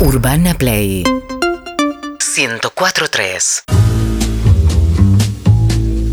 Urbana 0.00 0.54
Play. 0.54 1.02
104.3 1.02 3.64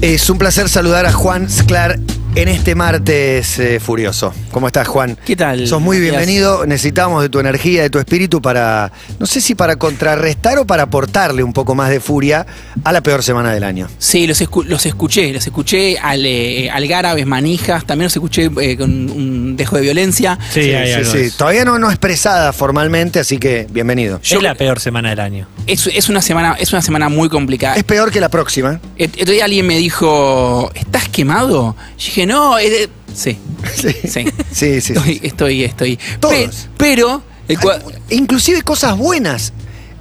Es 0.01 0.27
un 0.31 0.39
placer 0.39 0.69
saludar 0.69 1.05
a 1.05 1.11
Juan 1.11 1.48
Sclar 1.48 2.00
en 2.35 2.50
este 2.50 2.75
martes 2.75 3.59
eh, 3.59 3.79
furioso. 3.79 4.33
¿Cómo 4.51 4.67
estás, 4.67 4.89
Juan? 4.89 5.17
¿Qué 5.25 5.37
tal? 5.37 5.66
Sos 5.67 5.82
muy 5.82 6.00
Días. 6.00 6.11
bienvenido. 6.11 6.66
Necesitamos 6.66 7.21
de 7.23 7.30
tu 7.30 7.39
energía, 7.39 7.82
de 7.83 7.89
tu 7.89 7.98
espíritu 7.98 8.41
para, 8.41 8.91
no 9.20 9.25
sé 9.25 9.39
si 9.39 9.55
para 9.55 9.78
contrarrestar 9.78 10.57
o 10.60 10.66
para 10.68 10.84
aportarle 10.84 11.43
un 11.43 11.54
poco 11.54 11.75
más 11.75 11.89
de 11.89 12.02
furia 12.02 12.46
a 12.84 12.92
la 12.92 13.02
peor 13.02 13.24
semana 13.24 13.54
del 13.54 13.64
año. 13.64 13.88
Sí, 14.00 14.28
los, 14.28 14.42
escu- 14.42 14.66
los 14.66 14.86
escuché, 14.86 15.32
los 15.32 15.46
escuché 15.48 15.98
al, 15.98 16.25
eh, 16.25 16.70
Algarabes, 16.70 17.25
Manijas, 17.25 17.86
también 17.86 18.06
los 18.07 18.16
escuché 18.16 18.50
eh, 18.61 18.75
con 18.75 18.92
un 18.92 19.56
dejo 19.56 19.78
de 19.78 19.83
violencia. 19.83 20.38
Sí, 20.52 20.60
hay 20.74 20.92
algo 20.92 21.14
de 21.14 21.25
eso. 21.28 21.38
Todavía 21.38 21.64
no, 21.64 21.79
no 21.79 21.89
expresada 21.89 22.52
formalmente, 22.52 23.20
así 23.20 23.38
que 23.38 23.65
bienvenido. 23.71 24.20
Yo- 24.21 24.38
es 24.38 24.43
la 24.43 24.56
peor 24.56 24.82
semana 24.82 25.10
del 25.11 25.21
año. 25.21 25.47
Es, 25.68 25.88
es 25.88 26.10
una 26.10 26.21
semana, 26.21 26.57
es 26.60 26.74
una 26.74 26.82
semana 26.82 27.07
muy 27.07 27.29
complicada. 27.29 27.75
Es 27.78 27.86
peor 27.86 28.11
que 28.11 28.20
la 28.20 28.29
próxima. 28.29 28.82
Otro 29.00 29.32
día 29.33 29.46
alguien 29.46 29.65
me 29.65 29.78
dijo, 29.78 30.70
¿estás 30.75 31.07
quemado? 31.07 31.75
Yo 31.97 32.05
dije, 32.05 32.24
no, 32.25 32.57
es 32.57 32.71
de-". 32.71 32.89
sí, 33.13 33.38
Sí, 33.75 33.93
sí. 34.07 34.25
sí, 34.52 34.81
sí. 34.81 34.93
Estoy, 34.93 35.20
estoy, 35.23 35.63
estoy. 35.63 35.99
Todos. 36.20 36.34
Pe- 36.34 36.49
pero, 36.77 37.21
el 37.48 37.57
cua- 37.59 37.81
Inclusive 38.09 38.61
cosas 38.61 38.98
buenas 38.98 39.53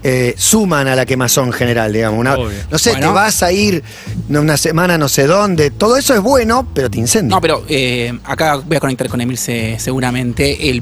eh, 0.06 0.34
suman 0.36 0.86
a 0.86 0.94
la 0.94 1.06
quemazón 1.06 1.50
general, 1.52 1.92
digamos. 1.92 2.20
Una- 2.20 2.34
Obvio. 2.34 2.58
no 2.70 2.78
sé, 2.78 2.90
Bueno. 2.90 3.08
te 3.08 3.12
vas 3.14 3.42
a 3.42 3.50
ir 3.50 3.82
una 4.28 4.56
semana 4.58 4.98
no 4.98 5.08
sé 5.08 5.26
dónde. 5.26 5.70
Todo 5.70 5.96
eso 5.96 6.14
es 6.14 6.20
bueno, 6.20 6.68
pero 6.74 6.90
te 6.90 6.98
incendia. 6.98 7.34
No, 7.34 7.40
pero 7.40 7.64
eh, 7.68 8.12
acá 8.24 8.56
voy 8.56 8.76
a 8.76 8.80
conectar 8.80 9.08
con 9.08 9.20
Emil 9.20 9.38
se- 9.38 9.78
seguramente. 9.80 10.68
El 10.70 10.80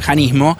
janismo. 0.00 0.56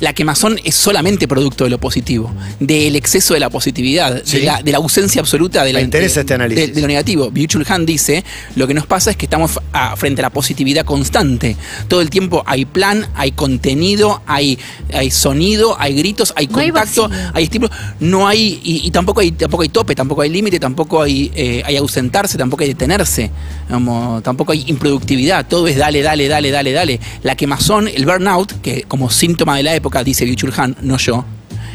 La 0.00 0.12
quemazón 0.12 0.60
es 0.62 0.76
solamente 0.76 1.26
producto 1.26 1.64
de 1.64 1.70
lo 1.70 1.78
positivo, 1.80 2.32
del 2.60 2.94
exceso 2.94 3.34
de 3.34 3.40
la 3.40 3.50
positividad, 3.50 4.22
Sí. 4.24 4.38
de, 4.38 4.44
la, 4.44 4.62
de 4.62 4.70
la 4.70 4.78
ausencia 4.78 5.20
absoluta 5.20 5.64
de 5.64 5.72
la 5.72 5.80
Me 5.80 5.86
interesa 5.86 6.16
de- 6.16 6.20
este 6.20 6.34
análisis. 6.34 6.66
De, 6.68 6.72
de 6.72 6.80
lo 6.82 6.86
negativo. 6.86 7.32
Han 7.68 7.84
dice: 7.86 8.24
lo 8.54 8.68
que 8.68 8.74
nos 8.74 8.86
pasa 8.86 9.10
es 9.10 9.16
que 9.16 9.26
estamos 9.26 9.58
a- 9.72 9.96
frente 9.96 10.20
a 10.20 10.24
la 10.24 10.30
positividad 10.30 10.84
constante. 10.84 11.56
Todo 11.88 12.00
el 12.00 12.10
tiempo 12.10 12.44
hay 12.46 12.64
plan, 12.64 13.08
hay 13.16 13.32
contenido, 13.32 14.22
hay, 14.26 14.58
hay 14.92 15.10
sonido, 15.10 15.74
hay 15.80 15.94
gritos, 15.96 16.32
hay 16.36 16.46
No 16.46 16.58
hay 16.58 16.70
contacto, 16.70 17.08
vacío. 17.08 17.30
Hay 17.38 17.44
estímulo. 17.44 17.70
No 18.00 18.28
hay, 18.28 18.60
y, 18.62 18.86
y 18.86 18.90
tampoco 18.90 19.20
hay, 19.20 19.32
tampoco 19.32 19.62
hay 19.62 19.68
tope, 19.70 19.94
tampoco 19.94 20.22
hay 20.22 20.30
límite, 20.30 20.60
tampoco 20.60 21.02
hay, 21.02 21.30
eh, 21.34 21.62
hay 21.64 21.76
ausentarse, 21.76 22.36
tampoco 22.38 22.62
hay 22.62 22.68
detenerse, 22.68 23.30
Como, 23.70 24.20
tampoco 24.22 24.52
hay 24.52 24.64
improductividad, 24.66 25.46
todo 25.46 25.66
es 25.68 25.76
dale, 25.76 26.02
dale, 26.02 26.28
dale, 26.28 26.50
dale, 26.50 26.72
dale. 26.72 27.00
La 27.22 27.34
quemazón, 27.36 27.88
el 27.88 28.04
burnout, 28.04 28.60
que 28.60 28.82
como 28.82 29.10
síntoma 29.10 29.56
de 29.56 29.62
la 29.62 29.74
época, 29.74 30.04
dice 30.04 30.26
Byung-Chul 30.26 30.52
Han, 30.58 30.76
no 30.82 30.96
yo, 30.98 31.24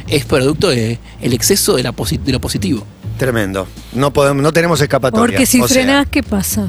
es 0.08 0.26
producto 0.26 0.70
del 0.70 1.00
el 1.22 1.34
exceso 1.34 1.76
de, 1.76 1.84
la 1.84 1.94
posi- 1.94 2.20
de 2.20 2.32
lo 2.32 2.40
positivo. 2.42 2.86
Tremendo. 3.18 3.68
No 3.94 4.12
podemos, 4.12 4.42
no 4.44 4.52
tenemos 4.52 4.82
escapatoria. 4.82 5.22
Porque 5.38 5.46
si 5.46 5.62
O 5.62 5.68
sea, 5.68 5.76
frenás, 5.76 6.08
¿qué 6.10 6.24
pasa? 6.24 6.68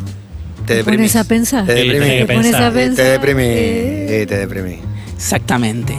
te 0.67 0.77
¿Te 0.77 0.85
pones 0.85 0.87
deprimís. 0.87 1.17
a 1.17 1.25
pensar? 1.25 1.67
Te 1.67 1.75
deprimís. 1.75 2.09
que 2.09 2.25
Te 2.27 2.35
pones 2.35 2.55
a 2.55 2.59
pensar. 2.59 2.73
pensar. 2.73 2.97
Te 2.97 3.11
deprimí. 3.11 3.43
eh, 3.45 4.27
te 4.29 4.37
deprimí. 4.39 4.79
Exactamente. 5.17 5.95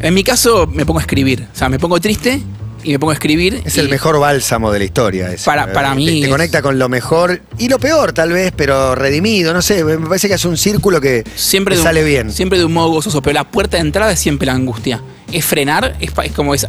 En 0.00 0.14
mi 0.14 0.22
caso, 0.24 0.66
me 0.66 0.84
pongo 0.86 0.98
a 1.00 1.02
escribir. 1.02 1.46
O 1.52 1.56
sea, 1.56 1.68
me 1.68 1.78
pongo 1.78 2.00
triste 2.00 2.40
y 2.84 2.90
me 2.92 2.98
pongo 2.98 3.10
a 3.10 3.14
escribir. 3.14 3.62
Es 3.64 3.76
y- 3.76 3.80
el 3.80 3.88
mejor 3.88 4.18
bálsamo 4.20 4.70
de 4.70 4.78
la 4.80 4.84
historia. 4.84 5.32
ese. 5.32 5.44
Para- 5.44 5.72
para 5.72 5.90
Te- 5.90 5.96
mí 5.96 6.06
Te, 6.20 6.26
es- 6.26 6.28
conecta 6.28 6.62
con 6.62 6.78
lo 6.78 6.88
mejor 6.88 7.40
y 7.58 7.68
lo 7.68 7.78
peor, 7.78 8.12
tal 8.12 8.30
vez, 8.32 8.52
pero 8.54 8.94
redimido. 8.94 9.52
No 9.54 9.62
sé, 9.62 9.82
me 9.84 9.96
parece 9.98 10.28
que 10.28 10.34
es 10.34 10.44
un 10.44 10.56
círculo 10.56 11.00
que 11.00 11.24
siempre 11.34 11.74
te 11.74 11.76
de 11.78 11.82
un- 11.82 11.86
sale 11.88 12.04
bien. 12.04 12.30
Siempre 12.32 12.58
de 12.58 12.64
un 12.64 12.72
modo 12.72 12.90
gozoso, 12.90 13.22
pero 13.22 13.34
la 13.34 13.44
puerta 13.50 13.78
de 13.78 13.82
entrada 13.82 14.12
es 14.12 14.20
siempre 14.20 14.46
la 14.46 14.52
angustia. 14.52 15.02
Es 15.32 15.44
frenar, 15.44 15.96
es, 16.00 16.10
es 16.24 16.32
como 16.32 16.54
es. 16.54 16.66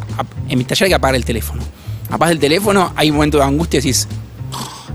En 0.50 0.58
mi 0.58 0.64
taller 0.64 0.86
hay 0.86 0.90
que 0.92 0.96
apagar 0.96 1.16
el 1.16 1.26
teléfono. 1.26 1.62
Apagas 2.10 2.32
el 2.32 2.40
teléfono, 2.40 2.94
hay 2.96 3.10
un 3.10 3.18
momento 3.18 3.38
de 3.38 3.44
angustia 3.44 3.78
y 3.80 3.82
decís, 3.82 4.08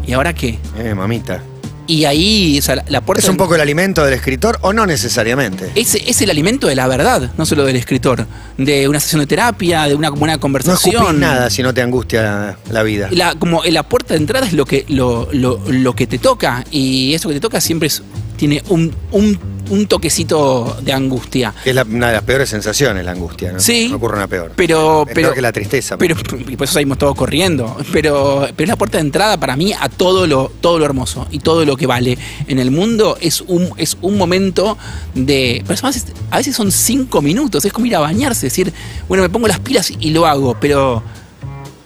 ¿y 0.06 0.12
ahora 0.14 0.32
qué? 0.34 0.58
Eh, 0.78 0.94
mamita. 0.94 1.42
Y 1.86 2.04
ahí, 2.04 2.58
o 2.58 2.62
sea, 2.62 2.76
la, 2.76 2.84
la 2.88 3.00
puerta. 3.00 3.22
¿Es 3.22 3.28
un 3.28 3.36
poco 3.36 3.54
el 3.56 3.60
alimento 3.60 4.04
del 4.04 4.14
escritor 4.14 4.58
o 4.62 4.72
no 4.72 4.86
necesariamente? 4.86 5.70
Es, 5.74 5.94
es 5.96 6.22
el 6.22 6.30
alimento 6.30 6.66
de 6.68 6.74
la 6.76 6.86
verdad, 6.86 7.32
no 7.36 7.44
solo 7.44 7.64
del 7.64 7.76
escritor. 7.76 8.26
De 8.56 8.88
una 8.88 9.00
sesión 9.00 9.20
de 9.20 9.26
terapia, 9.26 9.84
de 9.88 9.94
una 9.94 10.10
buena 10.10 10.34
No 10.34 10.40
conversación. 10.40 10.94
escupís 10.94 11.18
nada 11.18 11.50
si 11.50 11.62
no 11.62 11.74
te 11.74 11.82
angustia 11.82 12.56
la 12.70 12.82
vida. 12.82 13.08
La, 13.10 13.34
como 13.34 13.64
la 13.64 13.82
puerta 13.82 14.14
de 14.14 14.20
entrada 14.20 14.46
es 14.46 14.52
lo 14.52 14.64
que, 14.64 14.84
lo, 14.88 15.28
lo- 15.32 15.60
lo 15.68 15.94
que 15.94 16.06
te 16.06 16.18
toca. 16.18 16.64
Y 16.70 17.14
eso 17.14 17.28
que 17.28 17.34
te 17.34 17.40
toca 17.40 17.60
siempre 17.60 17.88
es- 17.88 18.02
tiene 18.36 18.62
un, 18.68 18.94
un, 19.10 19.38
un 19.72 19.86
toquecito 19.86 20.76
de 20.82 20.92
angustia. 20.92 21.54
Es 21.64 21.74
la- 21.74 21.82
una 21.82 22.08
de 22.08 22.12
las 22.14 22.22
peores 22.22 22.48
sensaciones, 22.48 23.04
la 23.04 23.12
angustia. 23.12 23.52
¿no? 23.52 23.60
Sí. 23.60 23.88
No 23.90 23.96
ocurre 23.96 24.16
una 24.16 24.26
peor. 24.26 24.52
Pero, 24.54 25.02
Es 25.02 25.14
pero, 25.14 25.28
peor 25.28 25.34
que 25.34 25.42
la 25.42 25.52
tristeza. 25.52 25.96
pero 25.98 26.14
y 26.48 26.56
por 26.56 26.64
eso 26.64 26.74
salimos 26.74 26.98
todos 26.98 27.14
corriendo. 27.14 27.76
Pero, 27.92 28.46
pero 28.56 28.64
es 28.64 28.68
la 28.68 28.76
puerta 28.76 28.98
de 28.98 29.02
entrada 29.02 29.38
para 29.38 29.56
mí 29.56 29.72
a 29.72 29.88
todo 29.88 30.26
lo, 30.26 30.50
todo 30.60 30.78
lo 30.78 30.84
hermoso 30.84 31.26
y 31.30 31.38
todo 31.40 31.64
lo 31.64 31.76
que 31.76 31.86
vale 31.86 32.16
en 32.46 32.58
el 32.58 32.70
mundo 32.70 33.16
es 33.20 33.40
un, 33.40 33.70
es 33.76 33.96
un 34.02 34.16
momento 34.18 34.76
de. 35.14 35.62
Pero 35.66 35.78
además, 35.82 36.06
a 36.30 36.36
veces 36.36 36.54
son 36.54 36.70
cinco 36.70 37.22
minutos, 37.22 37.64
es 37.64 37.72
como 37.72 37.86
ir 37.86 37.96
a 37.96 38.00
bañarse, 38.00 38.46
decir, 38.46 38.72
bueno, 39.08 39.22
me 39.22 39.30
pongo 39.30 39.48
las 39.48 39.58
pilas 39.60 39.92
y 39.98 40.10
lo 40.10 40.26
hago, 40.26 40.56
pero 40.60 41.02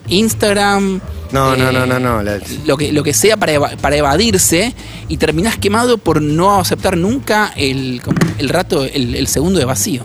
Instagram. 0.09 1.01
No, 1.33 1.57
no, 1.57 1.71
eh, 1.71 1.73
no, 1.73 1.87
no, 1.87 1.99
no. 1.99 2.23
la- 2.23 2.39
Lo 2.65 2.77
que, 2.77 2.93
lo 2.93 3.03
que 3.03 3.13
sea 3.15 3.37
para, 3.37 3.53
eva- 3.53 3.77
para 3.81 3.97
evadirse 3.97 4.75
y 5.09 5.17
terminás 5.17 5.57
quemado 5.59 5.99
por 5.99 6.23
no 6.23 6.61
aceptar 6.61 6.97
nunca 6.97 7.53
el, 7.57 8.01
el 8.39 8.49
rato, 8.49 8.85
el, 8.85 9.15
el 9.15 9.27
segundo 9.27 9.59
de 9.59 9.65
vacío. 9.65 10.05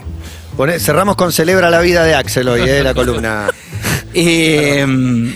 Poné- 0.57 0.79
cerramos 0.79 1.15
con 1.15 1.31
Celebra 1.31 1.69
la 1.69 1.79
vida 1.81 2.03
de 2.03 2.15
Axel 2.15 2.47
hoy, 2.49 2.61
eh, 2.67 2.83
la 2.83 2.93
columna. 2.93 3.49
Eh, 4.13 4.85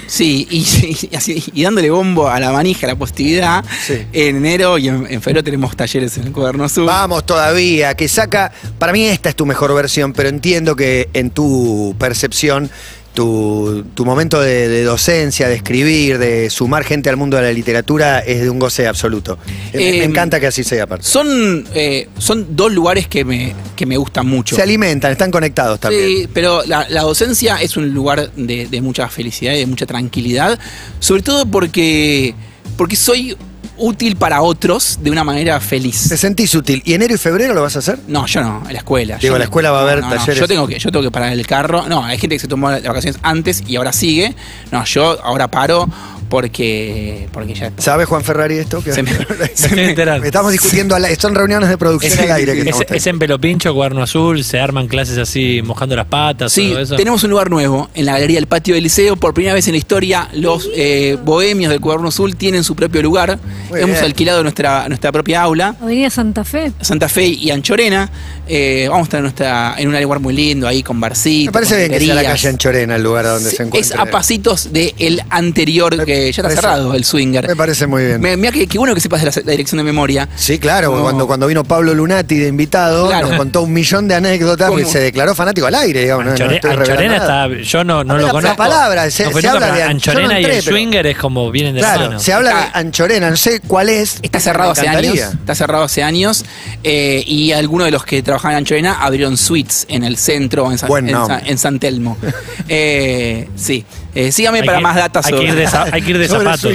sí, 0.08 0.46
y, 0.52 1.08
y 1.12 1.16
así- 1.16 1.42
y 1.54 1.64
dándole 1.64 1.90
bombo 1.90 2.28
a 2.28 2.40
la 2.42 2.52
manija, 2.52 2.86
a 2.88 2.90
la 2.90 2.96
positividad. 2.98 3.64
Sí. 3.86 4.06
En 4.12 4.36
enero 4.36 4.78
y 4.78 4.90
en, 4.90 5.08
en 5.10 5.22
febrero 5.22 5.44
tenemos 5.46 5.78
talleres 5.78 6.18
en 6.18 6.26
el 6.28 6.32
Cuaderno 6.34 6.68
Sur. 6.68 6.86
Vamos 6.86 7.26
todavía, 7.26 7.94
que 7.96 8.10
saca. 8.10 8.52
Para 8.78 8.92
mí 8.92 9.06
esta 9.06 9.30
es 9.30 9.36
tu 9.38 9.46
mejor 9.46 9.74
versión, 9.74 10.12
pero 10.12 10.28
entiendo 10.28 10.76
que 10.76 11.10
en 11.14 11.30
tu 11.32 11.96
percepción, 11.98 12.70
tu, 13.16 13.84
tu 13.96 14.06
momento 14.06 14.40
de, 14.40 14.68
de 14.68 14.84
docencia, 14.84 15.48
de 15.50 15.56
escribir, 15.56 16.20
de 16.20 16.52
sumar 16.52 16.84
gente 16.84 17.10
al 17.10 17.18
mundo 17.18 17.38
de 17.38 17.44
la 17.44 17.52
literatura 17.52 18.20
es 18.20 18.42
de 18.42 18.50
un 18.52 18.60
goce 18.60 18.86
absoluto. 18.88 19.40
Eh, 19.74 19.78
me 19.78 19.84
Eh, 20.00 20.04
encanta 20.04 20.40
que 20.40 20.46
así 20.48 20.64
sea, 20.64 20.84
aparte. 20.84 21.06
Son, 21.06 21.66
eh, 21.74 22.08
son 22.20 22.56
dos 22.56 22.72
lugares 22.72 23.08
que 23.08 23.26
me, 23.26 23.56
que 23.76 23.86
me 23.88 23.98
gustan 23.98 24.28
mucho. 24.28 24.56
Se 24.56 24.62
alimentan, 24.62 25.12
están 25.12 25.32
conectados 25.32 25.80
también. 25.80 26.06
Sí, 26.06 26.30
pero 26.32 26.64
la, 26.66 26.88
la 26.90 27.02
docencia 27.02 27.62
es 27.62 27.76
un 27.78 27.92
lugar 27.94 28.30
de, 28.36 28.68
de 28.68 28.82
mucha 28.82 29.08
felicidad 29.10 29.54
y 29.54 29.60
de 29.60 29.66
mucha 29.66 29.86
tranquilidad, 29.86 30.60
sobre 31.00 31.24
todo 31.24 31.46
porque, 31.46 32.36
porque 32.78 32.96
soy 32.96 33.36
útil 33.78 34.16
para 34.16 34.42
otros 34.42 35.00
de 35.02 35.12
una 35.12 35.24
manera 35.24 35.60
Te 35.60 35.66
feliz. 35.66 35.96
sentís 35.98 36.54
útil. 36.56 36.82
¿Y 36.86 36.94
enero 36.94 37.14
y 37.14 37.18
febrero 37.18 37.54
lo 37.54 37.62
vas 37.62 37.76
a 37.76 37.80
hacer? 37.80 38.00
No, 38.08 38.26
yo 38.26 38.42
no, 38.42 38.64
en 38.68 38.74
la 38.74 38.80
escuela. 38.80 39.18
Digo, 39.18 39.34
Yo 39.34 39.38
la 39.38 39.46
escuela 39.46 39.72
va 39.72 39.80
a 39.80 39.84
haber 39.84 39.96
no, 40.02 40.10
no, 40.10 40.16
no, 40.16 40.20
talleres. 40.20 40.40
Yo 40.40 40.48
tengo 40.48 40.68
que, 40.68 40.80
yo 40.80 40.92
tengo 40.92 41.04
que 41.04 41.12
parar 41.12 41.34
el 41.34 41.46
carro. 41.48 41.86
No, 41.88 42.04
hay 42.04 42.18
gente 42.18 42.36
que 42.36 42.40
se 42.40 42.48
tomó 42.48 42.70
las 42.72 42.84
vacaciones 42.84 43.20
antes 43.24 43.64
y 43.68 43.76
ahora 43.76 43.92
sigue. 43.94 44.36
No, 44.72 44.84
yo 44.86 45.18
ahora 45.24 45.50
paro 45.50 45.88
porque, 46.30 47.28
porque 47.32 47.54
ya 47.54 47.68
está. 47.68 47.82
¿Sabe 47.82 48.06
Juan 48.06 48.24
Ferrari 48.24 48.56
esto? 48.58 48.84
Que- 48.84 48.92
Se 48.94 49.04
me- 49.04 49.12
se 49.54 49.70
me-. 49.76 49.92
Estamos 50.28 50.52
discutiendo, 50.52 50.96
al 50.96 51.06
aire. 51.06 51.20
son 51.20 51.34
reuniones 51.36 51.70
de 51.70 51.78
producción 51.78 52.14
Es, 52.14 52.20
al 52.20 52.32
aire 52.32 52.54
que 52.64 52.70
es- 52.70 52.76
es 52.90 53.08
en 53.08 53.20
pelo 53.20 53.40
pincho, 53.40 53.74
cuaderno 53.74 54.02
azul, 54.04 54.44
se 54.44 54.60
arman 54.60 54.88
clases 54.88 55.18
así 55.18 55.62
mojando 55.64 55.96
las 55.96 56.08
patas, 56.08 56.52
Sí, 56.52 56.70
todo 56.72 56.80
eso. 56.82 56.96
tenemos 56.96 57.24
un 57.24 57.30
lugar 57.32 57.50
nuevo 57.50 57.90
en 57.94 58.06
la 58.06 58.14
galería 58.14 58.38
del 58.38 58.48
patio 58.48 58.76
del 58.76 58.84
liceo. 58.84 59.16
Por 59.16 59.34
primera 59.34 59.54
vez 59.54 59.68
en 59.68 59.74
la 59.74 59.78
historia, 59.78 60.30
los 60.34 60.70
eh, 60.76 61.18
bohemios 61.24 61.72
del 61.72 61.80
Cuaderno 61.82 62.10
Azul 62.10 62.36
tienen 62.36 62.64
su 62.64 62.76
propio 62.76 63.02
lugar. 63.02 63.40
Muy 63.70 63.80
Hemos 63.80 63.96
bien. 63.96 64.06
alquilado 64.06 64.44
nuestra, 64.44 64.88
nuestra 64.88 65.12
propia 65.12 65.42
aula. 65.42 65.76
Avenida 65.82 66.10
Santa 66.10 66.44
Fe. 66.44 66.72
Santa 66.82 67.10
Fe 67.10 67.26
y 67.26 67.52
Anchorena. 67.52 68.10
Eh, 68.48 68.86
vamos 68.90 69.04
a 69.04 69.06
estar 69.06 69.18
en, 69.20 69.24
nuestra, 69.24 69.76
en 69.78 69.88
un 69.88 70.02
lugar 70.02 70.20
muy 70.20 70.34
lindo, 70.34 70.68
ahí 70.68 70.84
con 70.84 71.00
barcitos. 71.00 71.48
Me 71.48 71.52
parece 71.52 71.78
bien 71.78 71.92
que 71.92 72.00
sea 72.06 72.16
la 72.16 72.24
calle 72.24 72.48
Anchorena 72.50 72.96
el 72.96 73.04
lugar 73.04 73.26
donde 73.26 73.50
Sí, 73.50 73.56
se 73.56 73.64
es 73.64 73.68
encuentra. 73.68 74.02
a 74.02 74.06
pasitos 74.06 74.72
del 74.72 75.22
anterior, 75.30 75.96
Me 75.98 76.06
que 76.06 76.24
ya 76.26 76.30
está 76.30 76.44
parece- 76.44 76.62
cerrado, 76.62 76.94
el 76.94 77.04
swinger. 77.06 77.48
Me 77.48 77.56
parece 77.56 77.88
muy 77.88 78.06
bien. 78.06 78.22
Mira 78.22 78.52
que, 78.52 78.68
qué 78.68 78.78
bueno 78.78 78.94
que 78.94 79.02
sepas 79.02 79.22
de 79.22 79.28
la, 79.28 79.34
la 79.46 79.52
dirección 79.52 79.78
de 79.78 79.84
memoria. 79.84 80.28
Sí, 80.36 80.60
claro, 80.60 80.96
No. 80.96 81.02
cuando, 81.04 81.28
cuando 81.28 81.48
vino 81.48 81.64
Pablo 81.64 81.94
Lunati 81.94 82.36
de 82.38 82.48
invitado, 82.48 83.08
Claro. 83.08 83.30
nos 83.30 83.38
contó 83.38 83.62
un 83.64 83.74
millón 83.74 84.08
de 84.08 84.16
anécdotas 84.16 84.70
¿Cómo? 84.70 84.80
y 84.80 84.86
se 84.86 85.00
declaró 85.00 85.34
fanático 85.36 85.68
al 85.68 85.76
aire, 85.76 86.02
digamos. 86.02 86.26
no- 86.26 86.32
no 86.36 86.46
Anchorena 86.46 87.16
está, 87.18 87.48
yo 87.50 87.84
no, 87.84 88.04
no 88.04 88.18
lo 88.18 88.26
la- 88.28 88.32
conozco. 88.32 88.50
la 88.50 88.56
palabra, 88.56 89.10
se- 89.12 89.26
no 89.26 89.32
fui 89.32 89.42
se 89.42 89.48
nunca, 89.48 89.58
habla 89.58 89.68
pero 89.74 89.78
de- 89.86 89.92
Anchorena 89.92 90.40
y 90.40 90.44
el 90.46 90.50
pero- 90.52 90.62
swinger 90.62 91.08
es 91.08 91.18
como 91.18 91.50
vienen 91.52 91.76
de 91.76 91.82
la 91.82 91.88
Claro, 91.94 92.08
mano. 92.08 92.20
se 92.20 92.34
habla 92.34 92.50
de. 92.56 92.66
Anchorena, 92.80 93.30
no 93.30 93.38
sé 93.56 93.68
cuál 93.68 93.90
es. 93.90 94.20
Está 94.22 94.40
cerrado 94.40 94.72
hace 94.72 94.88
años. 94.88 95.16
Está 95.18 95.56
cerrado 95.56 95.84
hace 95.84 96.04
años. 96.04 96.46
eh, 96.84 97.24
y 97.26 97.52
algunos 97.52 97.86
de 97.86 97.92
los 97.92 98.04
que 98.06 98.22
trabajaban 98.22 98.54
en 98.54 98.58
Ancho 98.60 98.74
Arena 98.76 98.98
abrieron 99.02 99.38
suites 99.38 99.86
en 99.90 100.04
el 100.04 100.18
centro, 100.18 100.72
en, 100.72 100.78
San- 100.78 100.88
Buen 100.90 101.08
en, 101.08 101.14
nombre. 101.14 101.40
Sa- 101.40 101.46
en 101.48 101.58
San 101.58 101.80
Telmo. 101.80 102.18
Eh, 102.68 103.48
sí. 103.56 103.86
Eh, 104.16 104.32
sígame 104.32 104.62
Hay 104.62 104.66
para 104.66 104.78
que- 104.80 104.84
más 104.84 104.96
datos 104.96 105.26
hay 105.26 105.32
que 105.34 105.38
sobre. 105.38 105.50
ir 105.50 105.56
de 105.56 105.68
za- 105.68 105.86
hay 105.92 106.02
que 106.02 106.10
ir 106.12 106.18
de 106.18 106.28
zapatos. 106.30 106.74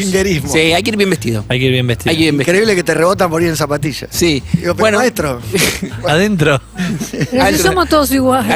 Sí, 0.53 0.73
hay 0.73 0.82
que 0.82 0.91
ir 0.91 0.97
bien 0.97 1.11
vestido. 1.11 1.44
Hay 1.49 1.59
que 1.59 1.65
ir 1.67 1.73
bien 1.73 1.87
vestido. 1.87 2.11
Hay 2.11 2.17
que 2.17 2.23
ir 2.23 2.27
bien 2.27 2.37
vestido. 2.38 2.55
Increíble 2.56 2.75
que 2.77 2.85
te 2.85 2.94
rebotan 2.94 3.29
por 3.31 3.43
ir 3.43 3.49
en 3.49 3.56
zapatillas. 3.56 4.09
Sí. 4.12 4.43
Digo, 4.53 4.75
pero 4.75 4.75
bueno, 4.77 4.99
maestro. 4.99 5.41
Adentro. 6.09 6.61
Pero 7.11 7.27
si 7.31 7.38
Alto- 7.38 7.62
somos 7.62 7.88
todos 7.88 8.11
iguales. 8.12 8.55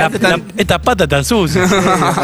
Estas 0.56 0.79
patas 0.81 1.09
tan 1.09 1.25
sucias. 1.25 1.69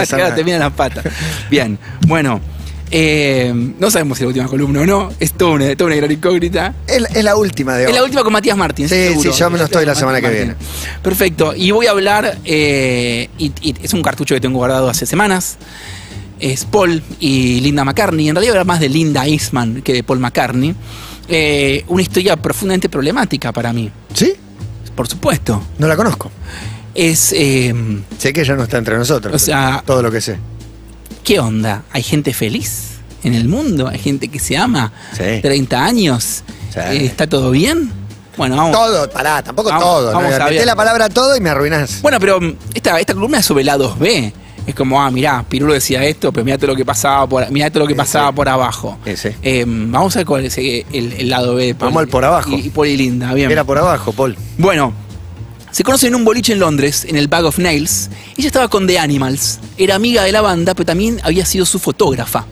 Claro, 0.08 0.34
te 0.34 0.44
miran 0.44 0.60
las 0.60 0.72
patas. 0.72 1.04
Bien, 1.50 1.78
bueno. 2.06 2.40
Eh, 2.90 3.52
no 3.78 3.90
sabemos 3.90 4.18
si 4.18 4.22
es 4.22 4.26
la 4.26 4.28
última 4.28 4.46
columna 4.48 4.80
o 4.80 4.86
no. 4.86 5.12
Es 5.20 5.32
toda 5.32 5.52
una, 5.52 5.76
toda 5.76 5.86
una 5.88 5.96
gran 5.96 6.10
incógnita. 6.10 6.74
Es, 6.86 7.02
es 7.14 7.24
la 7.24 7.36
última 7.36 7.76
de 7.76 7.86
hoy. 7.86 7.90
Es 7.92 7.96
la 7.96 8.04
última 8.04 8.22
con 8.22 8.32
Matías 8.32 8.56
Martín. 8.56 8.88
Sí, 8.88 8.94
seguro. 8.94 9.32
sí, 9.32 9.38
yo 9.38 9.50
no 9.50 9.64
estoy 9.64 9.86
la 9.86 9.94
semana 9.94 10.20
que 10.20 10.28
viene. 10.30 10.54
Perfecto. 11.02 11.54
Y 11.54 11.70
voy 11.70 11.86
a 11.86 11.90
hablar, 11.92 12.38
eh, 12.44 13.28
y, 13.38 13.52
y 13.62 13.74
es 13.82 13.92
un 13.94 14.02
cartucho 14.02 14.34
que 14.34 14.40
tengo 14.40 14.58
guardado 14.58 14.88
hace 14.90 15.06
semanas. 15.06 15.56
Es 16.40 16.64
Paul 16.64 17.02
y 17.20 17.60
Linda 17.60 17.84
McCartney. 17.84 18.28
En 18.28 18.34
realidad 18.34 18.52
voy 18.52 18.58
a 18.58 18.60
hablar 18.62 18.66
más 18.74 18.80
de 18.80 18.88
Linda 18.88 19.26
Eastman 19.26 19.82
que 19.82 19.92
de 19.92 20.02
Paul 20.02 20.18
McCartney. 20.20 20.74
Eh, 21.28 21.84
una 21.88 22.02
historia 22.02 22.36
profundamente 22.36 22.88
problemática 22.88 23.52
para 23.52 23.72
mí, 23.72 23.88
¿Sí? 24.14 24.32
por 24.96 25.06
supuesto. 25.06 25.62
No 25.78 25.86
la 25.86 25.96
conozco. 25.96 26.30
Es, 26.92 27.32
eh, 27.36 27.72
Sé 28.18 28.32
que 28.32 28.40
ella 28.40 28.56
no 28.56 28.64
está 28.64 28.78
entre 28.78 28.96
nosotros. 28.98 29.32
O 29.34 29.38
sea- 29.38 29.82
todo 29.86 30.02
lo 30.02 30.10
que 30.10 30.20
sé. 30.20 30.38
¿Qué 31.24 31.38
onda? 31.40 31.82
¿Hay 31.92 32.02
gente 32.02 32.32
feliz 32.34 32.92
en 33.22 33.34
el 33.34 33.48
mundo? 33.48 33.88
¿Hay 33.88 33.98
gente 33.98 34.28
que 34.28 34.38
se 34.38 34.56
ama? 34.56 34.92
Sí. 35.16 35.40
30 35.42 35.84
años. 35.84 36.42
Sí. 36.72 36.80
Eh, 36.80 37.04
¿Está 37.06 37.26
todo 37.26 37.50
bien? 37.50 37.92
Bueno, 38.36 38.56
vamos. 38.56 38.72
Todo, 38.72 39.10
pará, 39.10 39.42
tampoco 39.42 39.68
Vamos- 39.68 39.84
todo. 39.84 40.12
vamos 40.12 40.30
¿no? 40.38 40.44
a 40.44 40.48
Meté 40.50 40.64
la 40.64 40.76
palabra 40.76 41.08
todo 41.08 41.36
y 41.36 41.40
me 41.40 41.50
arruinás. 41.50 42.00
Bueno, 42.00 42.18
pero 42.20 42.40
mm, 42.40 42.54
esta, 42.74 42.98
esta 42.98 43.12
columna 43.14 43.38
es 43.38 43.46
sobre 43.46 43.64
la 43.64 43.76
2B. 43.76 44.32
Es 44.66 44.74
como, 44.74 45.00
ah, 45.02 45.10
mirá, 45.10 45.44
Pirulo 45.48 45.72
decía 45.72 46.04
esto, 46.04 46.32
pero 46.32 46.44
mirá 46.44 46.56
todo 46.56 46.68
lo 46.68 46.76
que 46.76 46.84
pasaba 46.84 47.26
por, 47.26 47.50
mirá 47.50 47.70
todo 47.70 47.80
lo 47.80 47.86
que 47.88 47.94
pasaba 47.94 48.30
por 48.32 48.48
abajo. 48.48 48.98
Eh, 49.42 49.64
vamos 49.66 50.14
a 50.14 50.20
ver 50.20 50.26
cuál 50.26 50.44
es 50.44 50.56
el, 50.58 50.84
el 50.92 51.28
lado 51.28 51.54
B. 51.56 51.66
de 51.66 51.72
Vamos 51.74 52.00
al 52.02 52.08
por 52.08 52.24
abajo. 52.24 52.50
Y, 52.50 52.66
y 52.66 52.68
Poli 52.70 52.96
Linda, 52.96 53.32
bien. 53.34 53.50
Era 53.50 53.64
por 53.64 53.78
abajo, 53.78 54.12
Paul. 54.12 54.36
Bueno, 54.58 54.92
se 55.70 55.84
conocen 55.84 56.08
en 56.08 56.14
un 56.16 56.24
boliche 56.24 56.52
en 56.52 56.58
Londres, 56.58 57.06
en 57.08 57.16
el 57.16 57.28
Bag 57.28 57.44
of 57.44 57.58
Nails. 57.58 58.10
Ella 58.36 58.46
estaba 58.46 58.68
con 58.68 58.86
The 58.86 58.98
Animals. 58.98 59.60
Era 59.78 59.94
amiga 59.94 60.24
de 60.24 60.32
la 60.32 60.40
banda, 60.40 60.74
pero 60.74 60.86
también 60.86 61.20
había 61.22 61.44
sido 61.44 61.64
su 61.64 61.78
fotógrafa. 61.78 62.46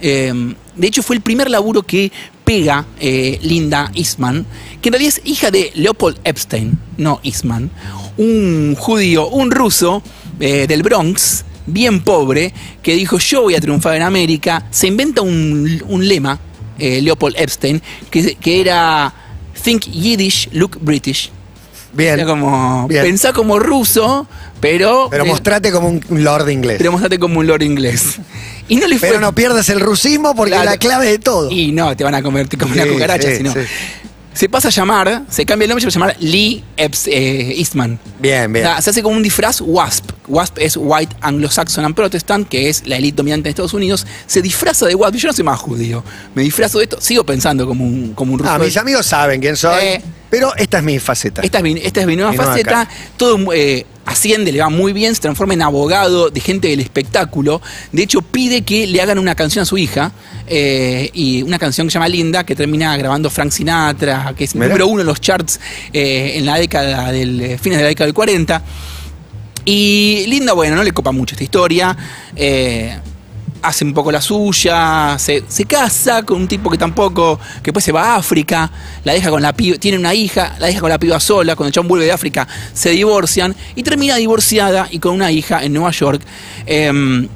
Eh, 0.00 0.54
de 0.76 0.86
hecho, 0.86 1.02
fue 1.02 1.16
el 1.16 1.22
primer 1.22 1.50
laburo 1.50 1.82
que 1.82 2.10
pega 2.44 2.84
eh, 3.00 3.38
Linda 3.42 3.90
Eastman, 3.94 4.44
que 4.82 4.88
en 4.88 4.92
realidad 4.92 5.14
es 5.16 5.30
hija 5.30 5.50
de 5.50 5.70
Leopold 5.74 6.18
Epstein, 6.24 6.78
no 6.98 7.20
Eastman, 7.22 7.70
un 8.16 8.74
judío, 8.76 9.28
un 9.28 9.50
ruso 9.50 10.02
eh, 10.40 10.66
del 10.66 10.82
Bronx, 10.82 11.44
bien 11.66 12.02
pobre, 12.02 12.52
que 12.82 12.94
dijo 12.94 13.18
yo 13.18 13.42
voy 13.42 13.54
a 13.54 13.60
triunfar 13.60 13.94
en 13.94 14.02
América. 14.02 14.66
Se 14.70 14.88
inventa 14.88 15.22
un, 15.22 15.80
lema, 16.00 16.38
eh, 16.78 17.00
Leopold 17.00 17.36
Epstein, 17.38 17.80
que 18.10 18.60
era 18.60 19.14
Think 19.62 19.84
Yiddish, 19.84 20.48
Look 20.52 20.78
British. 20.80 21.30
Bien. 21.94 22.24
Como, 22.26 22.86
Bien. 22.88 23.02
pensá 23.04 23.32
como 23.32 23.58
ruso, 23.58 24.26
pero... 24.60 25.08
Pero 25.10 25.24
eh, 25.24 25.28
mostrate 25.28 25.70
como 25.72 25.88
un 25.88 26.02
lord 26.24 26.48
inglés. 26.48 26.76
pero 26.78 26.92
mostrate 26.92 27.18
como 27.18 27.40
un 27.40 27.46
lord 27.46 27.62
inglés. 27.62 28.18
Y 28.66 28.76
no 28.76 28.86
le 28.86 28.98
fue 28.98 29.08
Pero 29.08 29.20
no 29.20 29.34
pierdas 29.34 29.68
el 29.68 29.78
rusismo 29.78 30.34
porque 30.34 30.52
Claro. 30.52 30.64
es 30.64 30.70
la 30.70 30.78
clave 30.78 31.06
de 31.06 31.18
todo. 31.18 31.50
y 31.50 31.70
no, 31.72 31.94
te 31.96 32.02
van 32.02 32.14
a 32.14 32.22
convertir 32.22 32.58
como 32.58 32.72
una 32.72 32.86
cucaracha, 32.86 33.28
sí, 33.28 33.36
sino. 33.36 33.52
sí. 33.52 33.58
Se 34.34 34.48
pasa 34.48 34.68
a 34.68 34.70
llamar, 34.72 35.22
se 35.30 35.46
cambia 35.46 35.64
el 35.64 35.70
nombre, 35.70 35.80
se 35.90 35.98
va 35.98 36.06
a 36.06 36.08
llamar 36.10 36.22
Lee 36.22 36.64
Epps, 36.76 37.06
eh, 37.06 37.54
Eastman. 37.56 37.98
Bien, 38.18 38.52
bien. 38.52 38.66
O 38.66 38.68
sea, 38.68 38.82
se 38.82 38.90
hace 38.90 39.02
como 39.02 39.16
un 39.16 39.22
disfraz 39.22 39.60
WASP. 39.60 40.10
WASP 40.26 40.58
es 40.58 40.76
White 40.76 41.16
Anglo-Saxon 41.20 41.84
and 41.84 41.94
Protestant, 41.94 42.48
que 42.48 42.68
es 42.68 42.86
la 42.86 42.96
élite 42.96 43.16
dominante 43.16 43.44
de 43.44 43.50
Estados 43.50 43.74
Unidos. 43.74 44.06
Se 44.26 44.42
disfraza 44.42 44.86
de 44.86 44.94
WASP. 44.96 45.14
Yo 45.16 45.28
no 45.28 45.32
soy 45.34 45.44
más 45.44 45.60
judío. 45.60 46.02
Me 46.34 46.42
disfrazo 46.42 46.78
de 46.78 46.84
esto. 46.84 47.00
Sigo 47.00 47.24
pensando 47.24 47.66
como 47.66 47.84
un, 47.84 48.12
como 48.14 48.32
un 48.32 48.40
ruso. 48.40 48.50
Ah, 48.50 48.58
mis 48.58 48.76
amigos 48.76 49.06
saben 49.06 49.40
quién 49.40 49.56
soy. 49.56 49.84
Eh. 49.84 50.02
pero 50.30 50.54
esta 50.56 50.78
es 50.78 50.84
mi 50.84 50.98
faceta. 50.98 51.42
Esta 51.42 51.58
es 51.58 51.64
mi, 51.64 51.72
esta 51.80 52.00
es 52.00 52.06
mi 52.06 52.16
nueva 52.16 52.32
Mi 52.32 52.36
nueva 52.36 52.52
faceta. 52.52 52.70
cara. 52.70 52.88
Todo 53.16 53.52
eh, 53.52 53.86
asciende, 54.06 54.52
le 54.52 54.60
va 54.60 54.68
muy 54.68 54.92
bien, 54.92 55.14
se 55.14 55.20
transforma 55.20 55.54
en 55.54 55.62
abogado 55.62 56.30
de 56.30 56.40
gente 56.40 56.68
del 56.68 56.80
espectáculo. 56.80 57.60
De 57.92 58.02
hecho, 58.02 58.22
pide 58.22 58.62
que 58.62 58.86
le 58.86 59.00
hagan 59.00 59.18
una 59.18 59.34
canción 59.34 59.62
a 59.62 59.66
su 59.66 59.78
hija. 59.78 60.12
eh, 60.46 61.10
y 61.14 61.42
una 61.42 61.58
canción 61.58 61.86
que 61.86 61.92
se 61.92 61.94
llama 61.94 62.08
Linda, 62.08 62.44
que 62.44 62.54
termina 62.54 62.94
grabando 62.98 63.30
Frank 63.30 63.50
Sinatra, 63.50 64.34
que 64.36 64.44
es 64.44 64.54
Mirá. 64.54 64.66
número 64.68 64.86
uno 64.88 65.00
en 65.00 65.06
los 65.06 65.20
charts 65.20 65.58
eh, 65.92 66.32
en 66.36 66.44
la 66.44 66.56
década 66.58 67.10
del. 67.12 67.40
eh, 67.40 67.58
fines 67.58 67.78
de 67.78 67.82
la 67.84 67.88
década 67.88 68.06
del 68.06 68.14
40. 68.14 68.62
Y 69.64 70.24
Linda, 70.28 70.52
bueno, 70.52 70.76
no 70.76 70.82
le 70.82 70.92
copa 70.92 71.12
mucho 71.12 71.34
esta 71.34 71.44
historia. 71.44 71.96
eh, 72.36 72.98
hace 73.64 73.84
un 73.84 73.94
poco 73.94 74.12
la 74.12 74.20
suya, 74.20 75.16
se, 75.18 75.44
se 75.48 75.64
casa 75.64 76.22
con 76.22 76.42
un 76.42 76.48
tipo 76.48 76.70
que 76.70 76.78
tampoco, 76.78 77.38
que 77.56 77.70
después 77.70 77.84
se 77.84 77.92
va 77.92 78.14
a 78.14 78.16
África, 78.16 78.70
la 79.04 79.12
deja 79.12 79.30
con 79.30 79.42
la 79.42 79.52
piba, 79.52 79.78
tiene 79.78 79.98
una 79.98 80.14
hija, 80.14 80.54
la 80.58 80.66
deja 80.66 80.80
con 80.80 80.90
la 80.90 80.98
piba 80.98 81.18
sola, 81.18 81.56
cuando 81.56 81.68
el 81.68 81.72
chabón 81.72 81.88
vuelve 81.88 82.04
de 82.04 82.12
África 82.12 82.46
se 82.72 82.90
divorcian 82.90 83.54
y 83.74 83.82
termina 83.82 84.16
divorciada 84.16 84.88
y 84.90 84.98
con 84.98 85.14
una 85.14 85.32
hija 85.32 85.64
en 85.64 85.72
Nueva 85.72 85.90
York, 85.90 86.22
em, 86.66 87.28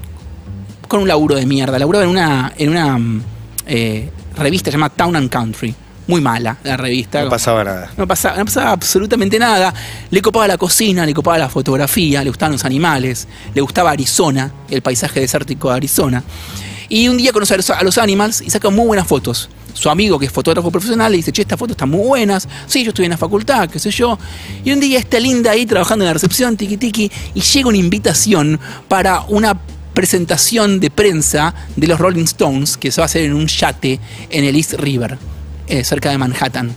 con 0.86 1.02
un 1.02 1.08
laburo 1.08 1.34
de 1.34 1.46
mierda, 1.46 1.78
laburaba 1.78 2.04
en 2.04 2.10
una, 2.10 2.52
en 2.56 2.70
una 2.70 2.98
mm, 2.98 3.22
eh, 3.66 4.10
revista 4.36 4.70
llamada 4.70 4.94
Town 4.94 5.16
and 5.16 5.30
Country, 5.30 5.74
muy 6.08 6.20
mala 6.20 6.56
la 6.64 6.76
revista. 6.76 7.22
No 7.22 7.30
pasaba 7.30 7.62
nada. 7.62 7.92
No 7.96 8.08
pasaba, 8.08 8.36
no 8.38 8.44
pasaba 8.46 8.70
absolutamente 8.72 9.38
nada. 9.38 9.72
Le 10.10 10.20
copaba 10.20 10.48
la 10.48 10.58
cocina, 10.58 11.06
le 11.06 11.14
copaba 11.14 11.38
la 11.38 11.48
fotografía, 11.48 12.24
le 12.24 12.30
gustaban 12.30 12.52
los 12.52 12.64
animales, 12.64 13.28
le 13.54 13.60
gustaba 13.60 13.92
Arizona, 13.92 14.50
el 14.70 14.82
paisaje 14.82 15.20
desértico 15.20 15.70
de 15.70 15.76
Arizona. 15.76 16.24
Y 16.88 17.08
un 17.08 17.18
día 17.18 17.32
conoce 17.32 17.54
a 17.54 17.56
los, 17.58 17.70
a 17.70 17.82
los 17.82 17.98
animals 17.98 18.40
y 18.40 18.50
saca 18.50 18.70
muy 18.70 18.86
buenas 18.86 19.06
fotos. 19.06 19.50
Su 19.74 19.90
amigo, 19.90 20.18
que 20.18 20.26
es 20.26 20.32
fotógrafo 20.32 20.70
profesional, 20.70 21.12
le 21.12 21.18
dice, 21.18 21.30
che, 21.30 21.42
estas 21.42 21.58
fotos 21.58 21.72
están 21.72 21.90
muy 21.90 22.04
buenas. 22.04 22.48
Sí, 22.66 22.82
yo 22.82 22.88
estoy 22.88 23.04
en 23.04 23.12
la 23.12 23.18
facultad, 23.18 23.68
qué 23.68 23.78
sé 23.78 23.90
yo. 23.90 24.18
Y 24.64 24.72
un 24.72 24.80
día 24.80 24.98
está 24.98 25.20
linda 25.20 25.50
ahí 25.50 25.66
trabajando 25.66 26.04
en 26.04 26.08
la 26.08 26.14
recepción, 26.14 26.56
tiki 26.56 26.78
tiki, 26.78 27.12
y 27.34 27.40
llega 27.40 27.68
una 27.68 27.78
invitación 27.78 28.58
para 28.88 29.20
una 29.28 29.60
presentación 29.92 30.80
de 30.80 30.90
prensa 30.90 31.54
de 31.76 31.86
los 31.86 31.98
Rolling 31.98 32.24
Stones 32.24 32.76
que 32.76 32.90
se 32.90 33.00
va 33.00 33.04
a 33.04 33.06
hacer 33.06 33.24
en 33.24 33.34
un 33.34 33.46
yate 33.48 34.00
en 34.30 34.44
el 34.44 34.56
East 34.56 34.74
River, 34.74 35.18
eh, 35.68 35.84
cerca 35.84 36.10
de 36.10 36.18
Manhattan. 36.18 36.74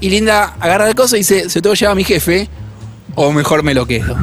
Y 0.00 0.08
Linda 0.10 0.56
agarra 0.60 0.86
la 0.86 0.94
cosa 0.94 1.16
y 1.16 1.20
dice, 1.20 1.50
se 1.50 1.60
tengo 1.60 1.74
que 1.74 1.80
llevar 1.80 1.92
a 1.92 1.96
mi 1.96 2.04
jefe, 2.04 2.48
o 3.14 3.32
mejor 3.32 3.62
me 3.62 3.74
lo 3.74 3.86
quedo. 3.86 4.16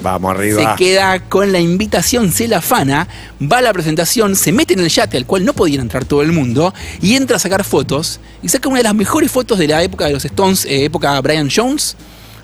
Vamos 0.00 0.36
Se 0.36 0.38
arriba. 0.38 0.76
queda 0.76 1.20
con 1.28 1.50
la 1.50 1.58
invitación, 1.58 2.30
se 2.30 2.46
la 2.46 2.58
afana, 2.58 3.08
va 3.42 3.58
a 3.58 3.62
la 3.62 3.72
presentación, 3.72 4.36
se 4.36 4.52
mete 4.52 4.74
en 4.74 4.80
el 4.80 4.88
yate 4.88 5.16
al 5.16 5.26
cual 5.26 5.44
no 5.44 5.54
podía 5.54 5.80
entrar 5.80 6.04
todo 6.04 6.22
el 6.22 6.30
mundo 6.30 6.72
y 7.02 7.16
entra 7.16 7.36
a 7.36 7.40
sacar 7.40 7.64
fotos 7.64 8.20
y 8.40 8.48
saca 8.48 8.68
una 8.68 8.78
de 8.78 8.84
las 8.84 8.94
mejores 8.94 9.28
fotos 9.32 9.58
de 9.58 9.66
la 9.66 9.82
época 9.82 10.06
de 10.06 10.12
los 10.12 10.24
Stones, 10.24 10.64
eh, 10.66 10.84
época 10.84 11.20
Brian 11.20 11.48
Jones, 11.54 11.96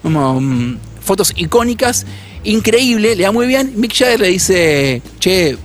mm, 0.02 0.74
fotos 1.00 1.32
icónicas, 1.36 2.06
increíble, 2.42 3.14
le 3.14 3.22
da 3.22 3.30
muy 3.30 3.46
bien. 3.46 3.72
Mick 3.76 3.94
Jagger 3.94 4.18
le 4.18 4.28
dice, 4.30 5.00
che, 5.20 5.56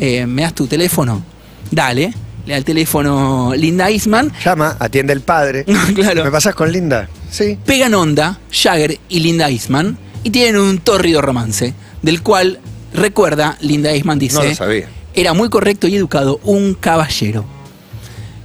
eh, 0.00 0.26
¿me 0.26 0.42
das 0.42 0.52
tu 0.54 0.66
teléfono? 0.66 1.22
Dale, 1.70 2.12
le 2.46 2.52
da 2.52 2.58
el 2.58 2.64
teléfono 2.64 3.52
Linda 3.56 3.90
Eastman. 3.90 4.32
Llama, 4.44 4.76
atiende 4.78 5.12
el 5.12 5.20
padre. 5.20 5.64
claro 5.94 6.24
¿Me 6.24 6.30
pasas 6.30 6.54
con 6.54 6.70
Linda? 6.70 7.08
Sí. 7.30 7.58
pegan 7.64 7.94
onda 7.94 8.38
Jagger 8.50 8.98
y 9.08 9.20
Linda 9.20 9.48
Eastman 9.48 9.96
y 10.22 10.30
tienen 10.30 10.56
un 10.60 10.78
tórrido 10.78 11.20
romance, 11.22 11.74
del 12.02 12.22
cual 12.22 12.60
recuerda, 12.92 13.56
Linda 13.60 13.92
Eastman 13.92 14.18
dice, 14.18 14.36
No 14.36 14.44
lo 14.44 14.54
sabía. 14.54 14.88
era 15.14 15.32
muy 15.34 15.48
correcto 15.48 15.86
y 15.88 15.96
educado, 15.96 16.40
un 16.44 16.74
caballero. 16.74 17.44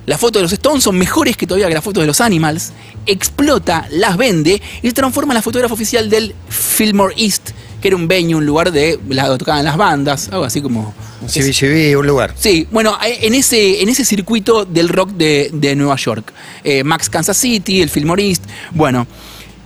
Las 0.06 0.20
fotos 0.20 0.40
de 0.40 0.44
los 0.44 0.54
Stones 0.54 0.84
son 0.84 0.98
mejores 0.98 1.38
que 1.38 1.46
todavía 1.46 1.68
que 1.68 1.76
las 1.76 1.84
fotos 1.84 2.02
de 2.02 2.08
los 2.08 2.20
Animals. 2.20 2.72
Explota, 3.06 3.88
las 3.92 4.18
vende 4.18 4.60
y 4.82 4.88
se 4.88 4.94
transforma 4.94 5.34
en 5.34 5.36
la 5.36 5.42
fotógrafa 5.44 5.74
oficial 5.76 6.10
del 6.10 6.34
Fillmore 6.50 7.14
East, 7.16 7.52
que 7.82 7.88
era 7.90 7.98
un 7.98 8.08
venue, 8.08 8.36
un 8.36 8.46
lugar 8.46 8.72
de 8.72 9.00
la 9.10 9.38
tocaban 9.38 9.64
las 9.66 9.78
bandas, 9.78 10.30
algo 10.32 10.44
así 10.46 10.62
como. 10.62 10.94
Un 11.22 11.28
CBGB, 11.28 11.98
un 12.00 12.08
lugar. 12.08 12.34
Sí, 12.38 12.68
bueno, 12.72 12.98
eh, 13.06 13.20
en 13.24 13.34
ese, 13.36 13.82
en 13.82 13.90
ese 13.90 14.06
circuito 14.06 14.66
del 14.66 14.90
rock 14.90 15.12
de, 15.12 15.50
de 15.54 15.76
Nueva 15.76 15.96
York. 15.98 16.32
Eh, 16.64 16.84
Max 16.84 17.10
Kansas 17.10 17.36
City, 17.38 17.82
el 17.82 17.90
Fillmore 17.90 18.26
East, 18.28 18.44
bueno. 18.72 19.06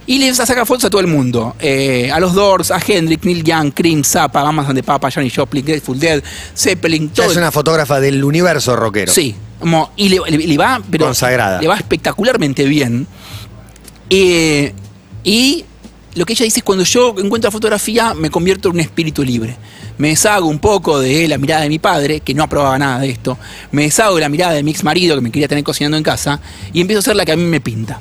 Y 0.05 0.17
les 0.19 0.35
saca 0.35 0.65
fotos 0.65 0.83
a 0.85 0.89
todo 0.89 0.99
el 0.99 1.07
mundo. 1.07 1.55
eh, 1.59 2.11
a 2.11 2.19
los 2.19 2.33
Doors, 2.33 2.71
a 2.71 2.79
Hendrix, 2.85 3.23
Neil 3.23 3.41
Young, 3.43 3.71
Cream, 3.73 4.03
Zappa, 4.03 4.43
Mamas 4.43 4.67
and 4.67 4.75
the 4.77 4.83
Papa, 4.83 5.09
Johnny 5.09 5.29
Joplin, 5.29 5.63
Grateful 5.63 5.97
Dead, 5.97 6.21
Zeppelin, 6.57 7.07
Ya 7.09 7.13
todo. 7.23 7.31
es 7.31 7.37
una 7.37 7.51
fotógrafa 7.51 8.01
del 8.01 8.21
universo 8.23 8.75
rockero. 8.75 9.13
Sí, 9.13 9.33
como- 9.59 9.91
y 9.95 10.09
le, 10.09 10.19
le- 10.29 10.45
le 10.45 10.57
va, 10.57 10.81
pero 10.91 11.05
Consagrada. 11.05 11.61
le 11.61 11.67
va 11.69 11.77
espectacularmente 11.77 12.65
bien. 12.65 13.07
Eh, 14.09 14.73
y 15.23 15.63
lo 16.15 16.25
que 16.25 16.33
ella 16.33 16.45
dice 16.45 16.59
es 16.59 16.63
cuando 16.63 16.83
yo 16.83 17.09
encuentro 17.17 17.47
la 17.47 17.51
fotografía 17.51 18.13
me 18.13 18.29
convierto 18.29 18.69
en 18.69 18.75
un 18.75 18.79
espíritu 18.81 19.23
libre. 19.23 19.55
Me 19.97 20.09
deshago 20.09 20.47
un 20.47 20.59
poco 20.59 20.99
de 20.99 21.27
la 21.27 21.37
mirada 21.37 21.61
de 21.61 21.69
mi 21.69 21.79
padre, 21.79 22.19
que 22.21 22.33
no 22.33 22.43
aprobaba 22.43 22.77
nada 22.79 22.99
de 22.99 23.09
esto. 23.09 23.37
Me 23.71 23.83
deshago 23.83 24.15
de 24.15 24.21
la 24.21 24.29
mirada 24.29 24.53
de 24.53 24.63
mi 24.63 24.71
ex 24.71 24.83
marido, 24.83 25.15
que 25.15 25.21
me 25.21 25.31
quería 25.31 25.47
tener 25.47 25.63
cocinando 25.63 25.97
en 25.97 26.03
casa, 26.03 26.39
y 26.71 26.81
empiezo 26.81 26.99
a 26.99 27.01
hacer 27.01 27.15
la 27.15 27.25
que 27.25 27.31
a 27.31 27.35
mí 27.35 27.43
me 27.43 27.61
pinta. 27.61 27.99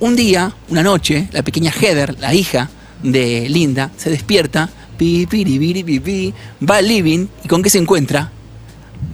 Un 0.00 0.14
día, 0.14 0.52
una 0.68 0.82
noche, 0.82 1.28
la 1.32 1.42
pequeña 1.42 1.72
Heather, 1.72 2.16
la 2.20 2.32
hija 2.32 2.70
de 3.02 3.48
Linda, 3.48 3.90
se 3.96 4.10
despierta, 4.10 4.68
pi, 4.96 5.26
piri, 5.26 5.58
piri, 5.58 5.82
pi, 5.82 6.00
pi, 6.00 6.34
va 6.68 6.76
al 6.76 6.86
living, 6.86 7.26
y 7.44 7.48
¿con 7.48 7.62
qué 7.62 7.70
se 7.70 7.78
encuentra? 7.78 8.30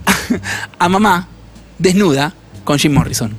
a 0.78 0.88
mamá, 0.88 1.28
desnuda, 1.78 2.34
con 2.64 2.78
Jim 2.78 2.92
Morrison. 2.92 3.34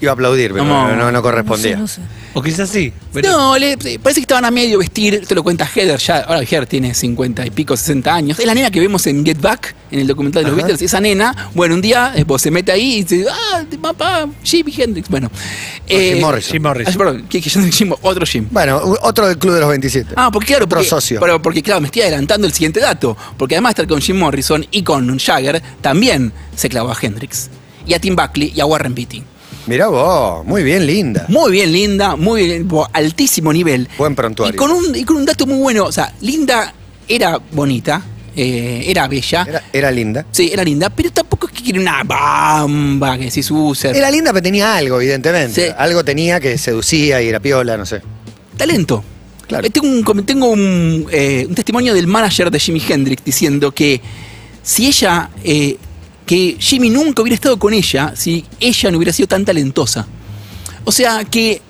Iba 0.00 0.12
a 0.12 0.14
aplaudir, 0.14 0.52
pero 0.52 0.64
No. 0.64 0.88
no, 0.88 0.96
no, 0.96 1.12
no 1.12 1.22
correspondía. 1.22 1.76
No 1.76 1.86
sé, 1.88 2.00
no 2.00 2.06
sé. 2.06 2.12
O 2.34 2.42
quizás 2.42 2.68
sí. 2.70 2.92
pero- 3.12 3.30
No, 3.30 3.58
le- 3.58 3.76
parece 3.76 4.20
que 4.20 4.20
estaban 4.22 4.44
a 4.44 4.50
medio 4.50 4.78
vestir, 4.78 5.14
esto 5.14 5.34
lo 5.34 5.42
cuenta 5.42 5.66
Heather, 5.66 5.98
ya, 5.98 6.18
ahora 6.20 6.40
Heather 6.42 6.66
tiene 6.66 6.94
50 6.94 7.44
y 7.46 7.50
pico, 7.50 7.76
60 7.76 8.14
años. 8.14 8.38
Es 8.38 8.46
la 8.46 8.54
nena 8.54 8.70
que 8.70 8.80
vemos 8.80 9.06
en 9.06 9.24
Get 9.24 9.40
Back, 9.40 9.74
en 9.90 10.00
el 10.00 10.06
documental 10.06 10.42
de 10.44 10.50
los 10.50 10.58
Ajá. 10.58 10.66
Beatles. 10.68 10.82
Esa 10.82 11.00
nena, 11.00 11.50
bueno, 11.54 11.74
un 11.74 11.82
día 11.82 12.12
eh, 12.16 12.24
pues, 12.24 12.42
se 12.42 12.50
mete 12.50 12.72
ahí 12.72 12.94
y 12.98 13.04
dice, 13.04 13.26
ah, 13.30 13.62
papá, 13.80 14.28
Jimi 14.42 14.72
Hendrix. 14.76 15.08
Bueno. 15.08 15.30
Jim 15.86 16.20
Morrison. 16.20 16.52
Jim 16.52 16.62
Morrison. 16.62 16.94
ah, 16.94 16.98
perdón, 16.98 17.26
no 17.66 17.70
Jim, 17.72 17.92
otro 18.00 18.24
Jim. 18.26 18.46
Bueno, 18.50 18.80
otro 19.02 19.26
del 19.28 19.36
Club 19.38 19.54
de 19.54 19.60
los 19.60 19.68
27. 19.68 20.14
Ah, 20.16 20.30
porque 20.32 20.46
claro, 20.48 20.64
Otro 20.64 20.76
porque, 20.78 20.88
socio. 20.88 21.20
pero 21.20 21.42
porque 21.42 21.62
claro, 21.62 21.80
me 21.80 21.86
estoy 21.86 22.02
adelantando 22.02 22.46
el 22.46 22.52
siguiente 22.52 22.80
dato. 22.80 23.16
Porque 23.36 23.56
además 23.56 23.70
de 23.74 23.82
estar 23.82 23.86
con 23.88 24.00
Jim 24.00 24.16
Morrison 24.18 24.66
y 24.70 24.82
con 24.82 25.18
Jagger, 25.18 25.62
también 25.82 26.32
se 26.56 26.68
clavó 26.68 26.90
a 26.92 26.96
Hendrix. 27.00 27.50
Y 27.86 27.94
a 27.94 27.98
Tim 28.00 28.14
Buckley 28.16 28.52
y 28.54 28.60
a 28.60 28.66
Warren 28.66 28.94
Beatty. 28.94 29.22
Mirá 29.66 29.88
vos, 29.88 30.44
muy 30.44 30.62
bien, 30.64 30.86
linda. 30.86 31.26
Muy 31.28 31.52
bien, 31.52 31.72
Linda, 31.72 32.16
muy 32.16 32.44
bien, 32.46 32.68
altísimo 32.92 33.52
nivel. 33.52 33.88
Buen 33.96 34.14
prontuario. 34.16 34.54
Y 34.54 34.58
con, 34.58 34.70
un, 34.70 34.94
y 34.96 35.04
con 35.04 35.16
un 35.16 35.24
dato 35.24 35.46
muy 35.46 35.58
bueno, 35.58 35.84
o 35.84 35.92
sea, 35.92 36.12
Linda 36.20 36.74
era 37.06 37.38
bonita, 37.52 38.02
eh, 38.34 38.82
era 38.86 39.06
bella, 39.06 39.44
Era, 39.48 39.62
era 39.72 39.90
linda. 39.90 40.26
sí, 40.32 40.50
era 40.52 40.64
linda, 40.64 40.90
pero 40.90 41.12
tampoco 41.12 41.46
es 41.46 41.52
que 41.52 41.62
quiere 41.62 41.78
una 41.78 42.02
bamba 42.02 43.16
que 43.18 43.30
se 43.30 43.40
use. 43.52 43.90
Era 43.90 44.10
linda, 44.10 44.32
pero 44.32 44.42
tenía 44.42 44.74
algo, 44.76 45.00
evidentemente. 45.00 45.66
Sí. 45.68 45.74
Algo 45.78 46.04
tenía 46.04 46.40
que 46.40 46.58
seducía 46.58 47.22
y 47.22 47.28
era 47.28 47.38
piola, 47.40 47.76
no 47.76 47.86
sé. 47.86 48.02
Talento. 48.56 49.04
Claro. 49.46 49.66
Eh, 49.66 49.70
Tengo, 49.70 49.86
un, 49.88 50.02
com- 50.02 50.24
tengo 50.24 50.46
un, 50.46 51.06
eh, 51.10 51.44
un 51.48 51.54
testimonio 51.54 51.94
del 51.94 52.06
manager 52.06 52.50
de 52.50 52.58
Jimi 52.58 52.82
Hendrix 52.88 53.22
diciendo 53.24 53.70
que 53.72 54.00
si 54.62 54.86
ella, 54.86 55.28
eh, 55.44 55.76
que 56.26 56.56
Jimmy 56.58 56.90
nunca 56.90 57.22
hubiera 57.22 57.34
estado 57.34 57.58
con 57.58 57.72
ella, 57.74 58.12
si 58.16 58.44
ella 58.60 58.90
no 58.90 58.98
hubiera 58.98 59.12
sido 59.12 59.26
tan 59.28 59.44
talentosa. 59.44 60.06
O 60.84 60.92
sea, 60.92 61.24
que 61.24 61.60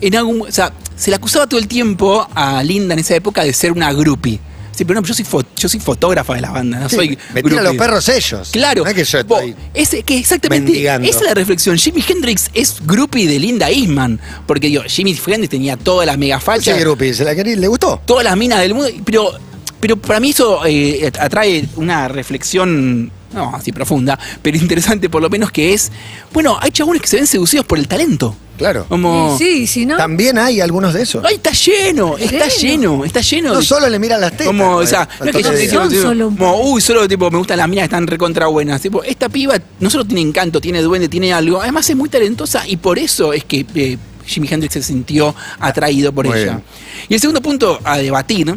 en 0.00 0.16
algún, 0.16 0.42
o 0.42 0.52
sea, 0.52 0.72
se 0.96 1.10
le 1.10 1.16
acusaba 1.16 1.46
todo 1.46 1.60
el 1.60 1.68
tiempo 1.68 2.26
a 2.34 2.62
Linda 2.62 2.94
en 2.94 3.00
esa 3.00 3.14
época 3.14 3.44
de 3.44 3.52
ser 3.52 3.72
una 3.72 3.92
groupie. 3.92 4.38
Sí, 4.72 4.84
pero 4.86 5.00
no, 5.00 5.06
yo 5.06 5.12
soy, 5.12 5.26
yo 5.56 5.68
soy 5.68 5.80
fotógrafa 5.80 6.34
de 6.34 6.40
la 6.40 6.50
banda, 6.50 6.78
no 6.80 6.88
Sí, 6.88 6.96
soy 6.96 7.18
me 7.34 7.42
tiran 7.42 7.64
los 7.64 7.72
groupie. 7.74 7.78
perros 7.78 8.08
ellos. 8.08 8.48
Claro. 8.50 8.82
No 8.84 8.88
es 8.88 8.94
que 8.96 9.04
yo 9.04 9.18
estoy. 9.18 9.54
ese- 9.74 10.02
que 10.04 10.16
exactamente. 10.16 10.70
mendigando. 10.72 11.06
Esa 11.08 11.18
es 11.18 11.24
la 11.26 11.34
reflexión. 11.34 11.76
Jimi 11.76 12.02
Hendrix 12.08 12.48
es 12.54 12.76
groupie 12.86 13.26
de 13.26 13.38
Linda 13.38 13.68
Eastman. 13.68 14.18
Porque 14.46 14.68
digo, 14.68 14.82
Jimi 14.86 15.10
Hendrix 15.26 15.50
tenía 15.50 15.76
toda 15.76 16.06
la 16.06 16.16
mega 16.16 16.40
falsa. 16.40 16.70
Ese 16.70 16.80
grupi, 16.80 17.12
¿se 17.12 17.24
la 17.24 17.34
quería? 17.34 17.56
¿Le 17.56 17.66
gustó? 17.68 18.00
Todas 18.06 18.24
las 18.24 18.36
minas 18.38 18.60
del 18.60 18.72
mundo. 18.72 18.90
Pero, 19.04 19.32
pero 19.80 19.96
para 19.98 20.18
mí 20.18 20.30
eso 20.30 20.64
eh, 20.64 21.10
atrae 21.18 21.68
una 21.76 22.08
reflexión. 22.08 23.10
No, 23.32 23.54
así 23.54 23.70
profunda, 23.72 24.18
pero 24.42 24.56
interesante 24.56 25.08
por 25.08 25.22
lo 25.22 25.30
menos 25.30 25.50
que 25.52 25.72
es. 25.72 25.90
Bueno, 26.32 26.58
hay 26.60 26.70
chabones 26.72 27.00
que 27.02 27.08
se 27.08 27.16
ven 27.16 27.26
seducidos 27.26 27.64
por 27.64 27.78
el 27.78 27.86
talento. 27.86 28.34
Claro. 28.58 28.84
Como. 28.88 29.38
Sí, 29.38 29.66
sí, 29.66 29.86
¿no? 29.86 29.96
También 29.96 30.36
hay 30.36 30.60
algunos 30.60 30.92
de 30.92 31.02
esos. 31.02 31.24
¡Ay, 31.24 31.36
está 31.36 31.52
lleno! 31.52 32.18
Está 32.18 32.46
lleno? 32.48 32.58
lleno, 32.98 33.04
está 33.06 33.20
lleno. 33.22 33.48
No 33.54 33.60
de- 33.60 33.64
solo 33.64 33.88
le 33.88 33.98
miran 33.98 34.20
las 34.20 34.32
tetas. 34.32 34.48
como, 34.48 34.76
o 34.76 34.80
¿no? 34.82 34.86
sea, 34.86 35.08
no 35.20 35.26
es 35.26 35.32
que 35.36 35.42
yo 35.42 35.48
Entonces, 35.48 35.52
te 35.52 35.70
digo, 35.70 35.80
Son 35.82 35.88
tipo, 35.90 36.02
solo 36.02 36.28
un 36.28 36.36
como, 36.36 36.60
uy, 36.72 36.80
solo 36.82 37.08
tipo, 37.08 37.30
me 37.30 37.38
gustan 37.38 37.56
las 37.58 37.68
minas 37.68 37.82
que 37.84 37.94
están 37.94 38.06
recontra 38.06 38.48
buenas. 38.48 38.82
Tipo, 38.82 39.02
esta 39.02 39.28
piba 39.30 39.54
no 39.78 39.88
solo 39.88 40.04
tiene 40.04 40.20
encanto, 40.20 40.60
tiene 40.60 40.82
duende, 40.82 41.08
tiene 41.08 41.32
algo, 41.32 41.62
además 41.62 41.88
es 41.88 41.96
muy 41.96 42.08
talentosa 42.10 42.66
y 42.68 42.76
por 42.76 42.98
eso 42.98 43.32
es 43.32 43.44
que 43.44 43.64
eh, 43.74 43.96
Jimi 44.26 44.46
Hendrix 44.50 44.74
se 44.74 44.82
sintió 44.82 45.34
atraído 45.58 46.12
por 46.12 46.26
Muy 46.26 46.36
ella. 46.36 46.44
bien. 46.56 46.64
Y 47.08 47.14
el 47.14 47.20
segundo 47.20 47.40
punto 47.40 47.78
a 47.82 47.96
debatir, 47.96 48.54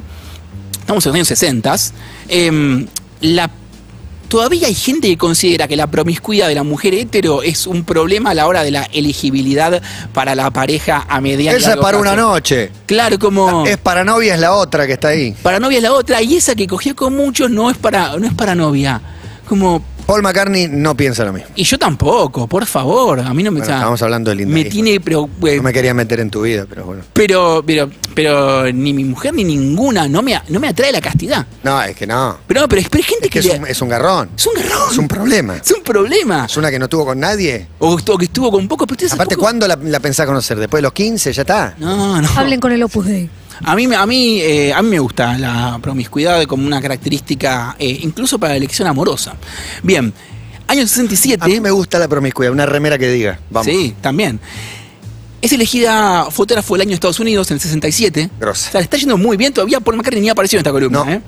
estamos 0.82 1.06
en 1.06 1.10
los 1.12 1.16
años 1.16 1.28
60, 1.30 1.76
em, 2.28 2.86
la 3.22 3.50
Todavía 4.28 4.68
hay 4.68 4.74
gente 4.74 5.08
que 5.08 5.18
considera 5.18 5.68
que 5.68 5.76
la 5.76 5.88
promiscuidad 5.88 6.48
de 6.48 6.56
la 6.56 6.64
mujer 6.64 6.94
hetero 6.94 7.44
es 7.44 7.68
un 7.68 7.84
problema 7.84 8.32
a 8.32 8.34
la 8.34 8.48
hora 8.48 8.64
de 8.64 8.72
la 8.72 8.84
elegibilidad 8.86 9.82
para 10.14 10.34
la 10.36 10.50
pareja 10.52 11.06
a 11.08 11.22
mediano 11.22 11.58
Esa 11.58 11.74
es 11.74 11.78
para 11.78 11.98
una 11.98 12.16
noche. 12.16 12.72
Claro, 12.86 13.20
como 13.20 13.66
Es 13.66 13.78
para 13.78 14.04
novia, 14.04 14.34
es 14.34 14.40
la 14.40 14.54
otra 14.54 14.88
que 14.88 14.94
está 14.94 15.10
ahí. 15.10 15.36
para 15.44 15.60
novia 15.60 15.78
es 15.78 15.84
la 15.84 15.94
otra 15.94 16.22
y 16.22 16.36
esa 16.36 16.56
que 16.56 16.68
cogió 16.68 16.96
con 16.96 17.16
muchos 17.16 17.52
no 17.52 17.70
es 17.70 17.78
para 17.78 18.18
no 18.18 18.26
es 18.26 18.34
para 18.34 18.56
novia. 18.56 19.02
Como 19.48 19.84
Paul 20.06 20.22
McCartney 20.22 20.68
no 20.68 20.96
piensa 20.96 21.24
lo 21.24 21.34
mismo. 21.34 21.50
y 21.56 21.64
yo 21.64 21.78
tampoco, 21.80 22.48
por 22.48 22.66
favor, 22.66 23.20
a 23.20 23.34
mí 23.34 23.44
no 23.44 23.52
me 23.52 23.60
Bueno, 23.60 23.64
o 23.64 23.66
sea, 23.66 23.76
estábamos 23.78 24.02
hablando 24.02 24.30
de 24.32 24.36
Linda 24.38 24.54
Me 24.54 24.66
tiene 24.66 25.00
pero 25.00 25.30
eh, 25.46 25.58
No 25.58 25.64
me 25.64 25.74
quería 25.74 25.94
meter 25.94 26.20
en 26.20 26.30
tu 26.30 26.42
vida, 26.42 26.66
pero 26.70 26.86
bueno. 26.86 27.04
pero 27.14 27.64
pero 27.66 27.90
pero 28.14 28.72
ni 28.72 28.94
mi 28.94 29.04
mujer 29.06 29.34
ni 29.34 29.44
ninguna 29.44 30.08
no 30.08 30.22
me 30.22 30.40
no 30.50 30.60
me 30.60 30.68
atrae 30.68 30.92
la 30.92 31.02
castidad. 31.02 31.46
No, 31.64 31.82
es 31.82 31.96
que 31.96 32.06
no. 32.06 32.38
Pero 32.48 32.62
no, 32.62 32.68
pero, 32.70 32.82
pero 32.90 32.98
hay 33.00 33.04
gente 33.04 33.26
Es 33.26 33.32
que 33.32 33.40
que, 33.42 33.48
es 33.48 33.54
le- 33.54 33.60
un, 33.60 33.68
es 33.68 33.82
un 33.82 33.90
garrón. 33.90 34.30
es 34.38 34.46
un 34.46 34.54
garrón. 34.56 34.92
Es 34.92 34.98
un 34.98 35.08
problema. 35.08 35.56
Es 35.58 35.72
un 35.72 35.84
problema. 35.84 36.46
Es 36.46 36.58
una 36.58 36.70
que 36.70 36.80
no 36.80 36.88
tuvo 36.90 37.06
con 37.06 37.20
nadie. 37.20 37.68
O, 37.80 37.98
que 37.98 38.26
estuvo 38.26 38.52
con 38.52 38.68
poco, 38.68 38.86
pero 38.86 39.08
Aparte, 39.14 39.36
¿cuándo 39.36 39.68
la, 39.68 39.76
la 39.82 40.00
pensás 40.00 40.26
conocer? 40.28 40.58
¿Después 40.60 40.80
de 40.80 40.84
los 40.84 40.94
15? 40.94 41.34
¿Ya 41.34 41.42
está? 41.42 41.76
No, 41.78 42.22
no. 42.22 42.30
Hablen 42.36 42.60
con 42.60 42.72
el 42.72 42.84
Opus 42.84 43.06
Dei. 43.06 43.30
A 43.64 43.76
mí, 43.76 43.88
me- 43.88 43.96
a 43.96 44.06
mí, 44.06 44.40
eh, 44.42 44.74
a 44.74 44.82
mí 44.82 44.90
me 44.90 45.00
gusta 45.00 45.38
la 45.38 45.80
promiscuidad 45.82 46.44
como 46.46 46.66
una 46.66 46.82
característica, 46.82 47.76
eh, 47.80 48.00
incluso 48.02 48.40
para 48.40 48.54
la 48.54 48.58
elección 48.58 48.88
amorosa. 48.88 49.36
Bien, 49.84 50.14
año 50.68 50.88
67. 50.88 51.44
A 51.44 51.48
mí 51.48 51.60
me 51.60 51.72
gusta 51.72 52.00
la 52.00 52.08
promiscuidad, 52.08 52.52
una 52.52 52.66
remera 52.66 52.98
que 52.98 53.10
diga. 53.12 53.40
Vamos. 53.50 53.68
Sí, 53.68 53.96
también. 54.02 54.40
Es 55.42 55.52
elegida 55.52 56.28
fotógrafo 56.32 56.74
del 56.76 56.82
año 56.84 56.90
de 56.90 56.96
Estados 56.96 57.20
Unidos 57.20 57.52
en 57.52 57.56
el 57.56 57.62
67. 57.62 58.30
Grosa. 58.40 58.70
O 58.70 58.72
sea, 58.72 58.80
le 58.82 58.86
está 58.86 58.96
yendo 58.98 59.18
muy 59.18 59.36
bien. 59.36 59.54
Todavía 59.54 59.80
Paul 59.82 59.98
McCartney 59.98 60.22
ni 60.22 60.30
apareció 60.30 60.58
en 60.58 60.62
esta 60.62 60.72
columna. 60.72 61.04
No. 61.04 61.12
¿eh? 61.12 61.22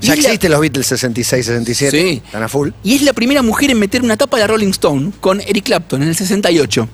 Ya 0.00 0.14
la- 0.16 0.22
existen 0.22 0.50
los 0.50 0.60
Beatles 0.60 0.86
66, 0.86 1.46
67. 1.46 1.90
Sí. 2.00 2.22
Están 2.24 2.42
a 2.42 2.48
full. 2.48 2.70
Y 2.82 2.94
es 2.96 3.02
la 3.02 3.12
primera 3.12 3.42
mujer 3.42 3.70
en 3.70 3.78
meter 3.78 4.02
una 4.02 4.16
tapa 4.16 4.38
de 4.38 4.42
la 4.44 4.46
Rolling 4.48 4.70
Stone 4.70 5.12
con 5.20 5.40
Eric 5.42 5.64
Clapton 5.66 6.02
en 6.02 6.08
el 6.08 6.16
68. 6.16 6.88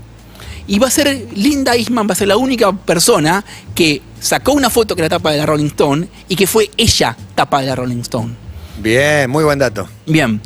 Y 0.68 0.78
va 0.78 0.88
a 0.88 0.90
ser, 0.90 1.26
Linda 1.34 1.74
Eastman 1.74 2.06
va 2.06 2.12
a 2.12 2.14
ser 2.14 2.28
la 2.28 2.36
única 2.36 2.70
persona 2.72 3.42
que 3.74 4.02
sacó 4.20 4.52
una 4.52 4.68
foto 4.68 4.94
que 4.94 5.00
era 5.00 5.08
tapa 5.08 5.32
de 5.32 5.38
la 5.38 5.46
Rolling 5.46 5.68
Stone 5.68 6.06
y 6.28 6.36
que 6.36 6.46
fue 6.46 6.70
ella 6.76 7.16
tapa 7.34 7.62
de 7.62 7.68
la 7.68 7.74
Rolling 7.74 8.00
Stone. 8.00 8.34
Bien, 8.80 9.30
muy 9.30 9.44
buen 9.44 9.58
dato. 9.58 9.88
Bien. 10.06 10.40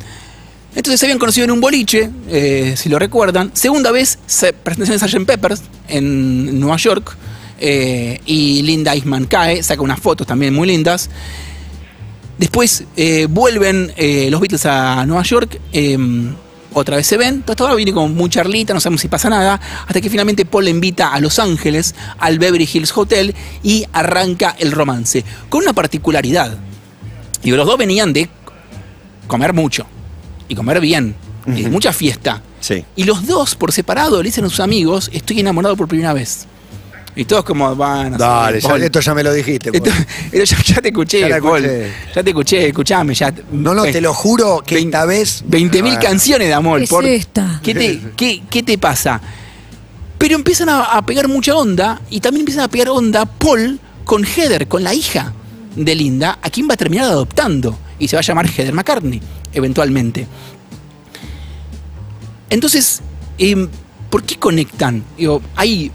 Entonces 0.75 0.99
se 0.99 1.05
habían 1.05 1.19
conocido 1.19 1.43
en 1.43 1.51
un 1.51 1.59
boliche, 1.59 2.09
eh, 2.29 2.73
si 2.77 2.87
lo 2.87 2.97
recuerdan. 2.97 3.51
Segunda 3.53 3.91
vez, 3.91 4.17
se 4.25 4.53
presentación 4.53 4.97
de 4.97 5.07
Sgt. 5.07 5.27
Peppers 5.27 5.61
en 5.87 6.59
Nueva 6.59 6.77
York. 6.77 7.15
eh, 7.59 8.19
y 8.25 8.61
Linda 8.63 8.93
Eastman 8.93 9.25
cae, 9.25 9.61
saca 9.61 9.81
unas 9.81 9.99
fotos 9.99 10.25
también 10.25 10.53
muy 10.53 10.67
lindas. 10.67 11.09
Después 12.37 12.83
eh, 12.97 13.27
vuelven 13.29 13.93
los 14.29 14.41
Beatles 14.41 14.65
a 14.65 15.05
Nueva 15.05 15.23
York. 15.23 15.59
Eh, 16.73 16.79
otra 16.79 16.97
vez 16.97 17.07
se 17.07 17.17
ven. 17.17 17.43
Hasta 17.47 17.63
ahora 17.63 17.75
viene 17.75 17.93
con 17.93 18.13
muy 18.13 18.29
charlita, 18.29 18.73
no 18.73 18.79
sabemos 18.79 19.01
si 19.01 19.07
pasa 19.07 19.29
nada. 19.29 19.59
Hasta 19.87 20.01
que 20.01 20.09
finalmente 20.09 20.45
Paul 20.45 20.65
le 20.65 20.71
invita 20.71 21.13
a 21.13 21.19
Los 21.19 21.39
Ángeles, 21.39 21.95
al 22.19 22.39
Beverly 22.39 22.69
Hills 22.71 22.95
Hotel, 22.95 23.35
y 23.63 23.85
arranca 23.93 24.55
el 24.59 24.71
romance. 24.71 25.23
Con 25.49 25.63
una 25.63 25.73
particularidad. 25.73 26.57
Digo, 27.41 27.57
los 27.57 27.67
dos 27.67 27.77
venían 27.77 28.13
de 28.13 28.29
comer 29.27 29.53
mucho 29.53 29.85
y 30.47 30.55
comer 30.55 30.79
bien 30.79 31.15
y 31.47 31.63
de 31.63 31.69
mucha 31.69 31.91
fiesta. 31.91 32.41
Sí. 32.59 32.85
Y 32.95 33.03
los 33.03 33.27
dos, 33.27 33.55
por 33.55 33.71
separado, 33.71 34.21
le 34.21 34.27
dicen 34.27 34.45
a 34.45 34.49
sus 34.49 34.61
amigos, 34.61 35.09
estoy 35.13 35.41
enamorado 35.41 35.75
por 35.75 35.87
primera 35.87 36.13
vez. 36.13 36.47
Y 37.15 37.25
todos 37.25 37.43
como 37.43 37.75
van 37.75 38.15
a 38.15 38.17
Dale, 38.17 38.59
ya- 38.59 38.75
esto 38.77 38.99
ya 38.99 39.13
me 39.13 39.23
lo 39.23 39.31
dijiste. 39.33 39.69
Esto- 39.71 39.91
ya, 40.33 40.43
ya 40.43 40.81
te 40.81 40.87
escuché, 40.89 41.19
Ya 41.21 41.37
escuché. 41.37 41.91
Te 42.13 42.29
escuché, 42.29 42.67
escuchame. 42.67 43.13
Ya, 43.13 43.33
No, 43.51 43.73
no, 43.75 43.83
te 43.83 44.01
lo 44.01 44.13
juro 44.13 44.63
que 44.65 44.75
Vein- 44.75 44.87
esta 44.87 45.05
vez. 45.05 45.43
20.000 45.47 45.95
Ah, 45.95 45.99
canciones 45.99 46.47
de 46.47 46.53
amor. 46.53 46.79
¿Qué 46.79 47.15
es 47.15 47.19
esta? 47.21 47.59
¿Qué 47.63 47.75
te, 47.75 48.01
qué, 48.15 48.43
qué 48.49 48.63
te 48.63 48.77
pasa? 48.77 49.21
Pero 50.17 50.35
empiezan 50.35 50.69
a, 50.69 50.83
a 50.83 51.05
pegar 51.05 51.27
mucha 51.27 51.55
onda 51.55 52.01
y 52.09 52.19
también 52.19 52.41
empiezan 52.41 52.63
a 52.63 52.67
pegar 52.69 52.89
onda 52.89 53.25
Paul 53.25 53.79
con 54.05 54.23
Heather, 54.25 54.67
con 54.67 54.83
la 54.83 54.93
hija 54.93 55.33
de 55.75 55.95
Linda, 55.95 56.39
a 56.41 56.49
quien 56.49 56.67
va 56.69 56.73
a 56.75 56.77
terminar 56.77 57.05
adoptando 57.05 57.77
y 57.99 58.07
se 58.07 58.15
va 58.15 58.21
a 58.21 58.23
llamar 58.23 58.47
Heather 58.47 58.73
McCartney, 58.73 59.21
eventualmente. 59.53 60.25
Entonces, 62.49 63.01
em, 63.37 63.67
¿por 64.09 64.23
qué 64.23 64.37
conectan? 64.37 65.03
Digo, 65.17 65.41
hay 65.55 65.91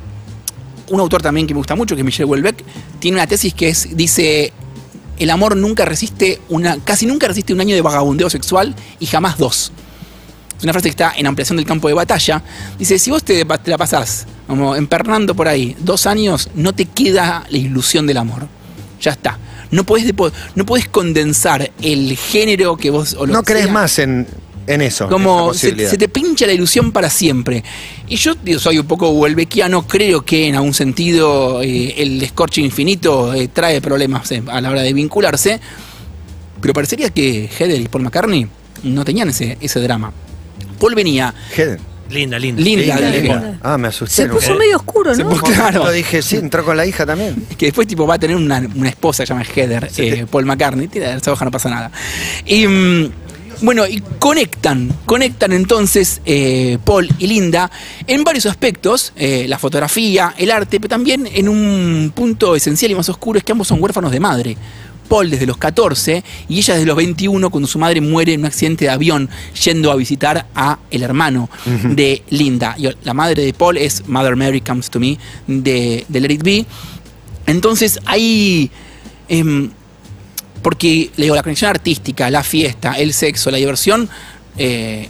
un 0.90 1.00
autor 1.00 1.23
también 1.23 1.47
que 1.47 1.54
me 1.54 1.59
gusta 1.59 1.75
mucho, 1.75 1.95
que 1.95 2.02
es 2.02 2.04
Michel 2.04 2.26
Houellebecq, 2.26 2.64
tiene 2.99 3.16
una 3.16 3.26
tesis 3.26 3.54
que 3.54 3.68
es, 3.68 3.97
dice, 3.97 4.52
el 5.18 5.30
amor 5.30 5.57
nunca 5.57 5.85
resiste 5.85 6.40
una, 6.49 6.78
casi 6.78 7.07
nunca 7.07 7.28
resiste 7.28 7.52
un 7.52 7.61
año 7.61 7.75
de 7.75 7.83
vagabundeo 7.83 8.30
sexual 8.30 8.75
y 8.99 9.07
jamás 9.07 9.38
dos. 9.38 9.73
Es 10.57 10.64
una 10.64 10.73
frase 10.73 10.88
que 10.88 10.90
está 10.90 11.12
en 11.16 11.26
ampliación 11.26 11.57
del 11.57 11.66
campo 11.66 11.87
de 11.87 11.95
batalla. 11.95 12.42
Dice, 12.78 12.99
si 12.99 13.11
vos 13.11 13.23
te, 13.23 13.45
te 13.45 13.71
la 13.71 13.78
pasás 13.78 14.26
como 14.49 14.75
empernando 14.75 15.35
por 15.37 15.47
ahí, 15.47 15.76
dos 15.78 16.07
años, 16.07 16.49
no 16.54 16.73
te 16.73 16.87
queda 16.87 17.45
la 17.49 17.59
ilusión 17.59 18.07
del 18.07 18.16
amor. 18.16 18.49
Ya 19.00 19.12
está. 19.12 19.38
No 19.71 19.85
podés, 19.85 20.12
no 20.54 20.66
podés 20.66 20.88
condensar 20.88 21.71
el 21.83 22.16
género 22.16 22.76
que 22.76 22.90
vos... 22.90 23.14
o 23.14 23.26
lo 23.26 23.35
No 23.35 23.42
que 23.42 23.52
crees 23.52 23.66
sea. 23.66 23.75
más 23.75 23.99
en, 23.99 24.26
en 24.68 24.82
eso. 24.82 25.04
en 25.04 25.10
Como 25.10 25.52
se, 25.54 25.72
te 25.72 26.08
pincha 26.08 26.46
la 26.46 26.52
ilusión 26.52 26.92
para 26.92 27.10
siempre. 27.10 27.64
Y 28.08 28.16
yo 28.16 28.34
digo, 28.34 28.58
soy 28.58 28.78
un 28.78 28.87
poco 28.87 29.10
huelbequiano, 29.10 29.87
creo 29.87 30.25
que 30.25 30.46
en 30.48 30.54
algún 30.54 30.75
sentido 30.75 31.62
eh, 31.62 31.94
el 31.98 32.22
escorche 32.22 32.60
infinito 32.60 33.34
eh, 33.34 33.48
trae 33.48 33.80
problemas 33.80 34.30
eh, 34.32 34.42
a 34.46 34.60
la 34.60 34.70
hora 34.70 34.82
de 34.82 34.92
vincularse. 34.92 35.60
Pero 36.60 36.75
parecería 36.75 37.10
que 37.10 37.48
Heather 37.56 37.80
y 37.80 37.88
Paul 37.88 38.04
McCartney 38.04 38.46
no 38.82 39.04
tenían 39.04 39.28
ese, 39.28 39.56
ese 39.60 39.80
drama. 39.80 40.12
Paul 40.78 40.94
venía 40.94 41.34
Heden. 41.56 41.78
Linda, 42.10 42.38
linda. 42.38 42.62
linda, 42.62 42.94
Linda, 42.96 43.10
linda, 43.10 43.34
linda. 43.42 43.58
Ah, 43.62 43.76
me 43.76 43.88
asusté. 43.88 44.22
Se 44.22 44.28
puso 44.30 44.54
medio 44.54 44.76
oscuro, 44.78 45.14
se 45.14 45.22
¿no? 45.22 45.28
puso- 45.30 45.42
claro. 45.52 45.84
Yo 45.84 45.90
dije, 45.92 46.22
sí, 46.22 46.37
entró 46.37 46.64
con 46.64 46.75
la 46.76 46.87
hija 46.87 47.04
también. 47.04 47.34
que 47.58 47.66
después 47.66 47.87
tipo 47.87 48.06
va 48.06 48.14
a 48.14 48.18
tener 48.18 48.34
una, 48.34 48.66
una 48.75 48.88
esposa 48.88 49.22
que 49.22 49.26
se 49.26 49.34
llama 49.34 49.44
Heather, 49.44 49.90
Sí. 49.92 50.02
eh, 50.08 50.26
Paul 50.30 50.46
McCartney, 50.46 50.88
tira, 50.88 51.14
esa 51.14 51.32
hoja 51.32 51.44
no 51.44 51.50
pasa 51.50 51.68
nada. 51.68 51.90
Y 52.46 52.66
mm, 52.66 53.10
bueno, 53.60 53.86
y 53.86 54.02
conectan, 54.18 54.94
conectan 55.04 55.52
entonces 55.52 56.20
eh, 56.24 56.78
Paul 56.84 57.08
y 57.18 57.26
Linda 57.26 57.70
en 58.06 58.22
varios 58.22 58.46
aspectos, 58.46 59.12
eh, 59.16 59.46
la 59.48 59.58
fotografía, 59.58 60.34
el 60.38 60.50
arte, 60.50 60.78
pero 60.78 60.90
también 60.90 61.28
en 61.32 61.48
un 61.48 62.12
punto 62.14 62.54
esencial 62.54 62.92
y 62.92 62.94
más 62.94 63.08
oscuro 63.08 63.38
es 63.38 63.44
que 63.44 63.52
ambos 63.52 63.68
son 63.68 63.82
huérfanos 63.82 64.12
de 64.12 64.20
madre. 64.20 64.56
Paul 65.08 65.30
desde 65.30 65.46
los 65.46 65.56
14 65.56 66.22
y 66.50 66.58
ella 66.58 66.74
desde 66.74 66.86
los 66.86 66.96
21 66.96 67.48
cuando 67.48 67.66
su 67.66 67.78
madre 67.78 68.00
muere 68.02 68.34
en 68.34 68.40
un 68.40 68.46
accidente 68.46 68.84
de 68.84 68.90
avión 68.90 69.30
yendo 69.64 69.90
a 69.90 69.96
visitar 69.96 70.46
a 70.54 70.78
el 70.90 71.02
hermano 71.02 71.48
de 71.82 72.22
Linda. 72.28 72.74
Y 72.78 72.90
la 73.04 73.14
madre 73.14 73.42
de 73.42 73.54
Paul 73.54 73.78
es 73.78 74.06
Mother 74.06 74.36
Mary 74.36 74.60
Comes 74.60 74.90
to 74.90 75.00
Me 75.00 75.16
de, 75.46 76.04
de 76.08 76.20
Let 76.20 76.34
It 76.34 76.42
Be. 76.42 76.66
Entonces 77.46 77.98
hay... 78.04 78.70
porque 80.68 81.10
digo, 81.16 81.34
la 81.34 81.42
conexión 81.42 81.70
artística, 81.70 82.28
la 82.28 82.42
fiesta, 82.42 82.92
el 82.92 83.14
sexo, 83.14 83.50
la 83.50 83.56
diversión, 83.56 84.06
eh, 84.58 85.08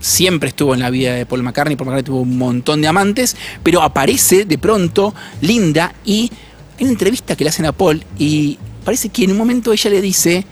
siempre 0.00 0.48
estuvo 0.48 0.72
en 0.72 0.80
la 0.80 0.88
vida 0.88 1.12
de 1.12 1.26
Paul 1.26 1.42
McCartney. 1.42 1.76
Paul 1.76 1.88
McCartney 1.88 2.06
tuvo 2.06 2.22
un 2.22 2.38
montón 2.38 2.80
de 2.80 2.88
amantes, 2.88 3.36
pero 3.62 3.82
aparece 3.82 4.46
de 4.46 4.56
pronto 4.56 5.14
Linda 5.42 5.92
y 6.06 6.30
hay 6.78 6.84
una 6.84 6.92
entrevista 6.92 7.36
que 7.36 7.44
le 7.44 7.50
hacen 7.50 7.66
a 7.66 7.72
Paul 7.72 8.02
y 8.18 8.58
parece 8.86 9.10
que 9.10 9.24
en 9.24 9.32
un 9.32 9.36
momento 9.36 9.70
ella 9.70 9.90
le 9.90 10.00
dice, 10.00 10.46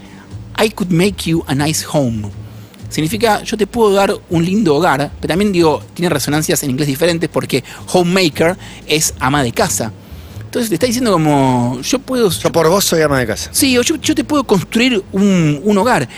I 0.63 0.69
could 0.69 0.91
make 0.91 1.25
you 1.25 1.43
a 1.47 1.55
nice 1.55 1.87
home. 1.91 2.29
Significa, 2.91 3.43
yo 3.45 3.57
te 3.57 3.67
puedo 3.67 3.95
dar 3.95 4.15
un 4.29 4.45
lindo 4.45 4.75
hogar, 4.75 5.11
pero 5.23 5.33
también 5.33 5.53
digo, 5.53 5.83
tiene 5.95 6.11
resonancias 6.11 6.63
en 6.65 6.69
inglés 6.69 6.89
diferentes 6.89 7.31
porque 7.31 7.65
homemaker 7.95 8.59
es 8.87 9.15
ama 9.21 9.43
de 9.43 9.53
casa. 9.53 9.91
Entonces 10.55 10.69
te 10.69 10.77
está 10.77 10.87
diciendo 10.87 11.11
como, 11.11 11.81
yo 11.83 11.99
puedo... 11.99 12.31
Yo 12.31 12.53
por 12.53 12.69
vos 12.69 12.85
soy 12.85 13.03
ama 13.03 13.19
de 13.19 13.27
casa. 13.27 13.51
Sí, 13.53 13.77
o 13.77 13.83
yo, 13.83 13.97
yo 13.97 14.15
te 14.15 14.23
puedo 14.23 14.45
construir 14.45 15.03
un, 15.11 15.61
un 15.65 15.79
hogar. 15.79 16.09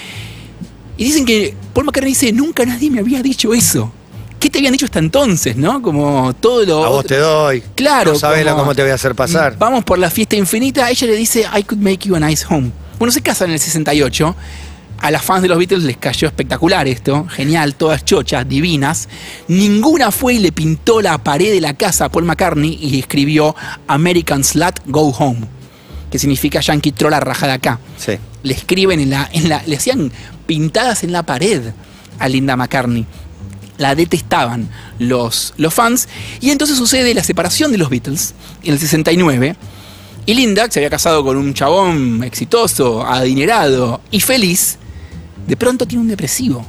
Y 0.98 1.04
dicen 1.04 1.24
que 1.24 1.54
Paul 1.72 1.86
McCartney 1.86 2.10
dice, 2.12 2.30
nunca 2.34 2.66
nadie 2.66 2.90
me 2.90 3.00
había 3.00 3.22
dicho 3.22 3.54
eso. 3.54 3.90
¿Qué 4.38 4.50
te 4.50 4.58
habían 4.58 4.72
dicho 4.72 4.84
hasta 4.84 4.98
entonces, 4.98 5.56
no? 5.56 5.80
Como 5.80 6.34
todo 6.34 6.66
lo... 6.66 6.84
A 6.84 6.88
vos 6.90 7.06
te 7.06 7.16
doy. 7.16 7.62
Claro, 7.74 8.12
No 8.12 8.20
como- 8.20 8.56
cómo 8.58 8.74
te 8.74 8.82
voy 8.82 8.90
a 8.90 8.94
hacer 8.96 9.14
pasar. 9.14 9.56
Vamos 9.58 9.84
por 9.84 9.98
la 9.98 10.10
fiesta 10.10 10.36
infinita. 10.36 10.90
Ella 10.90 11.06
le 11.06 11.16
dice, 11.16 11.46
I 11.58 11.62
could 11.62 11.80
make 11.82 12.06
you 12.06 12.14
a 12.14 12.20
nice 12.20 12.44
home. 12.46 12.70
Bueno, 12.98 13.12
se 13.12 13.22
casan 13.22 13.48
en 13.48 13.54
el 13.54 13.60
68. 13.60 14.36
A 15.00 15.10
las 15.10 15.22
fans 15.22 15.42
de 15.42 15.48
los 15.48 15.58
Beatles 15.58 15.84
les 15.84 15.96
cayó 15.96 16.26
espectacular 16.26 16.88
esto. 16.88 17.26
Genial, 17.28 17.74
todas 17.74 18.04
chochas, 18.04 18.48
divinas. 18.48 19.08
Ninguna 19.48 20.10
fue 20.10 20.34
y 20.34 20.38
le 20.38 20.52
pintó 20.52 21.00
la 21.00 21.18
pared 21.18 21.52
de 21.52 21.60
la 21.60 21.74
casa 21.74 22.06
a 22.06 22.08
Paul 22.08 22.24
McCartney 22.24 22.78
y 22.80 22.98
escribió 22.98 23.54
American 23.86 24.42
Slut 24.42 24.80
Go 24.86 25.08
Home. 25.18 25.46
Que 26.10 26.18
significa 26.18 26.60
Yankee 26.60 26.92
Trolla 26.92 27.20
rajada 27.20 27.54
acá. 27.54 27.78
Sí. 27.98 28.12
Le 28.42 28.54
escriben 28.54 29.00
en 29.00 29.10
la, 29.10 29.28
en 29.32 29.48
la. 29.48 29.62
Le 29.66 29.76
hacían 29.76 30.10
pintadas 30.46 31.04
en 31.04 31.12
la 31.12 31.24
pared 31.24 31.62
a 32.18 32.28
Linda 32.28 32.56
McCartney 32.56 33.06
la 33.78 33.94
detestaban 33.94 34.68
los, 34.98 35.54
los 35.56 35.74
fans. 35.74 36.08
Y 36.40 36.50
entonces 36.50 36.76
sucede 36.76 37.14
la 37.14 37.24
separación 37.24 37.72
de 37.72 37.78
los 37.78 37.90
Beatles 37.90 38.34
en 38.62 38.72
el 38.72 38.78
69. 38.78 39.56
Y 40.26 40.34
Linda, 40.34 40.66
que 40.66 40.72
se 40.72 40.80
había 40.80 40.90
casado 40.90 41.24
con 41.24 41.36
un 41.36 41.54
chabón 41.54 42.24
exitoso, 42.24 43.06
adinerado 43.06 44.00
y 44.10 44.20
feliz, 44.20 44.78
de 45.46 45.56
pronto 45.56 45.86
tiene 45.86 46.02
un 46.02 46.08
depresivo. 46.08 46.64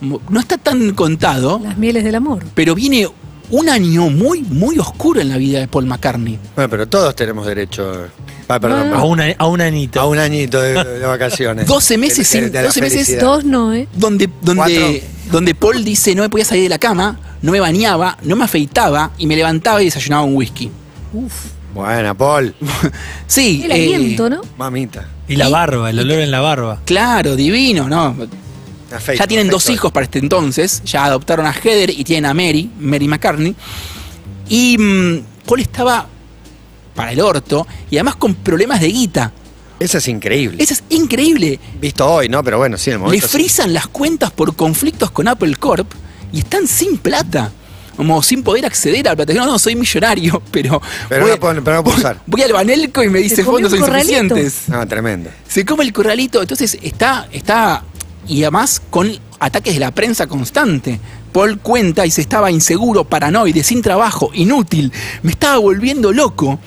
No 0.00 0.38
está 0.40 0.56
tan 0.58 0.92
contado, 0.94 1.60
Las 1.62 1.76
mieles 1.76 2.04
del 2.04 2.14
amor. 2.14 2.44
pero 2.54 2.74
viene 2.74 3.08
un 3.50 3.68
año 3.68 4.10
muy, 4.10 4.42
muy 4.42 4.78
oscuro 4.78 5.20
en 5.20 5.28
la 5.30 5.36
vida 5.38 5.58
de 5.58 5.66
Paul 5.68 5.86
McCartney. 5.86 6.38
Bueno, 6.54 6.68
pero 6.70 6.86
todos 6.86 7.16
tenemos 7.16 7.46
derecho. 7.46 8.06
Ah, 8.46 8.60
perdón. 8.60 8.92
A, 8.94 9.02
una, 9.04 9.24
a 9.36 9.46
un 9.46 9.60
anito. 9.60 10.00
A 10.00 10.06
un 10.06 10.18
añito 10.18 10.60
de, 10.60 10.72
de 10.84 11.06
vacaciones. 11.06 11.66
12 11.66 11.98
meses 11.98 12.30
De- 12.30 12.38
de- 12.40 12.44
sin- 12.46 12.52
de 12.52 12.58
la 12.60 12.66
12 12.68 12.80
meses. 12.80 13.20
Dos 13.20 13.44
no, 13.44 13.74
¿eh? 13.74 13.88
donde, 13.94 14.28
donde, 14.42 15.02
donde 15.32 15.54
Paul 15.54 15.82
dice 15.84 16.14
no 16.14 16.22
me 16.22 16.28
podía 16.30 16.44
salir 16.44 16.62
de 16.64 16.68
la 16.68 16.78
cama, 16.78 17.18
no 17.42 17.50
me 17.52 17.58
bañaba, 17.60 18.18
no 18.22 18.36
me 18.36 18.44
afeitaba 18.44 19.10
y 19.18 19.26
me 19.26 19.34
levantaba 19.34 19.82
y 19.82 19.86
desayunaba 19.86 20.22
un 20.22 20.36
whisky. 20.36 20.70
Uf. 21.12 21.32
Buena, 21.78 22.12
Paul. 22.12 22.52
Sí, 23.28 23.62
El 23.64 23.70
eh, 23.70 23.74
aliento, 23.94 24.28
¿no? 24.28 24.40
Mamita. 24.56 25.06
Y 25.28 25.36
la 25.36 25.48
barba, 25.48 25.90
el 25.90 25.98
olor 26.00 26.18
en 26.18 26.30
la 26.32 26.40
barba. 26.40 26.80
Claro, 26.84 27.36
divino, 27.36 27.88
¿no? 27.88 28.16
Afecto, 28.92 29.22
ya 29.22 29.28
tienen 29.28 29.48
dos 29.48 29.68
hijos 29.70 29.92
para 29.92 30.04
este 30.04 30.18
entonces, 30.18 30.82
ya 30.84 31.04
adoptaron 31.04 31.46
a 31.46 31.52
Heather 31.52 31.90
y 31.90 32.02
tienen 32.02 32.28
a 32.28 32.34
Mary, 32.34 32.68
Mary 32.80 33.06
McCartney. 33.06 33.54
Y 34.48 34.76
mm, 34.76 35.22
Paul 35.46 35.60
estaba 35.60 36.06
para 36.96 37.12
el 37.12 37.20
orto 37.20 37.64
y 37.90 37.96
además 37.96 38.16
con 38.16 38.34
problemas 38.34 38.80
de 38.80 38.88
guita. 38.88 39.32
Eso 39.78 39.98
es 39.98 40.08
increíble. 40.08 40.60
Eso 40.60 40.74
es 40.74 40.82
increíble. 40.88 41.60
Visto 41.80 42.10
hoy, 42.10 42.28
¿no? 42.28 42.42
Pero 42.42 42.58
bueno, 42.58 42.76
sí, 42.76 42.90
en 42.90 42.94
el 42.94 42.98
Le 43.00 43.04
momento. 43.04 43.28
sí. 43.28 43.32
frisan 43.38 43.72
las 43.72 43.86
cuentas 43.86 44.32
por 44.32 44.56
conflictos 44.56 45.12
con 45.12 45.28
Apple 45.28 45.54
Corp 45.54 45.92
y 46.32 46.40
están 46.40 46.66
sin 46.66 46.98
plata. 46.98 47.52
Como 47.98 48.22
sin 48.22 48.42
poder 48.44 48.64
acceder 48.64 49.06
a 49.08 49.10
la 49.10 49.16
plata. 49.16 49.34
No, 49.34 49.44
no, 49.44 49.58
soy 49.58 49.74
millonario, 49.74 50.40
pero. 50.52 50.80
Pero 51.08 51.22
voy, 51.22 51.32
no 51.32 51.40
puedo- 51.40 51.64
pero 51.64 51.76
no 51.78 51.84
puedo 51.84 51.96
usar. 51.98 52.18
Voy 52.26 52.40
al 52.42 52.52
Banelco 52.52 53.02
y 53.02 53.08
me 53.10 53.18
dice 53.18 53.42
fondos 53.44 53.72
insuficientes. 53.74 54.68
No, 54.68 54.86
tremendo. 54.88 55.30
Se 55.48 55.64
come 55.64 55.82
el 55.84 55.92
corralito, 55.92 56.40
entonces 56.40 56.78
está, 56.80 57.28
está, 57.32 57.82
y 58.28 58.42
además 58.44 58.80
con 58.88 59.10
ataques 59.40 59.74
de 59.74 59.80
la 59.80 59.90
prensa 59.90 60.28
constante. 60.28 61.00
Paul 61.32 61.58
cuenta 61.58 62.06
y 62.06 62.10
se 62.12 62.20
estaba 62.20 62.50
inseguro, 62.52 63.02
paranoide, 63.04 63.62
sin 63.64 63.82
trabajo, 63.82 64.30
inútil, 64.32 64.92
me 65.22 65.32
estaba 65.32 65.58
volviendo 65.58 66.12
loco. 66.12 66.58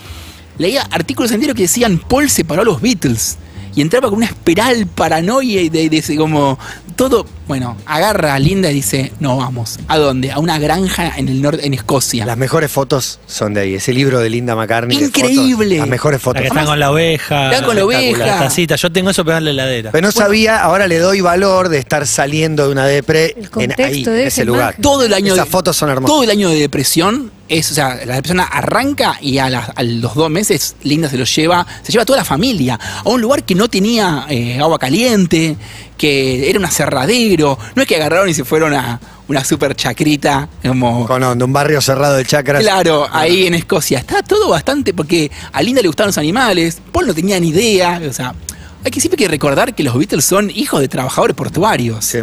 Leía 0.57 0.83
artículos 0.91 1.31
enteros 1.31 1.55
que 1.55 1.63
decían 1.63 1.97
Paul 1.97 2.29
separó 2.29 2.61
a 2.61 2.65
los 2.65 2.81
Beatles 2.81 3.37
y 3.73 3.81
entraba 3.81 4.09
con 4.09 4.17
una 4.17 4.25
espiral 4.27 4.85
paranoia 4.85 5.61
y 5.61 5.69
de, 5.69 5.89
de 5.89 5.97
ese 5.97 6.17
como 6.17 6.59
todo, 6.97 7.25
bueno, 7.51 7.75
agarra 7.85 8.33
a 8.33 8.39
Linda 8.39 8.71
y 8.71 8.75
dice, 8.75 9.11
no 9.19 9.35
vamos, 9.35 9.77
¿a 9.89 9.97
dónde? 9.97 10.31
A 10.31 10.39
una 10.39 10.57
granja 10.57 11.11
en 11.17 11.27
el 11.27 11.41
norte, 11.41 11.65
en 11.67 11.73
Escocia. 11.73 12.25
Las 12.25 12.37
mejores 12.37 12.71
fotos 12.71 13.19
son 13.27 13.53
de 13.53 13.59
ahí. 13.59 13.75
Ese 13.75 13.91
libro 13.91 14.21
de 14.21 14.29
Linda 14.29 14.55
McCartney. 14.55 14.97
Increíble. 14.97 15.75
fotos, 15.75 15.79
las 15.79 15.87
mejores 15.89 16.21
La 16.21 16.23
fotos. 16.23 16.41
que 16.43 16.47
están 16.47 16.65
con 16.65 16.79
la 16.79 16.91
oveja. 16.91 17.51
Están 17.51 17.65
con 17.65 17.75
la 17.75 17.83
oveja. 17.83 18.25
La 18.25 18.39
tacita. 18.39 18.77
Yo 18.77 18.89
tengo 18.89 19.09
eso 19.09 19.25
pegado 19.25 19.39
en 19.39 19.43
la 19.43 19.51
heladera. 19.51 19.91
Pero 19.91 20.07
no 20.07 20.13
sabía, 20.13 20.61
ahora 20.63 20.87
le 20.87 20.97
doy 20.99 21.19
valor 21.19 21.67
de 21.67 21.79
estar 21.79 22.07
saliendo 22.07 22.67
de 22.67 22.71
una 22.71 22.85
depre 22.85 23.35
en, 23.57 23.73
ahí, 23.83 24.05
de 24.05 24.11
en 24.11 24.19
esa 24.19 24.27
ese 24.27 24.45
lugar. 24.45 24.61
imagen. 24.75 24.81
todo 24.81 25.03
el 25.03 25.13
año 25.13 25.33
Esas 25.33 25.47
de- 25.47 25.51
fotos 25.51 25.75
son 25.75 25.89
hermosas. 25.89 26.13
Todo 26.15 26.23
el 26.23 26.29
año 26.29 26.47
de 26.47 26.55
depresión 26.55 27.31
es, 27.49 27.69
o 27.69 27.73
sea, 27.73 27.95
la 28.05 28.15
depresión 28.15 28.39
arranca 28.39 29.17
y 29.19 29.37
a, 29.39 29.49
los 29.49 30.15
dos 30.15 30.29
meses 30.29 30.75
Linda 30.83 31.09
se 31.09 31.17
los 31.17 31.35
lleva, 31.35 31.67
se 31.83 31.91
lleva 31.91 32.03
a 32.03 32.05
toda 32.05 32.19
la 32.19 32.23
familia 32.25 32.79
a 33.03 33.09
un 33.09 33.19
lugar 33.19 33.43
que 33.43 33.55
no 33.55 33.67
tenía 33.67 34.25
eh, 34.29 34.57
agua 34.57 34.79
caliente, 34.79 35.57
que 35.97 36.49
era 36.49 36.57
un 36.59 36.65
aserradero. 36.65 37.40
No 37.41 37.81
es 37.81 37.87
que 37.87 37.95
agarraron 37.95 38.29
y 38.29 38.33
se 38.33 38.43
fueron 38.43 38.73
a 38.73 38.99
una 39.27 39.43
super 39.43 39.75
chacrita 39.75 40.49
como 40.65 41.07
Con 41.07 41.37
de 41.37 41.43
un 41.43 41.53
barrio 41.53 41.81
cerrado 41.81 42.17
de 42.17 42.25
chacras. 42.25 42.61
Claro, 42.61 43.07
ahí 43.11 43.47
en 43.47 43.53
Escocia. 43.53 43.99
Está 43.99 44.21
todo 44.23 44.49
bastante 44.49 44.93
porque 44.93 45.31
a 45.51 45.61
Linda 45.61 45.81
le 45.81 45.87
gustaban 45.87 46.09
los 46.09 46.17
animales, 46.17 46.81
Paul 46.91 47.07
no 47.07 47.13
tenía 47.13 47.39
ni 47.39 47.49
idea. 47.49 48.01
O 48.07 48.13
sea, 48.13 48.35
hay 48.83 48.91
que 48.91 48.99
siempre 48.99 49.15
hay 49.21 49.27
que 49.27 49.31
recordar 49.31 49.75
que 49.75 49.83
los 49.83 49.97
Beatles 49.97 50.25
son 50.25 50.49
hijos 50.49 50.79
de 50.81 50.87
trabajadores 50.87 51.35
portuarios. 51.35 52.03
Sí. 52.05 52.19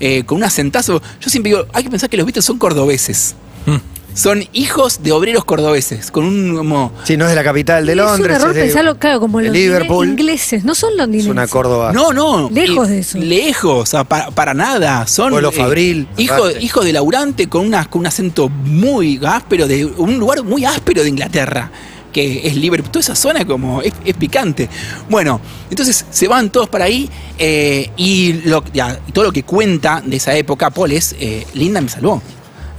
Eh, 0.00 0.24
con 0.24 0.38
un 0.38 0.44
asentazo. 0.44 1.02
Yo 1.20 1.30
siempre 1.30 1.50
digo, 1.50 1.66
hay 1.72 1.84
que 1.84 1.90
pensar 1.90 2.08
que 2.08 2.16
los 2.16 2.26
Beatles 2.26 2.44
son 2.44 2.58
cordobeses. 2.58 3.34
Mm. 3.66 3.76
Son 4.14 4.42
hijos 4.52 5.00
de 5.02 5.12
obreros 5.12 5.44
cordobeses, 5.44 6.10
con 6.10 6.24
un 6.24 6.56
como. 6.56 6.92
Sí, 7.04 7.16
no 7.16 7.24
es 7.26 7.30
de 7.30 7.36
la 7.36 7.44
capital 7.44 7.86
de 7.86 7.94
Londres. 7.94 8.36
Es 8.36 8.42
un 8.42 8.42
error 8.48 8.54
de- 8.54 8.62
pensarlo, 8.64 8.98
claro, 8.98 9.20
como 9.20 9.38
de 9.38 9.44
los 9.44 9.52
Liverpool. 9.54 10.08
ingleses. 10.08 10.64
No 10.64 10.74
son 10.74 10.90
Es 10.92 10.96
londinenses. 10.98 11.30
una 11.30 11.46
Córdoba. 11.46 11.92
No, 11.92 12.12
no. 12.12 12.50
Lejos 12.50 12.88
eh, 12.88 12.92
de 12.92 12.98
eso. 12.98 13.18
Lejos, 13.18 13.90
para, 14.08 14.30
para 14.32 14.54
nada. 14.54 15.06
Son. 15.06 15.30
Pueblo 15.30 15.52
fabril, 15.52 16.08
hijo, 16.16 16.82
de 16.82 16.92
laburante 16.92 17.48
con, 17.48 17.64
una, 17.66 17.84
con 17.88 18.00
un 18.00 18.06
acento 18.06 18.48
muy 18.48 19.20
áspero, 19.24 19.68
de 19.68 19.84
un 19.86 20.18
lugar 20.18 20.42
muy 20.42 20.64
áspero 20.64 21.02
de 21.04 21.08
Inglaterra. 21.10 21.70
Que 22.12 22.48
es 22.48 22.56
Liverpool. 22.56 22.90
Toda 22.90 23.00
esa 23.02 23.14
zona 23.14 23.44
como 23.44 23.82
es, 23.82 23.92
es 24.04 24.14
picante. 24.16 24.68
Bueno, 25.08 25.40
entonces 25.70 26.04
se 26.10 26.26
van 26.26 26.50
todos 26.50 26.68
para 26.68 26.86
ahí. 26.86 27.08
eh, 27.38 27.90
y, 27.96 28.32
lo, 28.46 28.64
ya, 28.72 28.98
todo 29.12 29.24
lo 29.26 29.32
que 29.32 29.44
cuenta 29.44 30.02
de 30.04 30.16
esa 30.16 30.34
época, 30.34 30.70
Paul, 30.70 30.90
es. 30.90 31.14
eh, 31.20 31.46
Linda 31.54 31.80
me 31.80 31.88
salvó. 31.88 32.20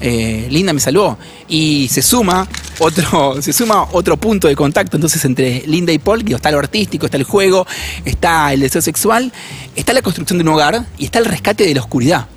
Eh, 0.01 0.47
Linda 0.49 0.73
me 0.73 0.79
salvó. 0.79 1.17
Y 1.47 1.87
se 1.89 2.01
suma 2.01 2.47
otro, 2.79 3.41
se 3.41 3.53
suma 3.53 3.87
otro 3.91 4.17
punto 4.17 4.47
de 4.47 4.55
contacto 4.55 4.97
entonces 4.97 5.23
entre 5.25 5.63
Linda 5.67 5.91
y 5.91 5.99
Paul, 5.99 6.23
digo, 6.23 6.37
está 6.37 6.51
lo 6.51 6.59
artístico, 6.59 7.05
está 7.05 7.17
el 7.17 7.23
juego, 7.23 7.65
está 8.05 8.53
el 8.53 8.59
deseo 8.61 8.81
sexual, 8.81 9.31
está 9.75 9.93
la 9.93 10.01
construcción 10.01 10.37
de 10.37 10.43
un 10.43 10.49
hogar 10.49 10.85
y 10.97 11.05
está 11.05 11.19
el 11.19 11.25
rescate 11.25 11.65
de 11.65 11.73
la 11.75 11.81
oscuridad. 11.81 12.27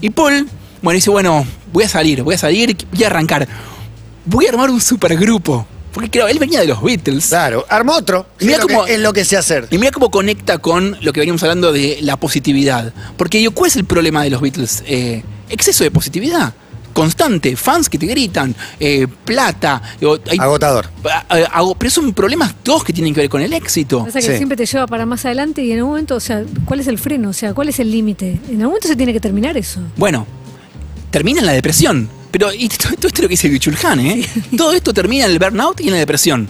Y 0.00 0.10
Paul, 0.10 0.48
bueno, 0.82 0.94
dice, 0.96 1.10
bueno, 1.10 1.46
voy 1.72 1.84
a 1.84 1.88
salir, 1.88 2.22
voy 2.22 2.34
a 2.34 2.38
salir, 2.38 2.76
voy 2.92 3.04
a 3.04 3.06
arrancar. 3.08 3.46
Voy 4.24 4.46
a 4.46 4.50
armar 4.50 4.70
un 4.70 4.80
supergrupo. 4.80 5.66
Porque 5.92 6.10
claro, 6.10 6.28
él 6.28 6.38
venía 6.38 6.60
de 6.60 6.66
los 6.66 6.82
Beatles. 6.82 7.28
Claro, 7.28 7.64
armó 7.70 7.94
otro. 7.94 8.26
Y 8.38 8.44
mira 8.44 8.58
cómo- 8.58 8.86
es 8.86 9.00
lo 9.00 9.14
que 9.14 9.24
sé 9.24 9.36
hacer. 9.38 9.66
Y 9.70 9.78
mira 9.78 9.90
cómo 9.92 10.10
conecta 10.10 10.58
con 10.58 10.98
lo 11.00 11.12
que 11.14 11.20
veníamos 11.20 11.42
hablando 11.42 11.72
de 11.72 11.98
la 12.02 12.18
positividad. 12.18 12.92
Porque 13.16 13.38
digo, 13.38 13.52
¿cuál 13.52 13.70
es 13.70 13.76
el 13.76 13.84
problema 13.86 14.22
de 14.22 14.28
los 14.28 14.42
Beatles? 14.42 14.82
Eh, 14.86 15.22
exceso 15.48 15.84
de 15.84 15.90
positividad. 15.90 16.52
Constante, 16.96 17.54
fans 17.56 17.90
que 17.90 17.98
te 17.98 18.06
gritan, 18.06 18.54
eh, 18.80 19.06
plata. 19.06 19.82
digo, 20.00 20.18
hay- 20.30 20.38
Agotador. 20.38 20.88
a- 21.04 21.26
a- 21.28 21.44
hago- 21.58 21.74
pero 21.74 21.90
son 21.90 22.14
problemas 22.14 22.54
todos 22.62 22.82
que 22.84 22.92
tienen 22.94 23.12
que 23.12 23.20
ver 23.20 23.28
con 23.28 23.42
el 23.42 23.52
éxito. 23.52 24.02
Pasa 24.06 24.18
que 24.20 24.26
Sí. 24.30 24.36
siempre 24.38 24.56
te 24.56 24.64
lleva 24.64 24.86
para 24.86 25.04
más 25.04 25.22
adelante 25.26 25.62
y 25.62 25.72
en 25.72 25.76
algún 25.78 25.90
momento, 25.90 26.14
o 26.16 26.20
sea, 26.20 26.42
¿cuál 26.64 26.80
es 26.80 26.86
el 26.86 26.98
freno? 26.98 27.28
O 27.28 27.32
sea, 27.34 27.52
¿cuál 27.52 27.68
es 27.68 27.78
el 27.80 27.90
límite? 27.90 28.40
En 28.48 28.52
algún 28.54 28.64
momento 28.68 28.88
se 28.88 28.96
tiene 28.96 29.12
que 29.12 29.20
terminar 29.20 29.58
eso. 29.58 29.80
Bueno, 29.96 30.26
termina 31.10 31.40
en 31.40 31.46
la 31.46 31.52
depresión. 31.52 32.08
Pero 32.30 32.50
y 32.52 32.66
todo, 32.68 32.94
todo 32.96 33.08
esto 33.08 33.18
es 33.18 33.22
lo 33.22 33.28
que 33.28 33.32
dice 33.32 33.48
Bichulhan, 33.50 34.00
¿eh? 34.00 34.26
Todo 34.56 34.72
esto 34.72 34.94
termina 34.94 35.26
en 35.26 35.32
el 35.32 35.38
burnout 35.38 35.80
y 35.82 35.88
en 35.88 35.92
la 35.92 35.98
depresión. 35.98 36.48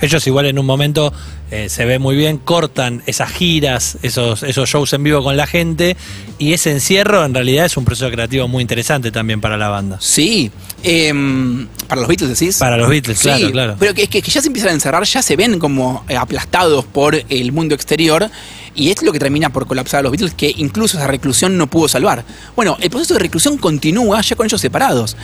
Ellos 0.00 0.26
igual 0.26 0.46
en 0.46 0.58
un 0.58 0.66
momento 0.66 1.12
eh, 1.50 1.68
se 1.68 1.84
ve 1.84 1.98
muy 1.98 2.16
bien, 2.16 2.38
cortan 2.38 3.02
esas 3.06 3.30
giras, 3.30 3.98
esos, 4.02 4.42
esos 4.42 4.68
shows 4.68 4.92
en 4.92 5.02
vivo 5.04 5.22
con 5.22 5.36
la 5.36 5.46
gente 5.46 5.96
y 6.38 6.52
ese 6.52 6.70
encierro 6.70 7.24
en 7.24 7.32
realidad 7.32 7.66
es 7.66 7.76
un 7.76 7.84
proceso 7.84 8.10
creativo 8.10 8.48
muy 8.48 8.62
interesante 8.62 9.10
también 9.10 9.40
para 9.40 9.56
la 9.56 9.68
banda. 9.68 9.98
Sí. 10.00 10.50
em, 10.82 11.66
para 11.88 12.00
los 12.00 12.08
Beatles 12.08 12.38
decís. 12.38 12.56
Para 12.58 12.76
los 12.76 12.88
Beatles, 12.88 13.18
Sí, 13.18 13.24
claro, 13.24 13.50
claro. 13.52 13.76
Pero 13.78 13.94
que, 13.94 14.02
es 14.04 14.08
que, 14.08 14.22
que 14.22 14.30
ya 14.30 14.40
se 14.40 14.48
empiezan 14.48 14.70
a 14.70 14.74
encerrar, 14.74 15.04
ya 15.04 15.22
se 15.22 15.36
ven 15.36 15.58
como 15.58 16.04
eh, 16.08 16.16
aplastados 16.16 16.84
por 16.84 17.14
el 17.28 17.52
mundo 17.52 17.74
exterior. 17.74 18.30
Y 18.74 18.90
es 18.90 19.02
lo 19.02 19.10
que 19.10 19.18
termina 19.18 19.50
por 19.50 19.66
colapsar 19.66 20.00
a 20.00 20.02
los 20.02 20.12
Beatles, 20.12 20.34
que 20.34 20.52
incluso 20.58 20.98
esa 20.98 21.06
reclusión 21.06 21.56
no 21.56 21.66
pudo 21.66 21.88
salvar. 21.88 22.24
Bueno, 22.54 22.76
el 22.80 22.90
proceso 22.90 23.14
de 23.14 23.20
reclusión 23.20 23.56
continúa 23.56 24.20
ya 24.20 24.36
con 24.36 24.44
ellos 24.44 24.60
separados. 24.60 25.16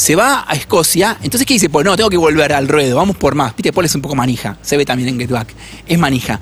Se 0.00 0.16
va 0.16 0.46
a 0.48 0.54
Escocia, 0.54 1.18
entonces 1.22 1.46
¿qué 1.46 1.52
dice? 1.52 1.68
Pues 1.68 1.84
no, 1.84 1.94
tengo 1.94 2.08
que 2.08 2.16
volver 2.16 2.54
al 2.54 2.68
ruedo, 2.68 2.96
vamos 2.96 3.18
por 3.18 3.34
más. 3.34 3.54
Viste, 3.54 3.70
Paul 3.70 3.84
es 3.84 3.94
un 3.94 4.00
poco 4.00 4.14
manija, 4.14 4.56
se 4.62 4.78
ve 4.78 4.86
también 4.86 5.10
en 5.10 5.20
Get 5.20 5.28
Back, 5.28 5.54
es 5.86 5.98
manija. 5.98 6.40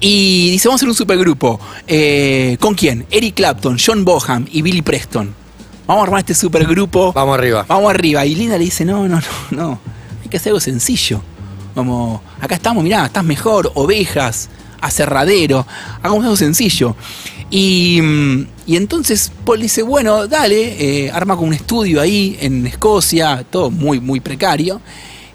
Y 0.00 0.52
dice, 0.52 0.68
vamos 0.68 0.78
a 0.78 0.80
hacer 0.80 0.88
un 0.88 0.94
supergrupo. 0.94 1.60
Eh, 1.86 2.56
¿Con 2.58 2.74
quién? 2.74 3.04
Eric 3.10 3.34
Clapton, 3.34 3.76
John 3.78 4.06
Boham 4.06 4.46
y 4.50 4.62
Billy 4.62 4.80
Preston. 4.80 5.34
Vamos 5.86 6.00
a 6.00 6.04
armar 6.04 6.20
este 6.20 6.34
supergrupo. 6.34 7.12
Vamos 7.12 7.36
arriba. 7.36 7.66
Vamos 7.68 7.90
arriba. 7.90 8.24
Y 8.24 8.34
Linda 8.34 8.56
le 8.56 8.64
dice, 8.64 8.86
no, 8.86 9.06
no, 9.06 9.16
no, 9.16 9.26
no. 9.50 9.80
Hay 10.22 10.30
que 10.30 10.38
hacer 10.38 10.52
algo 10.52 10.60
sencillo. 10.60 11.20
Como, 11.74 12.22
acá 12.40 12.54
estamos, 12.54 12.82
mirá, 12.82 13.04
estás 13.04 13.22
mejor, 13.22 13.70
ovejas, 13.74 14.48
aserradero. 14.80 15.66
Hagamos 16.02 16.24
algo 16.24 16.36
sencillo. 16.36 16.96
Y, 17.50 18.00
mm, 18.02 18.46
y 18.66 18.76
entonces 18.76 19.32
Paul 19.44 19.60
dice, 19.60 19.82
bueno, 19.82 20.26
dale, 20.26 21.06
eh, 21.06 21.10
arma 21.10 21.36
con 21.36 21.48
un 21.48 21.54
estudio 21.54 22.00
ahí 22.00 22.36
en 22.40 22.66
Escocia, 22.66 23.44
todo 23.48 23.70
muy, 23.70 24.00
muy 24.00 24.20
precario. 24.20 24.80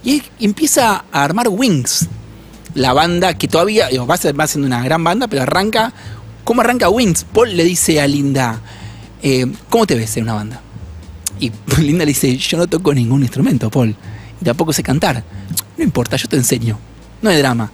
Y 0.03 0.21
empieza 0.39 1.05
a 1.11 1.23
armar 1.23 1.47
Wings, 1.49 2.07
la 2.75 2.93
banda 2.93 3.35
que 3.35 3.47
todavía 3.47 3.87
va, 4.01 4.17
va 4.39 4.47
siendo 4.47 4.67
una 4.67 4.83
gran 4.83 5.03
banda, 5.03 5.27
pero 5.27 5.43
arranca. 5.43 5.93
¿Cómo 6.43 6.61
arranca 6.61 6.89
Wings? 6.89 7.25
Paul 7.31 7.55
le 7.55 7.63
dice 7.63 8.01
a 8.01 8.07
Linda, 8.07 8.59
eh, 9.21 9.47
¿cómo 9.69 9.87
te 9.87 9.95
ves 9.95 10.17
en 10.17 10.23
una 10.23 10.33
banda? 10.33 10.61
Y 11.39 11.51
Linda 11.81 12.05
le 12.05 12.09
dice, 12.11 12.35
yo 12.37 12.57
no 12.57 12.67
toco 12.67 12.93
ningún 12.93 13.21
instrumento, 13.21 13.71
Paul. 13.71 13.95
Y 14.41 14.45
tampoco 14.45 14.73
sé 14.73 14.83
cantar. 14.83 15.23
No 15.77 15.83
importa, 15.83 16.17
yo 16.17 16.27
te 16.27 16.35
enseño. 16.35 16.77
No 17.21 17.29
hay 17.29 17.37
drama. 17.37 17.71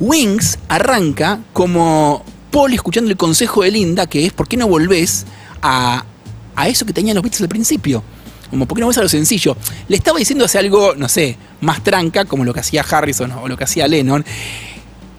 Wings 0.00 0.58
arranca 0.68 1.40
como 1.52 2.24
Paul 2.56 2.72
escuchando 2.72 3.10
el 3.10 3.18
consejo 3.18 3.64
de 3.64 3.70
Linda, 3.70 4.06
que 4.06 4.24
es, 4.24 4.32
¿por 4.32 4.48
qué 4.48 4.56
no 4.56 4.66
volvés 4.66 5.26
a, 5.60 6.06
a 6.54 6.68
eso 6.68 6.86
que 6.86 6.94
tenían 6.94 7.14
los 7.14 7.22
Beatles 7.22 7.42
al 7.42 7.50
principio? 7.50 8.02
Como, 8.48 8.64
¿por 8.64 8.74
qué 8.74 8.80
no 8.80 8.86
volvés 8.86 8.96
a 8.96 9.02
lo 9.02 9.10
sencillo? 9.10 9.58
Le 9.88 9.96
estaba 9.98 10.18
diciendo 10.18 10.46
hacer 10.46 10.62
algo, 10.62 10.94
no 10.96 11.06
sé, 11.06 11.36
más 11.60 11.84
tranca, 11.84 12.24
como 12.24 12.46
lo 12.46 12.54
que 12.54 12.60
hacía 12.60 12.80
Harrison 12.80 13.30
o 13.32 13.46
lo 13.46 13.58
que 13.58 13.64
hacía 13.64 13.86
Lennon. 13.86 14.24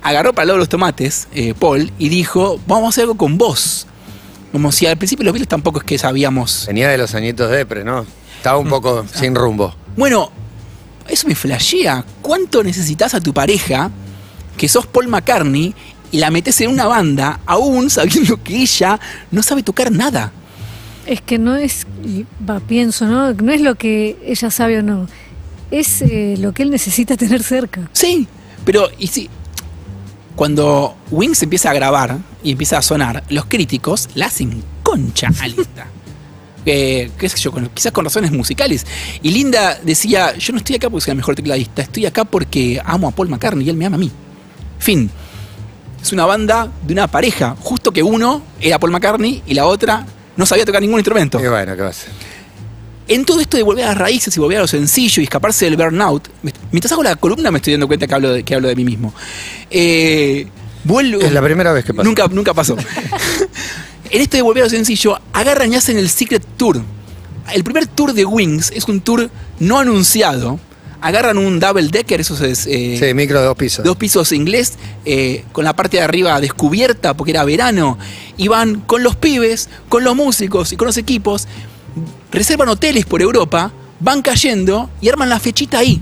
Agarró 0.02 0.34
para 0.34 0.45
el 0.45 0.47
lado 0.47 0.58
de 0.58 0.62
los 0.62 0.69
tomates, 0.69 1.28
eh, 1.32 1.54
Paul, 1.54 1.91
y 2.00 2.10
dijo, 2.10 2.60
vamos 2.65 2.86
a 2.86 2.89
hacer 2.89 3.04
algo 3.04 3.17
con 3.17 3.38
vos. 3.38 3.86
Como 4.52 4.71
si 4.71 4.88
al 4.88 4.97
principio 4.97 5.23
los 5.23 5.34
Beatles 5.34 5.47
tampoco 5.47 5.78
es 5.78 5.86
que 5.86 6.00
sabíamos 6.00 6.65
Venía 6.65 6.89
de 6.89 6.97
los 6.97 7.13
añitos 7.13 7.52
de 7.52 7.58
depre, 7.58 7.84
¿no? 7.84 8.04
Estaba 8.36 8.58
un 8.58 8.67
poco 8.67 9.06
sin 9.13 9.36
rumbo. 9.36 9.76
Bueno, 9.95 10.32
eso 11.08 11.28
me 11.28 11.36
flashea. 11.36 12.04
¿Cuánto 12.23 12.63
necesitas 12.63 13.13
a 13.13 13.21
tu 13.21 13.32
pareja 13.32 13.91
que 14.58 14.67
sos 14.67 14.88
Paul 14.88 15.08
McCartney 15.08 15.76
y 16.12 16.17
la 16.17 16.30
metes 16.32 16.60
en 16.62 16.70
una 16.72 16.86
banda 16.86 17.39
aún 17.46 17.89
sabiendo 17.89 18.41
que 18.43 18.62
ella 18.62 19.00
no 19.32 19.43
sabe 19.43 19.63
tocar 19.63 19.91
nada? 19.91 20.32
Es 21.06 21.22
que 21.22 21.38
no 21.38 21.56
es, 21.56 21.86
va, 22.50 22.60
pienso, 22.60 23.06
¿no? 23.06 23.34
No 23.34 23.52
es 23.52 23.62
lo 23.62 23.76
que 23.76 24.17
ella 24.26 24.52
sabe 24.52 24.80
o 24.80 24.84
no. 24.84 25.08
Es 25.72 26.02
eh, 26.02 26.36
lo 26.38 26.54
que 26.54 26.63
él 26.63 26.70
necesita 26.70 27.15
tener 27.17 27.43
cerca. 27.43 27.89
Sí, 27.93 28.28
pero 28.65 28.89
y 28.98 29.08
si 29.08 29.30
cuando 30.36 30.96
Wings 31.12 31.41
empieza 31.43 31.72
a 31.72 31.74
grabar 31.74 32.17
y 32.43 32.52
empieza 32.52 32.78
a 32.78 32.82
sonar, 32.82 33.24
los 33.30 33.46
críticos 33.46 34.10
la 34.15 34.28
hacen 34.28 34.63
concha 34.84 35.30
a 35.41 35.48
Linda. 35.48 35.88
Eh, 36.70 37.12
qué 37.17 37.30
sé 37.30 37.38
yo, 37.38 37.50
con- 37.54 37.70
quizás 37.70 37.93
con 37.93 38.04
razones 38.04 38.30
musicales. 38.30 38.86
Y 39.24 39.32
Linda 39.32 39.80
decía, 39.82 40.36
yo 40.38 40.52
no 40.52 40.58
estoy 40.58 40.76
acá 40.76 40.89
porque 40.89 41.06
soy 41.06 41.12
la 41.12 41.15
mejor 41.15 41.34
tecladista, 41.34 41.82
estoy 41.82 42.06
acá 42.06 42.26
porque 42.26 42.82
amo 42.84 43.08
a 43.08 43.12
Paul 43.12 43.30
McCartney 43.30 43.65
y 43.65 43.70
él 43.70 43.78
me 43.78 43.86
ama 43.86 43.96
a 43.96 44.00
mí. 44.00 44.12
Fin. 44.78 45.10
Es 46.08 46.13
una 46.13 46.26
banda 46.26 46.72
de 46.84 46.93
una 46.93 47.08
pareja, 47.08 47.58
justo 47.60 47.91
que 47.91 48.02
uno 48.02 48.41
era 48.62 48.80
Paul 48.80 48.93
McCartney 48.93 49.43
y 49.46 49.54
la 49.54 49.65
otra 49.65 50.06
no 50.38 50.46
sabía 50.46 50.63
tocar 50.63 50.82
ningún 50.82 51.00
instrumento. 51.00 51.38
Y 51.38 51.50
bueno, 51.50 51.76
¿qué 51.76 51.82
va 51.82 51.88
a 51.89 51.91
hacer? 51.91 52.12
En 53.10 53.26
todo 53.26 53.41
esto 53.41 53.58
de 53.58 53.63
volver 53.63 53.84
a 53.84 53.88
las 53.89 53.98
raíces 53.98 54.38
y 54.38 54.39
volver 54.39 54.60
a 54.60 54.62
lo 54.62 54.67
sencillo 54.67 55.20
y 55.20 55.26
escaparse 55.26 55.65
del 55.65 55.76
burnout, 55.76 56.30
mientras 56.72 56.93
hago 56.93 57.04
la 57.04 57.17
columna 57.17 57.52
me 57.52 57.58
estoy 57.58 57.74
dando 57.74 57.88
cuenta 57.88 58.08
que 58.08 58.15
hablo 58.15 58.32
de, 58.32 58.43
que 58.43 58.56
hablo 58.56 58.70
de 58.70 58.78
mí 58.78 58.86
mismo. 58.86 59.13
Eh, 59.70 60.48
vuelvo, 60.86 61.20
Es 61.20 61.34
la 61.34 61.41
primera 61.41 61.74
vez 61.74 61.84
que 61.84 61.93
pasa. 61.93 62.08
Nunca, 62.08 62.26
nunca 62.30 62.54
pasó. 62.54 62.78
en 64.10 64.22
esto 64.22 64.38
de 64.38 64.43
volver 64.43 64.63
a 64.63 64.67
lo 64.67 64.70
sencillo, 64.70 65.20
agarran 65.34 65.74
y 65.74 65.76
hacen 65.76 65.98
el 65.98 66.08
Secret 66.08 66.46
Tour. 66.56 66.82
El 67.54 67.65
primer 67.65 67.86
tour 67.86 68.13
de 68.13 68.24
Wings 68.24 68.72
es 68.74 68.88
un 68.88 69.02
tour 69.02 69.30
no 69.60 69.78
anunciado. 69.78 70.58
Agarran 71.00 71.38
un 71.38 71.60
double 71.60 71.90
decker, 71.90 72.22
esos 72.22 72.42
es, 72.42 72.66
eh, 72.68 72.98
Sí, 73.00 73.14
micro 73.14 73.40
de 73.40 73.46
dos 73.46 73.56
pisos. 73.56 73.86
dos 73.86 73.98
pisos 73.98 74.32
inglés, 74.32 74.74
eh, 75.06 75.46
con 75.52 75.64
la 75.64 75.76
parte 75.76 75.98
de 75.98 76.04
arriba 76.04 76.40
descubierta 76.42 77.16
porque 77.16 77.32
era 77.32 77.44
verano, 77.44 77.98
y 78.36 78.48
van 78.48 78.82
con 78.82 79.04
los 79.04 79.16
pibes, 79.16 79.70
con 79.90 80.04
los 80.04 80.16
músicos 80.16 80.72
y 80.74 80.78
con 80.78 80.88
los 80.88 80.98
equipos, 80.98 81.48
reservan 82.32 82.70
hoteles 82.70 83.06
por 83.06 83.22
Europa, 83.22 83.72
van 84.00 84.22
cayendo 84.22 84.90
y 85.02 85.10
arman 85.10 85.30
la 85.30 85.40
fechita 85.40 85.80
ahí. 85.80 86.02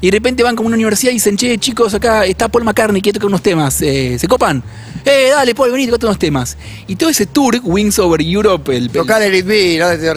Y 0.00 0.06
de 0.06 0.12
repente 0.12 0.42
van 0.42 0.54
como 0.54 0.68
una 0.68 0.76
universidad 0.76 1.10
y 1.10 1.14
dicen, 1.14 1.36
che, 1.36 1.58
chicos, 1.58 1.92
acá 1.94 2.24
está 2.24 2.48
Paul 2.48 2.64
McCartney, 2.64 3.02
que 3.02 3.12
toca 3.12 3.26
unos 3.26 3.42
temas, 3.42 3.80
eh, 3.82 4.16
¿se 4.18 4.28
copan? 4.28 4.62
Eh, 5.04 5.28
dale, 5.30 5.54
Paul, 5.54 5.72
vení, 5.72 5.86
toca 5.88 6.06
unos 6.06 6.18
temas. 6.18 6.56
Y 6.86 6.96
todo 6.96 7.08
ese 7.08 7.26
tour, 7.26 7.58
Wings 7.64 7.98
Over 7.98 8.20
Europe, 8.20 8.76
el... 8.76 8.84
el- 8.84 8.90
Tocar 8.90 9.22
el 9.22 9.34
It 9.34 9.46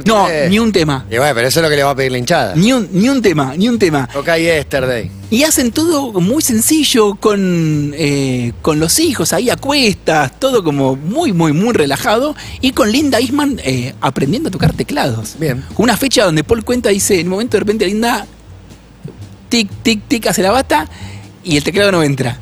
no 0.06 0.28
no, 0.28 0.28
ni 0.50 0.60
un 0.60 0.72
tema. 0.72 1.06
Y 1.10 1.18
bueno, 1.18 1.34
pero 1.34 1.48
eso 1.48 1.60
es 1.60 1.64
lo 1.64 1.70
que 1.70 1.76
le 1.78 1.84
va 1.84 1.92
a 1.92 1.96
pedir 1.96 2.12
la 2.12 2.18
hinchada. 2.18 2.56
Ni 2.56 2.74
un, 2.74 2.90
ni 2.92 3.10
un 3.10 3.22
tema, 3.22 3.56
ni 3.58 3.70
un 3.70 3.80
tema. 3.80 4.08
Toca 4.12 4.38
Yesterday. 4.38 5.10
Y 5.30 5.44
hacen 5.44 5.72
todo 5.72 6.12
muy 6.20 6.42
sencillo 6.44 7.16
con, 7.16 7.94
eh, 7.98 8.52
con 8.62 8.80
los 8.80 9.00
hijos 9.00 9.32
ahí 9.34 9.50
a 9.50 9.56
cuestas, 9.56 10.38
todo 10.40 10.62
como 10.64 10.98
muy, 10.98 11.32
muy, 11.32 11.54
muy 11.54 11.74
relajado. 11.74 12.36
Y 12.60 12.72
con 12.74 12.92
Linda 12.92 13.20
Eastman 13.20 13.60
eh, 13.64 13.94
aprendiendo 14.02 14.50
a 14.50 14.52
tocar 14.52 14.74
teclados. 14.74 15.36
Bien. 15.40 15.64
Una 15.78 15.96
fecha 15.96 16.26
donde 16.26 16.44
Paul 16.44 16.66
cuenta, 16.66 16.90
dice, 16.90 17.20
en 17.20 17.28
un 17.28 17.32
momento 17.32 17.56
de 17.56 17.60
repente 17.60 17.86
Linda, 17.86 18.28
tic, 19.52 19.70
tic, 19.84 20.08
tic, 20.08 20.26
hace 20.28 20.42
la 20.42 20.50
bata 20.52 20.88
y 21.44 21.58
el 21.58 21.64
teclado 21.64 21.92
no 21.92 22.02
entra. 22.02 22.40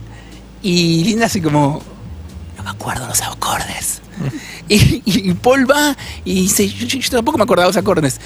Y 0.61 1.03
Linda 1.03 1.25
hace 1.25 1.41
como, 1.41 1.81
no 2.57 2.63
me 2.63 2.69
acuerdo 2.69 3.07
los 3.07 3.21
acordes. 3.21 4.01
y, 4.69 5.01
y 5.05 5.33
Paul 5.33 5.69
va 5.69 5.97
y 6.23 6.35
dice, 6.43 6.67
yo, 6.69 6.85
yo- 6.85 6.99
yo 6.99 7.09
tampoco 7.09 7.37
me 7.37 7.43
acordaba 7.43 7.67
los 7.67 7.77
acordes. 7.77 8.19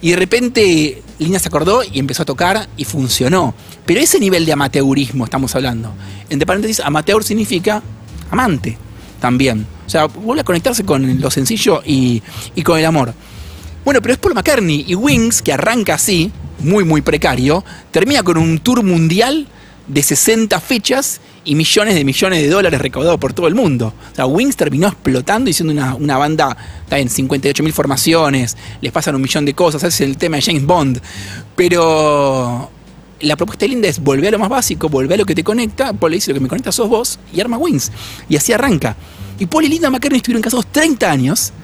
Y 0.00 0.10
de 0.10 0.16
repente 0.16 1.02
Linda 1.18 1.40
se 1.40 1.48
acordó 1.48 1.82
y 1.82 1.98
empezó 1.98 2.22
a 2.22 2.26
tocar 2.26 2.68
y 2.76 2.84
funcionó. 2.84 3.52
Pero 3.84 4.00
ese 4.00 4.20
nivel 4.20 4.46
de 4.46 4.52
amateurismo 4.52 5.24
estamos 5.24 5.54
hablando. 5.56 5.92
Entre 6.30 6.46
paréntesis, 6.46 6.78
amateur 6.80 7.24
significa 7.24 7.82
amante 8.30 8.78
también. 9.20 9.66
O 9.86 9.90
sea, 9.90 10.04
vuelve 10.06 10.42
a 10.42 10.44
conectarse 10.44 10.84
con 10.84 11.20
lo 11.20 11.30
sencillo 11.32 11.82
y, 11.84 12.22
y 12.54 12.62
con 12.62 12.78
el 12.78 12.84
amor. 12.86 13.12
Bueno, 13.88 14.02
pero 14.02 14.12
es 14.12 14.20
Paul 14.20 14.34
McCartney 14.34 14.84
y 14.86 14.94
Wings, 14.94 15.40
que 15.40 15.50
arranca 15.50 15.94
así, 15.94 16.30
muy, 16.58 16.84
muy 16.84 17.00
precario, 17.00 17.64
termina 17.90 18.22
con 18.22 18.36
un 18.36 18.58
tour 18.58 18.82
mundial 18.82 19.48
de 19.86 20.02
60 20.02 20.60
fechas 20.60 21.22
y 21.42 21.54
millones 21.54 21.94
de 21.94 22.04
millones 22.04 22.42
de 22.42 22.50
dólares 22.50 22.82
recaudados 22.82 23.18
por 23.18 23.32
todo 23.32 23.48
el 23.48 23.54
mundo. 23.54 23.94
O 24.12 24.14
sea, 24.14 24.26
Wings 24.26 24.56
terminó 24.56 24.88
explotando 24.88 25.48
y 25.48 25.54
siendo 25.54 25.72
una, 25.72 25.94
una 25.94 26.18
banda, 26.18 26.54
está 26.82 26.98
en 26.98 27.08
58 27.08 27.62
mil 27.62 27.72
formaciones, 27.72 28.58
les 28.82 28.92
pasan 28.92 29.14
un 29.14 29.22
millón 29.22 29.46
de 29.46 29.54
cosas, 29.54 29.82
es 29.84 30.02
el 30.02 30.18
tema 30.18 30.36
de 30.36 30.42
James 30.42 30.66
Bond. 30.66 31.00
Pero 31.56 32.70
la 33.20 33.36
propuesta 33.36 33.66
Linda 33.66 33.88
es 33.88 34.00
volver 34.00 34.28
a 34.28 34.32
lo 34.32 34.38
más 34.38 34.50
básico, 34.50 34.90
volver 34.90 35.14
a 35.14 35.16
lo 35.16 35.24
que 35.24 35.34
te 35.34 35.42
conecta. 35.42 35.94
Paul 35.94 36.10
le 36.10 36.16
dice, 36.18 36.30
lo 36.30 36.34
que 36.34 36.40
me 36.40 36.48
conecta 36.48 36.72
sos 36.72 36.90
vos, 36.90 37.18
y 37.32 37.40
arma 37.40 37.56
Wings. 37.56 37.90
Y 38.28 38.36
así 38.36 38.52
arranca. 38.52 38.96
Y 39.38 39.46
Paul 39.46 39.64
y 39.64 39.68
Linda 39.68 39.88
McCartney 39.88 40.18
estuvieron 40.18 40.42
casados 40.42 40.66
30 40.66 41.10
años, 41.10 41.54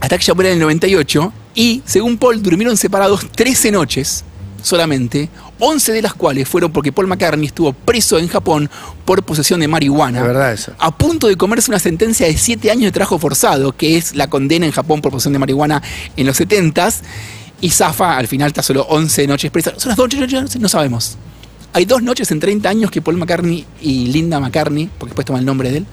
hasta 0.00 0.18
que 0.18 0.24
ella 0.24 0.34
en 0.40 0.46
el 0.46 0.58
98, 0.60 1.32
y 1.54 1.82
según 1.84 2.16
Paul 2.16 2.42
durmieron 2.42 2.76
separados 2.76 3.30
13 3.32 3.72
noches 3.72 4.24
solamente, 4.62 5.28
11 5.58 5.92
de 5.92 6.02
las 6.02 6.14
cuales 6.14 6.48
fueron 6.48 6.72
porque 6.72 6.92
Paul 6.92 7.06
McCartney 7.06 7.46
estuvo 7.46 7.72
preso 7.72 8.18
en 8.18 8.28
Japón 8.28 8.70
por 9.04 9.22
posesión 9.22 9.60
de 9.60 9.68
marihuana. 9.68 10.20
Es 10.20 10.24
verdad 10.24 10.52
eso. 10.52 10.72
A 10.78 10.96
punto 10.96 11.28
de 11.28 11.36
comerse 11.36 11.70
una 11.70 11.78
sentencia 11.78 12.26
de 12.26 12.36
7 12.36 12.70
años 12.70 12.84
de 12.84 12.92
trabajo 12.92 13.18
forzado, 13.18 13.76
que 13.76 13.96
es 13.96 14.14
la 14.14 14.28
condena 14.28 14.66
en 14.66 14.72
Japón 14.72 15.00
por 15.00 15.12
posesión 15.12 15.34
de 15.34 15.38
marihuana 15.38 15.82
en 16.16 16.26
los 16.26 16.40
70s. 16.40 17.00
Y 17.62 17.70
Zafa 17.70 18.16
al 18.16 18.26
final 18.26 18.48
está 18.48 18.62
solo 18.62 18.86
11 18.88 19.26
noches 19.26 19.50
presa. 19.50 19.74
¿Son 19.76 19.90
las 19.90 19.96
dos 19.96 20.14
noches? 20.14 20.58
No 20.58 20.68
sabemos. 20.68 21.18
Hay 21.72 21.84
dos 21.84 22.02
noches 22.02 22.30
en 22.30 22.40
30 22.40 22.68
años 22.68 22.90
que 22.90 23.02
Paul 23.02 23.18
McCartney 23.18 23.66
y 23.80 24.06
Linda 24.06 24.40
McCartney, 24.40 24.90
porque 24.98 25.10
después 25.10 25.26
toma 25.26 25.38
el 25.38 25.44
nombre 25.44 25.70
de 25.70 25.78
él, 25.78 25.86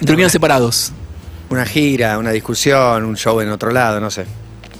durmieron 0.00 0.30
separados. 0.30 0.92
Una 1.50 1.64
gira, 1.66 2.18
una 2.18 2.30
discusión, 2.30 3.04
un 3.04 3.16
show 3.16 3.40
en 3.40 3.50
otro 3.50 3.70
lado, 3.70 4.00
no 4.00 4.10
sé. 4.10 4.24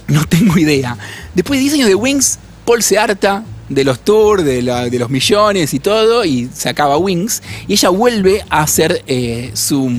No 0.07 0.25
tengo 0.25 0.57
idea. 0.57 0.97
Después 1.33 1.59
de 1.59 1.61
10 1.63 1.73
años 1.75 1.87
de 1.89 1.95
Wings, 1.95 2.39
Paul 2.65 2.81
se 2.83 2.97
harta 2.97 3.43
de 3.69 3.83
los 3.83 3.99
tours, 3.99 4.43
de, 4.43 4.61
la- 4.61 4.89
de 4.89 4.99
los 4.99 5.09
millones 5.09 5.73
y 5.73 5.79
todo, 5.79 6.23
y 6.25 6.49
se 6.53 6.69
acaba 6.69 6.97
Wings. 6.97 7.41
Y 7.67 7.73
ella 7.73 7.89
vuelve 7.89 8.43
a 8.49 8.61
hacer 8.63 9.03
eh, 9.07 9.51
su 9.53 9.89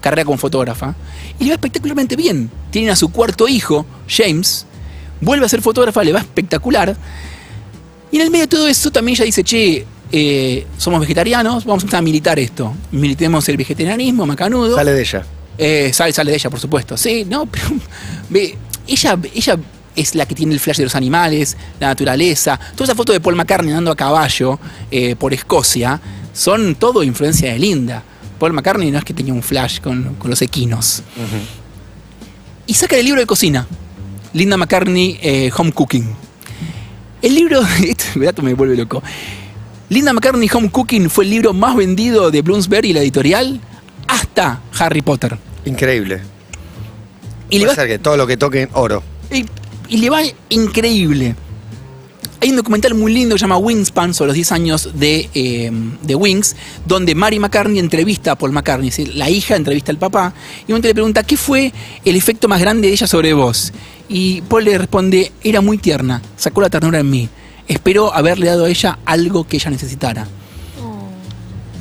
carrera 0.00 0.24
como 0.24 0.38
fotógrafa. 0.38 0.94
Y 1.38 1.44
le 1.44 1.50
va 1.50 1.54
espectacularmente 1.54 2.14
bien. 2.16 2.50
Tienen 2.70 2.90
a 2.90 2.96
su 2.96 3.10
cuarto 3.10 3.48
hijo, 3.48 3.86
James. 4.08 4.66
Vuelve 5.20 5.46
a 5.46 5.48
ser 5.48 5.62
fotógrafa, 5.62 6.04
le 6.04 6.12
va 6.12 6.20
espectacular. 6.20 6.96
Y 8.12 8.16
en 8.16 8.22
el 8.22 8.30
medio 8.30 8.44
de 8.44 8.48
todo 8.48 8.68
eso 8.68 8.90
también 8.92 9.14
ella 9.16 9.24
dice, 9.24 9.42
che, 9.42 9.84
eh, 10.12 10.66
somos 10.78 11.00
vegetarianos, 11.00 11.64
vamos 11.64 11.82
a 11.82 11.86
empezar 11.86 11.98
a 11.98 12.02
militar 12.02 12.38
esto. 12.38 12.72
Militemos 12.92 13.48
el 13.48 13.56
vegetarianismo, 13.56 14.26
macanudo. 14.26 14.76
Sale 14.76 14.92
de 14.92 15.00
ella. 15.00 15.26
Eh, 15.58 15.92
sale, 15.92 16.12
sale 16.12 16.30
de 16.30 16.36
ella, 16.36 16.50
por 16.50 16.60
supuesto. 16.60 16.96
Sí, 16.96 17.24
no, 17.28 17.46
pero 17.46 17.66
ve, 18.30 18.56
ella, 18.86 19.18
ella 19.34 19.58
es 19.96 20.14
la 20.14 20.26
que 20.26 20.34
tiene 20.34 20.54
el 20.54 20.60
flash 20.60 20.78
de 20.78 20.84
los 20.84 20.94
animales, 20.94 21.56
la 21.80 21.88
naturaleza. 21.88 22.58
Toda 22.74 22.84
esa 22.84 22.94
foto 22.94 23.12
de 23.12 23.20
Paul 23.20 23.36
McCartney 23.36 23.70
andando 23.70 23.90
a 23.90 23.96
caballo 23.96 24.58
eh, 24.90 25.16
por 25.16 25.32
Escocia 25.32 26.00
son 26.32 26.74
todo 26.74 27.02
influencia 27.02 27.52
de 27.52 27.58
Linda. 27.58 28.02
Paul 28.38 28.52
McCartney 28.52 28.90
no 28.90 28.98
es 28.98 29.04
que 29.04 29.14
tenía 29.14 29.32
un 29.32 29.42
flash 29.42 29.80
con, 29.80 30.16
con 30.16 30.30
los 30.30 30.42
equinos. 30.42 31.02
Y 32.66 32.74
saca 32.74 32.96
el 32.96 33.04
libro 33.04 33.20
de 33.20 33.26
cocina. 33.26 33.66
Linda 34.32 34.56
McCartney 34.56 35.18
eh, 35.22 35.50
Home 35.56 35.72
Cooking. 35.72 36.12
El 37.22 37.34
libro, 37.34 37.62
este 37.82 38.18
dato 38.20 38.42
me 38.42 38.54
vuelve 38.54 38.76
loco. 38.76 39.02
Linda 39.88 40.12
McCartney 40.12 40.50
Home 40.52 40.70
Cooking 40.70 41.08
fue 41.08 41.24
el 41.24 41.30
libro 41.30 41.52
más 41.52 41.76
vendido 41.76 42.30
de 42.30 42.42
Bloomsbury, 42.42 42.92
la 42.92 43.00
editorial, 43.00 43.60
hasta 44.14 44.60
Harry 44.78 45.02
Potter. 45.02 45.36
Increíble. 45.64 46.20
Y 47.50 47.58
le 47.58 47.66
va 47.66 47.74
ser 47.74 47.88
que 47.88 47.98
todo 47.98 48.16
lo 48.16 48.26
que 48.26 48.36
toquen, 48.36 48.68
oro. 48.72 49.02
y, 49.30 49.44
y 49.88 49.98
le 49.98 50.10
va 50.10 50.20
increíble. 50.48 51.34
Hay 52.40 52.50
un 52.50 52.56
documental 52.56 52.94
muy 52.94 53.12
lindo 53.12 53.34
que 53.34 53.38
se 53.38 53.44
llama 53.44 53.56
Wingspan 53.56 54.12
sobre 54.12 54.28
los 54.28 54.34
10 54.34 54.52
años 54.52 54.90
de, 54.94 55.30
eh, 55.34 55.70
de 56.02 56.14
Wings, 56.14 56.56
donde 56.84 57.14
Mary 57.14 57.38
McCartney 57.38 57.78
entrevista 57.78 58.32
a 58.32 58.36
Paul 58.36 58.52
McCartney, 58.52 58.88
es 58.88 58.96
decir, 58.96 59.14
la 59.14 59.30
hija 59.30 59.56
entrevista 59.56 59.92
al 59.92 59.98
papá, 59.98 60.34
y 60.60 60.64
un 60.64 60.74
momento 60.74 60.88
le 60.88 60.94
pregunta, 60.94 61.22
¿qué 61.22 61.38
fue 61.38 61.72
el 62.04 62.16
efecto 62.16 62.46
más 62.46 62.60
grande 62.60 62.88
de 62.88 62.94
ella 62.94 63.06
sobre 63.06 63.32
vos? 63.32 63.72
Y 64.10 64.42
Paul 64.42 64.64
le 64.64 64.76
responde, 64.76 65.32
era 65.42 65.62
muy 65.62 65.78
tierna, 65.78 66.20
sacó 66.36 66.60
la 66.60 66.68
ternura 66.68 67.00
en 67.00 67.08
mí, 67.08 67.28
esperó 67.66 68.12
haberle 68.14 68.46
dado 68.46 68.66
a 68.66 68.68
ella 68.68 68.98
algo 69.06 69.46
que 69.48 69.56
ella 69.56 69.70
necesitara. 69.70 70.26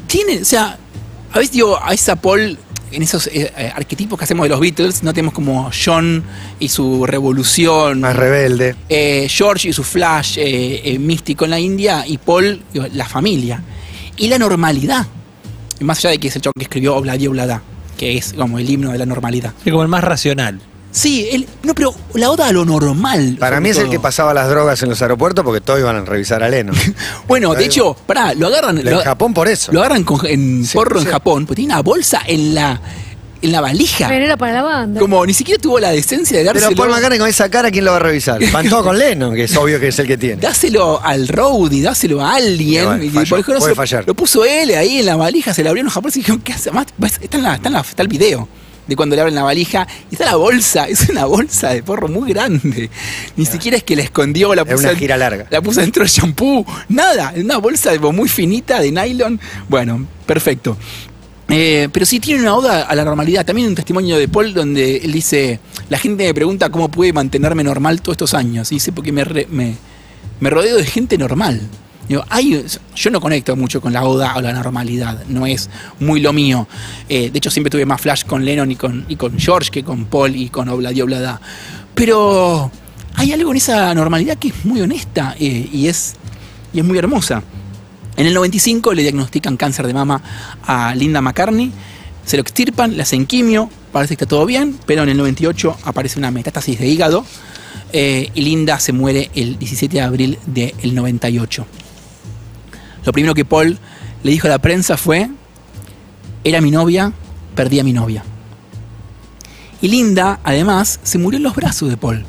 Tiene, 0.08 0.43
o 0.43 0.46
sea, 0.46 0.78
a 1.34 1.39
veces 1.39 1.52
digo, 1.52 1.78
a 1.82 1.93
esa 1.93 2.15
Paul, 2.15 2.58
en 2.91 3.02
esos 3.02 3.28
eh, 3.28 3.52
eh, 3.58 3.72
arquetipos 3.76 4.17
que 4.19 4.26
hacemos 4.26 4.43
de 4.43 4.50
los 4.50 4.60
Beatles, 4.60 5.04
no 5.04 5.13
tenemos 5.13 5.34
como 5.34 5.69
John 5.74 6.24
y 6.60 6.69
su 6.69 7.06
revolución, 7.06 8.02
Más 8.02 8.15
rebelde. 8.15 8.76
eh, 8.88 9.28
George 9.30 9.69
y 9.69 9.74
su 9.74 9.84
flash 9.84 10.38
eh, 10.38 10.82
eh, 10.93 11.00
místico 11.00 11.46
en 11.46 11.52
la 11.52 11.60
India 11.60 12.06
y 12.08 12.17
Paul, 12.19 12.62
digo, 12.72 12.86
la 12.93 13.08
familia. 13.08 13.63
Y 14.15 14.28
la 14.28 14.38
normalidad. 14.38 15.08
Más 15.80 15.98
allá 16.00 16.12
de 16.12 16.19
que 16.19 16.28
es 16.28 16.36
el 16.36 16.43
chabón 16.43 16.54
que 16.58 16.63
escribió 16.65 16.96
Obladi 16.96 17.26
Oblada, 17.28 17.63
que 17.98 18.15
es 18.17 18.34
como 18.34 18.60
el 18.60 18.69
himno 18.69 18.91
de 18.91 19.00
la 19.00 19.06
normalidad. 19.08 19.54
Es 19.65 19.72
como 19.72 19.82
el 19.82 19.89
más 19.89 20.04
racional. 20.04 20.62
Sí, 20.93 21.27
él, 21.32 21.47
no, 21.63 21.73
pero 21.73 21.93
la 22.13 22.29
oda 22.29 22.47
a 22.47 22.51
lo 22.51 22.63
normal. 22.65 23.36
Para 23.39 23.60
mí 23.60 23.69
es 23.69 23.77
el 23.79 23.89
que 23.89 23.99
pasaba 23.99 24.32
las 24.34 24.47
drogas 24.47 24.82
en 24.84 24.89
los 24.89 25.01
aeropuertos 25.01 25.43
porque 25.43 25.60
todos 25.60 25.79
iban 25.79 25.95
a 25.95 26.01
revisar 26.01 26.43
a 26.43 26.49
Leno. 26.49 26.71
Bueno, 27.27 27.53
de 27.56 27.65
hecho, 27.65 27.95
pará, 28.06 28.34
lo 28.36 28.47
agarran. 28.47 28.77
En 28.77 28.86
Lo, 28.91 28.99
Japón 29.01 29.34
por 29.34 29.47
eso. 29.47 29.71
lo 29.71 29.79
agarran 29.79 30.03
con- 30.03 30.25
en 30.27 30.63
Sí, 30.65 30.73
porro 30.75 30.99
en. 30.99 31.06
Japón, 31.08 31.45
porque 31.47 31.62
tiene 31.62 31.73
una 31.73 31.82
bolsa 31.82 32.21
en 32.27 32.53
la, 32.53 32.79
en 33.41 33.51
la 33.51 33.60
valija. 33.62 34.08
Pero 34.08 34.23
era 34.25 34.38
para 34.38 34.53
la 34.53 34.62
banda. 34.62 34.99
Como 35.01 35.25
ni 35.25 35.34
siquiera 35.34 35.60
tuvo 35.60 35.79
la 35.79 35.89
decencia 35.89 36.38
de 36.38 36.43
dárselo. 36.43 36.67
Pero 36.69 36.77
Paul 36.77 36.89
McCartney 36.91 37.17
con 37.19 37.27
esa 37.27 37.49
cara, 37.49 37.71
¿quién 37.71 37.86
lo 37.86 37.91
va 37.91 37.97
a 37.97 38.01
revisar? 38.01 38.39
Van 38.51 38.69
todos 38.69 38.84
con 38.84 38.97
Lennon, 38.99 39.34
que 39.34 39.45
es 39.45 39.58
obvio 39.58 39.79
que 39.79 39.88
es 39.88 39.97
el 39.97 40.06
que 40.06 40.17
tiene. 40.17 40.41
Dáselo 40.41 41.01
al 41.03 41.27
roadie, 41.27 41.82
dáselo 41.82 42.21
a 42.21 42.36
alguien. 42.36 43.01
Y 43.03 43.10
por 43.10 43.23
ejemplo, 43.39 43.58
puede 43.60 43.73
fallar. 43.73 44.03
Lo 44.06 44.13
puso 44.13 44.45
él 44.45 44.75
ahí 44.75 44.99
en 44.99 45.08
la 45.08 45.15
valija, 45.15 45.56
se 45.56 45.63
le 45.63 45.69
abrieron 45.69 45.86
los 45.86 45.93
japoneses 45.95 46.17
y 46.17 46.19
dijeron, 46.21 46.41
¿qué 46.41 46.53
hace? 46.53 46.69
Además, 46.69 46.88
ves, 46.97 47.19
está, 47.19 47.38
en 47.38 47.43
la, 47.43 47.56
está, 47.56 47.69
en 47.69 47.73
la- 47.73 47.82
está 47.82 48.01
el 48.03 48.08
video 48.10 48.47
de 48.88 48.96
cuando 48.96 49.15
le 49.15 49.22
abren 49.22 49.36
la 49.36 49.43
valija 49.43 49.88
y 50.12 50.15
está 50.15 50.26
la 50.26 50.36
bolsa, 50.36 50.88
es 50.89 51.10
una 51.10 51.26
bolsa 51.26 51.69
de 51.74 51.84
porro 51.84 52.08
muy 52.08 52.30
grande. 52.34 52.89
Ni 53.38 53.46
siquiera 53.46 53.78
es 53.78 53.84
que 53.84 53.96
la 53.96 54.04
escondió, 54.04 54.54
la 54.56 54.65
puso, 54.65 54.80
una 54.88 54.96
gira 54.96 55.17
larga. 55.17 55.46
la 55.50 55.62
puso 55.62 55.82
dentro 55.82 56.04
del 56.04 56.12
shampoo, 56.12 56.65
nada, 56.89 57.34
es 57.36 57.43
una 57.43 57.58
bolsa 57.58 57.91
de- 57.91 58.00
muy 58.00 58.28
finita 58.30 58.80
de 58.80 58.91
nylon. 58.91 59.39
Bueno, 59.69 60.06
perfecto. 60.26 60.78
Eh, 61.50 61.89
pero 61.91 62.06
sí 62.06 62.19
tiene 62.19 62.41
una 62.41 62.56
oda 62.56 62.84
a 62.84 62.96
la 62.96 63.04
normalidad. 63.06 63.46
También 63.46 63.67
un 63.67 63.76
testimonio 63.76 64.17
de 64.17 64.28
Paul 64.28 64.54
donde 64.54 64.98
él 64.98 65.12
dice, 65.12 65.60
la 65.89 65.98
gente 66.00 66.24
me 66.26 66.34
pregunta 66.34 66.69
cómo 66.69 66.89
pude 66.89 67.13
mantenerme 67.13 67.63
normal 67.63 68.02
todos 68.02 68.13
estos 68.15 68.34
años. 68.34 68.72
Y 68.72 68.76
dice, 68.76 68.91
porque 68.91 69.12
me, 69.12 69.24
re- 69.24 69.48
me, 69.52 69.76
me 70.39 70.50
rodeo 70.50 70.78
de 70.78 70.86
gente 70.86 71.17
normal. 71.17 71.62
Hay- 72.30 72.66
yo 72.96 73.10
no 73.12 73.20
conecto 73.22 73.56
mucho 73.56 73.82
con 73.82 73.94
la 73.94 74.04
oda 74.04 74.34
o 74.36 74.42
la 74.42 74.54
normalidad, 74.54 75.24
no 75.28 75.46
es 75.46 75.70
muy 76.00 76.20
lo 76.20 76.34
mío. 76.34 76.68
Eh, 77.10 77.30
de 77.32 77.38
hecho, 77.38 77.50
siempre 77.50 77.72
tuve 77.72 77.86
más 77.86 78.02
flash 78.02 78.24
con 78.26 78.44
Lennon 78.46 78.70
y 78.72 78.76
con, 78.76 79.06
y 79.10 79.16
con 79.16 79.38
George 79.39 79.72
que 79.72 79.84
con 79.84 80.06
Paul 80.06 80.36
y 80.36 80.50
con 80.50 80.70
Obladi 80.70 81.02
Oblada. 81.02 81.39
Pero 81.96 82.72
hay 83.16 83.32
algo 83.32 83.52
en 83.52 83.58
esa 83.58 83.94
normalidad 83.94 84.38
que 84.38 84.50
es 84.50 84.66
muy 84.66 84.82
honesta 84.82 85.36
eh, 85.39 85.70
y, 85.72 85.88
es, 85.88 86.16
y 86.74 86.80
es 86.80 86.86
muy 86.86 86.98
hermosa. 86.98 87.44
En 88.18 88.28
el 88.28 88.34
95 88.34 88.94
le 88.94 89.02
diagnostican 89.02 89.58
cáncer 89.58 89.88
de 89.88 89.94
mama 89.94 90.22
a 90.68 90.94
Linda 90.96 91.22
McCartney, 91.22 91.72
se 92.26 92.38
lo 92.38 92.42
extirpan, 92.42 92.96
le 92.96 93.02
hacen 93.04 93.26
quimio, 93.26 93.70
parece 93.92 94.16
que 94.16 94.26
está 94.26 94.30
todo 94.36 94.46
bien, 94.46 94.78
pero 94.86 95.04
en 95.04 95.10
el 95.10 95.18
98 95.18 95.78
aparece 95.84 96.20
una 96.20 96.30
metástasis 96.32 96.80
de 96.80 96.88
hígado 96.88 97.26
eh, 97.92 98.30
y 98.34 98.42
Linda 98.42 98.80
se 98.80 98.94
muere 98.94 99.30
el 99.36 99.58
17 99.58 99.96
de 99.98 100.02
abril 100.02 100.38
del 100.46 100.96
98. 100.96 101.66
Lo 103.06 103.12
primero 103.12 103.34
que 103.34 103.46
Paul 103.46 103.78
le 104.24 104.32
dijo 104.32 104.48
a 104.48 104.52
la 104.52 104.60
prensa 104.60 104.98
fue, 104.98 105.30
era 106.44 106.62
mi 106.62 106.72
novia, 106.72 107.12
perdí 107.56 107.80
a 107.80 107.84
mi 107.84 107.94
novia. 107.94 108.24
Y 109.82 109.89
Linda, 109.89 110.39
además, 110.44 111.00
se 111.04 111.18
murió 111.18 111.38
en 111.38 111.44
los 111.44 111.56
brazos 111.56 111.89
de 111.89 111.98
Paul. 111.98 112.26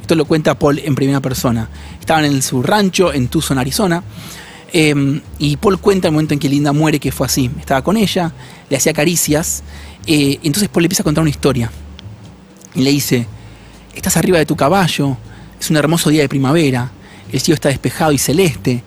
Esto 0.00 0.14
lo 0.14 0.26
cuenta 0.26 0.58
Paul 0.58 0.78
en 0.80 0.94
primera 0.94 1.20
persona. 1.20 1.68
Estaban 1.98 2.26
en 2.26 2.42
su 2.42 2.62
rancho 2.62 3.12
en 3.12 3.28
Tucson, 3.28 3.58
Arizona. 3.58 4.02
eh, 4.72 5.20
y 5.38 5.56
Paul 5.56 5.78
cuenta 5.78 6.08
el 6.08 6.12
momento 6.12 6.34
en 6.34 6.40
que 6.40 6.48
Linda 6.48 6.72
muere 6.72 7.00
que 7.00 7.10
fue 7.12 7.26
así. 7.26 7.50
Estaba 7.58 7.82
con 7.82 7.96
ella, 7.96 8.32
le 8.68 8.76
hacía 8.76 8.92
caricias. 8.92 9.62
eh, 10.06 10.38
entonces 10.42 10.68
Paul 10.68 10.82
le 10.82 10.86
empieza 10.86 11.02
a 11.02 11.04
contar 11.04 11.22
una 11.22 11.30
historia. 11.30 11.70
Y 12.74 12.82
le 12.82 12.90
dice, 12.90 13.26
estás 13.94 14.16
arriba 14.18 14.36
de 14.36 14.44
tu 14.44 14.56
caballo, 14.56 15.16
es 15.58 15.70
un 15.70 15.76
hermoso 15.76 16.10
día 16.10 16.22
de 16.22 16.28
primavera, 16.28 16.90
el 17.32 17.40
cielo 17.40 17.54
está 17.54 17.68
despejado 17.70 18.12
y 18.12 18.18
celeste. 18.18 18.82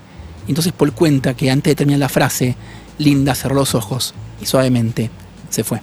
Entonces 0.47 0.73
Paul 0.73 0.93
cuenta 0.93 1.33
que 1.33 1.51
antes 1.51 1.71
de 1.71 1.75
terminar 1.75 1.99
la 1.99 2.09
frase, 2.09 2.55
Linda 2.97 3.35
cerró 3.35 3.55
los 3.55 3.75
ojos 3.75 4.13
y 4.41 4.45
suavemente 4.45 5.09
se 5.49 5.63
fue. 5.63 5.81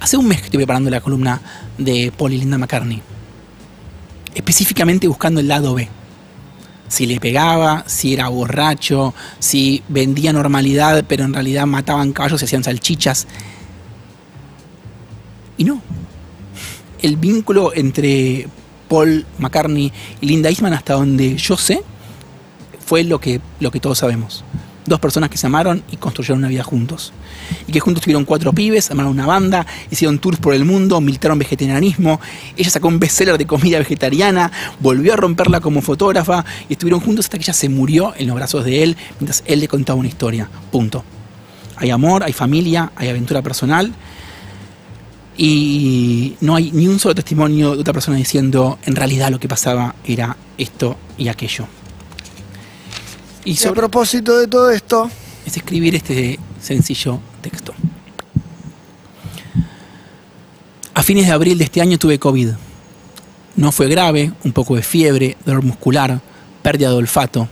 Hace 0.00 0.16
un 0.16 0.26
mes 0.26 0.38
que 0.38 0.44
estoy 0.46 0.58
preparando 0.58 0.90
la 0.90 1.00
columna 1.00 1.40
de 1.76 2.12
Paul 2.16 2.32
y 2.32 2.38
Linda 2.38 2.56
McCartney. 2.56 3.02
Específicamente 4.34 5.06
buscando 5.06 5.40
el 5.40 5.48
lado 5.48 5.74
B. 5.74 5.88
Si 6.88 7.06
le 7.06 7.20
pegaba, 7.20 7.84
si 7.86 8.14
era 8.14 8.28
borracho, 8.28 9.14
si 9.38 9.82
vendía 9.88 10.32
normalidad, 10.32 11.04
pero 11.06 11.24
en 11.24 11.34
realidad 11.34 11.66
mataban 11.66 12.12
caballos 12.12 12.40
y 12.42 12.46
hacían 12.46 12.64
salchichas. 12.64 13.26
Y 15.58 15.64
no. 15.64 15.82
El 17.02 17.16
vínculo 17.16 17.72
entre 17.74 18.48
Paul 18.88 19.26
McCartney 19.38 19.92
y 20.20 20.26
Linda 20.26 20.48
Eastman, 20.48 20.72
hasta 20.72 20.94
donde 20.94 21.36
yo 21.36 21.56
sé, 21.56 21.82
fue 22.90 23.04
lo 23.04 23.20
que, 23.20 23.40
lo 23.60 23.70
que 23.70 23.78
todos 23.78 23.98
sabemos. 23.98 24.42
Dos 24.84 24.98
personas 24.98 25.30
que 25.30 25.38
se 25.38 25.46
amaron 25.46 25.84
y 25.92 25.96
construyeron 25.96 26.40
una 26.40 26.48
vida 26.48 26.64
juntos. 26.64 27.12
Y 27.68 27.70
que 27.70 27.78
juntos 27.78 28.02
tuvieron 28.02 28.24
cuatro 28.24 28.52
pibes, 28.52 28.90
armaron 28.90 29.12
una 29.12 29.26
banda, 29.26 29.64
hicieron 29.92 30.18
tours 30.18 30.40
por 30.40 30.54
el 30.54 30.64
mundo, 30.64 31.00
militaron 31.00 31.38
vegetarianismo. 31.38 32.20
Ella 32.56 32.68
sacó 32.68 32.88
un 32.88 32.98
bestseller 32.98 33.38
de 33.38 33.46
comida 33.46 33.78
vegetariana, 33.78 34.50
volvió 34.80 35.12
a 35.12 35.16
romperla 35.16 35.60
como 35.60 35.82
fotógrafa 35.82 36.44
y 36.68 36.72
estuvieron 36.72 36.98
juntos 36.98 37.26
hasta 37.26 37.38
que 37.38 37.44
ella 37.44 37.52
se 37.52 37.68
murió 37.68 38.12
en 38.16 38.26
los 38.26 38.34
brazos 38.34 38.64
de 38.64 38.82
él 38.82 38.96
mientras 39.20 39.44
él 39.46 39.60
le 39.60 39.68
contaba 39.68 39.96
una 39.96 40.08
historia. 40.08 40.50
Punto. 40.72 41.04
Hay 41.76 41.90
amor, 41.90 42.24
hay 42.24 42.32
familia, 42.32 42.90
hay 42.96 43.08
aventura 43.08 43.40
personal 43.40 43.92
y 45.36 46.34
no 46.40 46.56
hay 46.56 46.72
ni 46.72 46.88
un 46.88 46.98
solo 46.98 47.14
testimonio 47.14 47.76
de 47.76 47.82
otra 47.82 47.92
persona 47.92 48.16
diciendo 48.16 48.80
en 48.84 48.96
realidad 48.96 49.30
lo 49.30 49.38
que 49.38 49.46
pasaba 49.46 49.94
era 50.04 50.36
esto 50.58 50.96
y 51.16 51.28
aquello. 51.28 51.68
Y, 53.44 53.66
a 53.66 53.72
propósito 53.72 54.38
de 54.38 54.46
todo 54.46 54.70
esto, 54.70 55.10
es 55.46 55.56
escribir 55.56 55.94
este 55.94 56.38
sencillo 56.60 57.20
texto. 57.40 57.72
A 60.92 61.02
fines 61.02 61.26
de 61.26 61.32
abril 61.32 61.56
de 61.56 61.64
este 61.64 61.80
año 61.80 61.98
tuve 61.98 62.18
COVID. 62.18 62.50
No 63.56 63.72
fue 63.72 63.88
grave, 63.88 64.32
un 64.44 64.52
poco 64.52 64.76
de 64.76 64.82
fiebre, 64.82 65.36
dolor 65.46 65.64
muscular, 65.64 66.20
pérdida 66.62 66.90
de 66.90 66.96
olfato, 66.96 67.48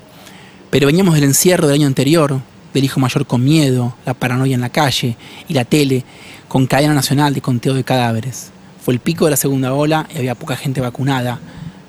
pero 0.70 0.86
veníamos 0.86 1.14
del 1.14 1.24
encierro 1.24 1.66
del 1.66 1.76
año 1.76 1.86
anterior, 1.86 2.40
del 2.74 2.84
hijo 2.84 3.00
mayor 3.00 3.26
con 3.26 3.42
miedo, 3.42 3.94
la 4.04 4.14
paranoia 4.14 4.54
en 4.54 4.60
la 4.60 4.68
calle 4.68 5.16
y 5.48 5.54
la 5.54 5.64
tele 5.64 6.04
con 6.46 6.66
cadena 6.66 6.92
nacional 6.92 7.32
de 7.32 7.40
conteo 7.40 7.72
de 7.72 7.84
cadáveres. 7.84 8.50
Fue 8.84 8.92
el 8.92 9.00
pico 9.00 9.24
de 9.24 9.32
la 9.32 9.36
segunda 9.36 9.72
ola 9.72 10.06
y 10.14 10.18
había 10.18 10.34
poca 10.34 10.56
gente 10.56 10.80
vacunada. 10.80 11.40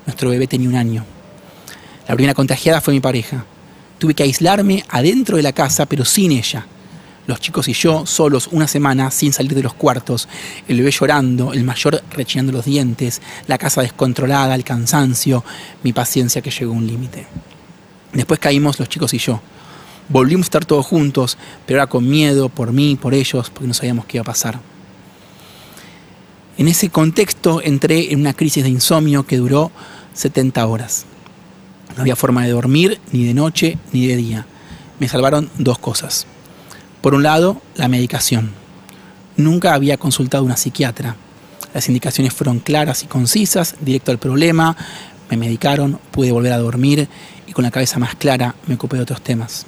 Nuestro 0.06 0.30
bebé 0.30 0.46
tenía 0.46 0.68
un 0.68 0.76
año. 0.76 1.04
La 2.08 2.14
primera 2.14 2.34
contagiada 2.34 2.80
fue 2.80 2.94
mi 2.94 3.00
pareja. 3.00 3.44
Tuve 4.00 4.14
que 4.14 4.22
aislarme 4.22 4.82
adentro 4.88 5.36
de 5.36 5.42
la 5.42 5.52
casa, 5.52 5.84
pero 5.84 6.06
sin 6.06 6.32
ella. 6.32 6.66
Los 7.26 7.38
chicos 7.38 7.68
y 7.68 7.74
yo 7.74 8.06
solos 8.06 8.48
una 8.50 8.66
semana 8.66 9.10
sin 9.10 9.34
salir 9.34 9.54
de 9.54 9.62
los 9.62 9.74
cuartos, 9.74 10.26
el 10.66 10.78
bebé 10.78 10.90
llorando, 10.90 11.52
el 11.52 11.64
mayor 11.64 12.02
rechinando 12.10 12.50
los 12.50 12.64
dientes, 12.64 13.20
la 13.46 13.58
casa 13.58 13.82
descontrolada, 13.82 14.54
el 14.54 14.64
cansancio, 14.64 15.44
mi 15.82 15.92
paciencia 15.92 16.40
que 16.40 16.50
llegó 16.50 16.72
a 16.72 16.76
un 16.76 16.86
límite. 16.86 17.26
Después 18.14 18.40
caímos 18.40 18.78
los 18.78 18.88
chicos 18.88 19.12
y 19.12 19.18
yo. 19.18 19.42
Volvimos 20.08 20.46
a 20.46 20.48
estar 20.48 20.64
todos 20.64 20.86
juntos, 20.86 21.36
pero 21.66 21.80
ahora 21.80 21.90
con 21.90 22.08
miedo 22.08 22.48
por 22.48 22.72
mí, 22.72 22.96
por 22.96 23.12
ellos, 23.12 23.50
porque 23.50 23.68
no 23.68 23.74
sabíamos 23.74 24.06
qué 24.06 24.16
iba 24.16 24.22
a 24.22 24.24
pasar. 24.24 24.60
En 26.56 26.68
ese 26.68 26.88
contexto 26.88 27.60
entré 27.62 28.14
en 28.14 28.20
una 28.20 28.32
crisis 28.32 28.64
de 28.64 28.70
insomnio 28.70 29.26
que 29.26 29.36
duró 29.36 29.70
70 30.14 30.66
horas. 30.66 31.04
No 32.00 32.04
había 32.04 32.16
forma 32.16 32.46
de 32.46 32.52
dormir 32.52 32.98
ni 33.12 33.26
de 33.26 33.34
noche 33.34 33.76
ni 33.92 34.06
de 34.06 34.16
día. 34.16 34.46
Me 35.00 35.06
salvaron 35.06 35.50
dos 35.58 35.78
cosas. 35.78 36.26
Por 37.02 37.12
un 37.12 37.22
lado, 37.22 37.60
la 37.76 37.88
medicación. 37.88 38.52
Nunca 39.36 39.74
había 39.74 39.98
consultado 39.98 40.40
a 40.42 40.46
una 40.46 40.56
psiquiatra. 40.56 41.16
Las 41.74 41.88
indicaciones 41.88 42.32
fueron 42.32 42.58
claras 42.60 43.02
y 43.02 43.06
concisas, 43.06 43.74
directo 43.82 44.12
al 44.12 44.18
problema. 44.18 44.78
Me 45.30 45.36
medicaron, 45.36 46.00
pude 46.10 46.32
volver 46.32 46.54
a 46.54 46.58
dormir 46.58 47.06
y 47.46 47.52
con 47.52 47.64
la 47.64 47.70
cabeza 47.70 47.98
más 47.98 48.14
clara 48.14 48.54
me 48.66 48.76
ocupé 48.76 48.96
de 48.96 49.02
otros 49.02 49.20
temas. 49.20 49.66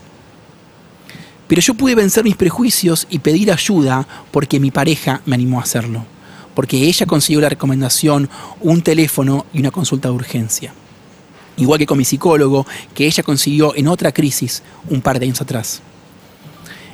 Pero 1.48 1.60
yo 1.60 1.74
pude 1.74 1.94
vencer 1.94 2.24
mis 2.24 2.36
prejuicios 2.36 3.06
y 3.10 3.18
pedir 3.18 3.52
ayuda 3.52 4.08
porque 4.30 4.58
mi 4.58 4.70
pareja 4.70 5.20
me 5.26 5.34
animó 5.34 5.60
a 5.60 5.64
hacerlo. 5.64 6.06
Porque 6.54 6.78
ella 6.78 7.04
consiguió 7.04 7.42
la 7.42 7.50
recomendación, 7.50 8.30
un 8.62 8.80
teléfono 8.80 9.44
y 9.52 9.60
una 9.60 9.70
consulta 9.70 10.08
de 10.08 10.14
urgencia 10.14 10.72
igual 11.56 11.78
que 11.78 11.86
con 11.86 11.98
mi 11.98 12.04
psicólogo, 12.04 12.66
que 12.94 13.06
ella 13.06 13.22
consiguió 13.22 13.74
en 13.76 13.88
otra 13.88 14.12
crisis 14.12 14.62
un 14.88 15.00
par 15.00 15.18
de 15.18 15.26
años 15.26 15.40
atrás. 15.40 15.82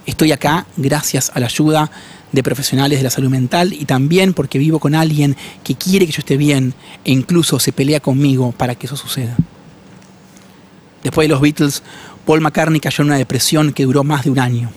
Estoy 0.07 0.33
acá 0.33 0.67
gracias 0.77 1.31
a 1.35 1.41
la 1.41 1.47
ayuda 1.47 1.91
de 2.33 2.43
profesionales 2.43 2.99
de 2.99 3.05
la 3.05 3.11
salud 3.11 3.31
mental 3.31 3.73
y 3.73 3.85
también 3.85 4.35
porque 4.35 4.59
vivo 4.59 4.79
con 4.79 4.95
alguien 4.95 5.37
que 5.65 5.75
quiere 5.75 6.07
que 6.07 6.13
yo 6.13 6.21
esté 6.21 6.37
bien 6.37 6.75
e 7.05 7.13
incluso 7.13 7.59
se 7.59 7.73
pelea 7.73 8.01
conmigo 8.01 8.53
para 8.53 8.75
que 8.75 8.87
eso 8.87 8.97
suceda. 8.97 9.37
Después 11.03 11.27
de 11.27 11.33
los 11.33 11.41
Beatles, 11.41 11.83
Paul 12.27 12.41
McCartney 12.41 12.81
cayó 12.81 13.03
en 13.03 13.09
una 13.09 13.19
depresión 13.19 13.73
que 13.73 13.85
duró 13.85 14.05
más 14.05 14.25
de 14.25 14.31
un 14.31 14.39
año. 14.39 14.71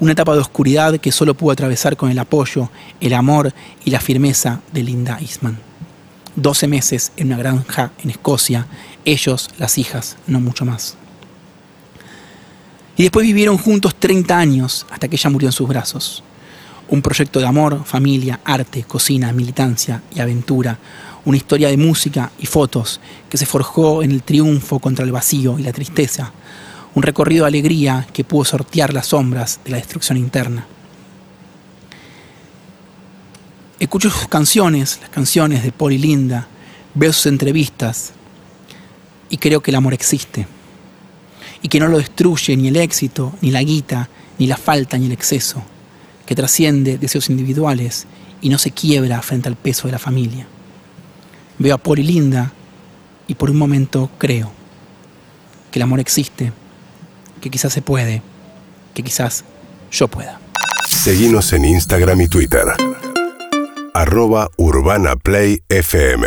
Una 0.00 0.12
etapa 0.12 0.34
de 0.34 0.40
oscuridad 0.40 0.98
que 0.98 1.12
solo 1.12 1.34
pudo 1.34 1.52
atravesar 1.52 1.96
con 1.96 2.10
el 2.10 2.18
apoyo, 2.18 2.70
el 3.00 3.14
amor 3.14 3.54
y 3.84 3.90
la 3.90 4.00
firmeza 4.00 4.60
de 4.72 4.82
Linda 4.82 5.18
Eastman. 5.20 5.58
12 6.36 6.68
meses 6.68 7.12
en 7.16 7.28
una 7.28 7.38
granja 7.38 7.92
en 8.02 8.10
Escocia, 8.10 8.66
ellos, 9.04 9.48
las 9.58 9.78
hijas, 9.78 10.16
no 10.26 10.40
mucho 10.40 10.64
más. 10.64 10.96
Y 12.96 13.02
después 13.02 13.26
vivieron 13.26 13.58
juntos 13.58 13.94
30 13.98 14.38
años 14.38 14.86
hasta 14.90 15.08
que 15.08 15.16
ella 15.16 15.30
murió 15.30 15.48
en 15.48 15.52
sus 15.52 15.68
brazos. 15.68 16.22
Un 16.88 17.02
proyecto 17.02 17.40
de 17.40 17.46
amor, 17.46 17.84
familia, 17.84 18.40
arte, 18.44 18.84
cocina, 18.84 19.32
militancia 19.32 20.02
y 20.14 20.20
aventura. 20.20 20.78
Una 21.24 21.36
historia 21.36 21.68
de 21.68 21.76
música 21.76 22.30
y 22.38 22.46
fotos 22.46 23.00
que 23.28 23.36
se 23.36 23.46
forjó 23.46 24.02
en 24.02 24.12
el 24.12 24.22
triunfo 24.22 24.78
contra 24.78 25.04
el 25.04 25.12
vacío 25.12 25.58
y 25.58 25.62
la 25.62 25.72
tristeza. 25.72 26.32
Un 26.94 27.02
recorrido 27.02 27.44
de 27.44 27.48
alegría 27.48 28.06
que 28.12 28.24
pudo 28.24 28.44
sortear 28.44 28.94
las 28.94 29.08
sombras 29.08 29.60
de 29.64 29.72
la 29.72 29.76
destrucción 29.78 30.16
interna. 30.16 30.66
Escucho 33.78 34.08
sus 34.08 34.26
canciones, 34.28 34.98
las 35.02 35.10
canciones 35.10 35.62
de 35.62 35.70
Paul 35.70 35.92
y 35.92 35.98
Linda, 35.98 36.48
veo 36.94 37.12
sus 37.12 37.26
entrevistas 37.26 38.12
y 39.28 39.36
creo 39.36 39.60
que 39.60 39.70
el 39.70 39.74
amor 39.74 39.92
existe. 39.92 40.46
Y 41.60 41.68
que 41.68 41.78
no 41.78 41.88
lo 41.88 41.98
destruye 41.98 42.56
ni 42.56 42.68
el 42.68 42.76
éxito, 42.76 43.34
ni 43.42 43.50
la 43.50 43.62
guita, 43.62 44.08
ni 44.38 44.46
la 44.46 44.56
falta, 44.56 44.96
ni 44.96 45.06
el 45.06 45.12
exceso. 45.12 45.62
Que 46.24 46.34
trasciende 46.34 46.96
deseos 46.96 47.28
individuales 47.28 48.06
y 48.40 48.48
no 48.48 48.56
se 48.56 48.70
quiebra 48.70 49.20
frente 49.20 49.48
al 49.48 49.56
peso 49.56 49.88
de 49.88 49.92
la 49.92 49.98
familia. 49.98 50.46
Veo 51.58 51.74
a 51.74 51.78
Paul 51.78 51.98
y 51.98 52.04
Linda 52.04 52.52
y 53.28 53.34
por 53.34 53.50
un 53.50 53.58
momento 53.58 54.10
creo 54.16 54.52
que 55.70 55.78
el 55.78 55.82
amor 55.82 56.00
existe, 56.00 56.50
que 57.42 57.50
quizás 57.50 57.74
se 57.74 57.82
puede, 57.82 58.22
que 58.94 59.02
quizás 59.02 59.44
yo 59.90 60.08
pueda. 60.08 60.40
Seguimos 60.88 61.52
en 61.52 61.66
Instagram 61.66 62.22
y 62.22 62.28
Twitter 62.28 62.64
arroba 63.96 64.50
Urbana 64.58 65.16
Play 65.16 65.62
FM. 65.70 66.26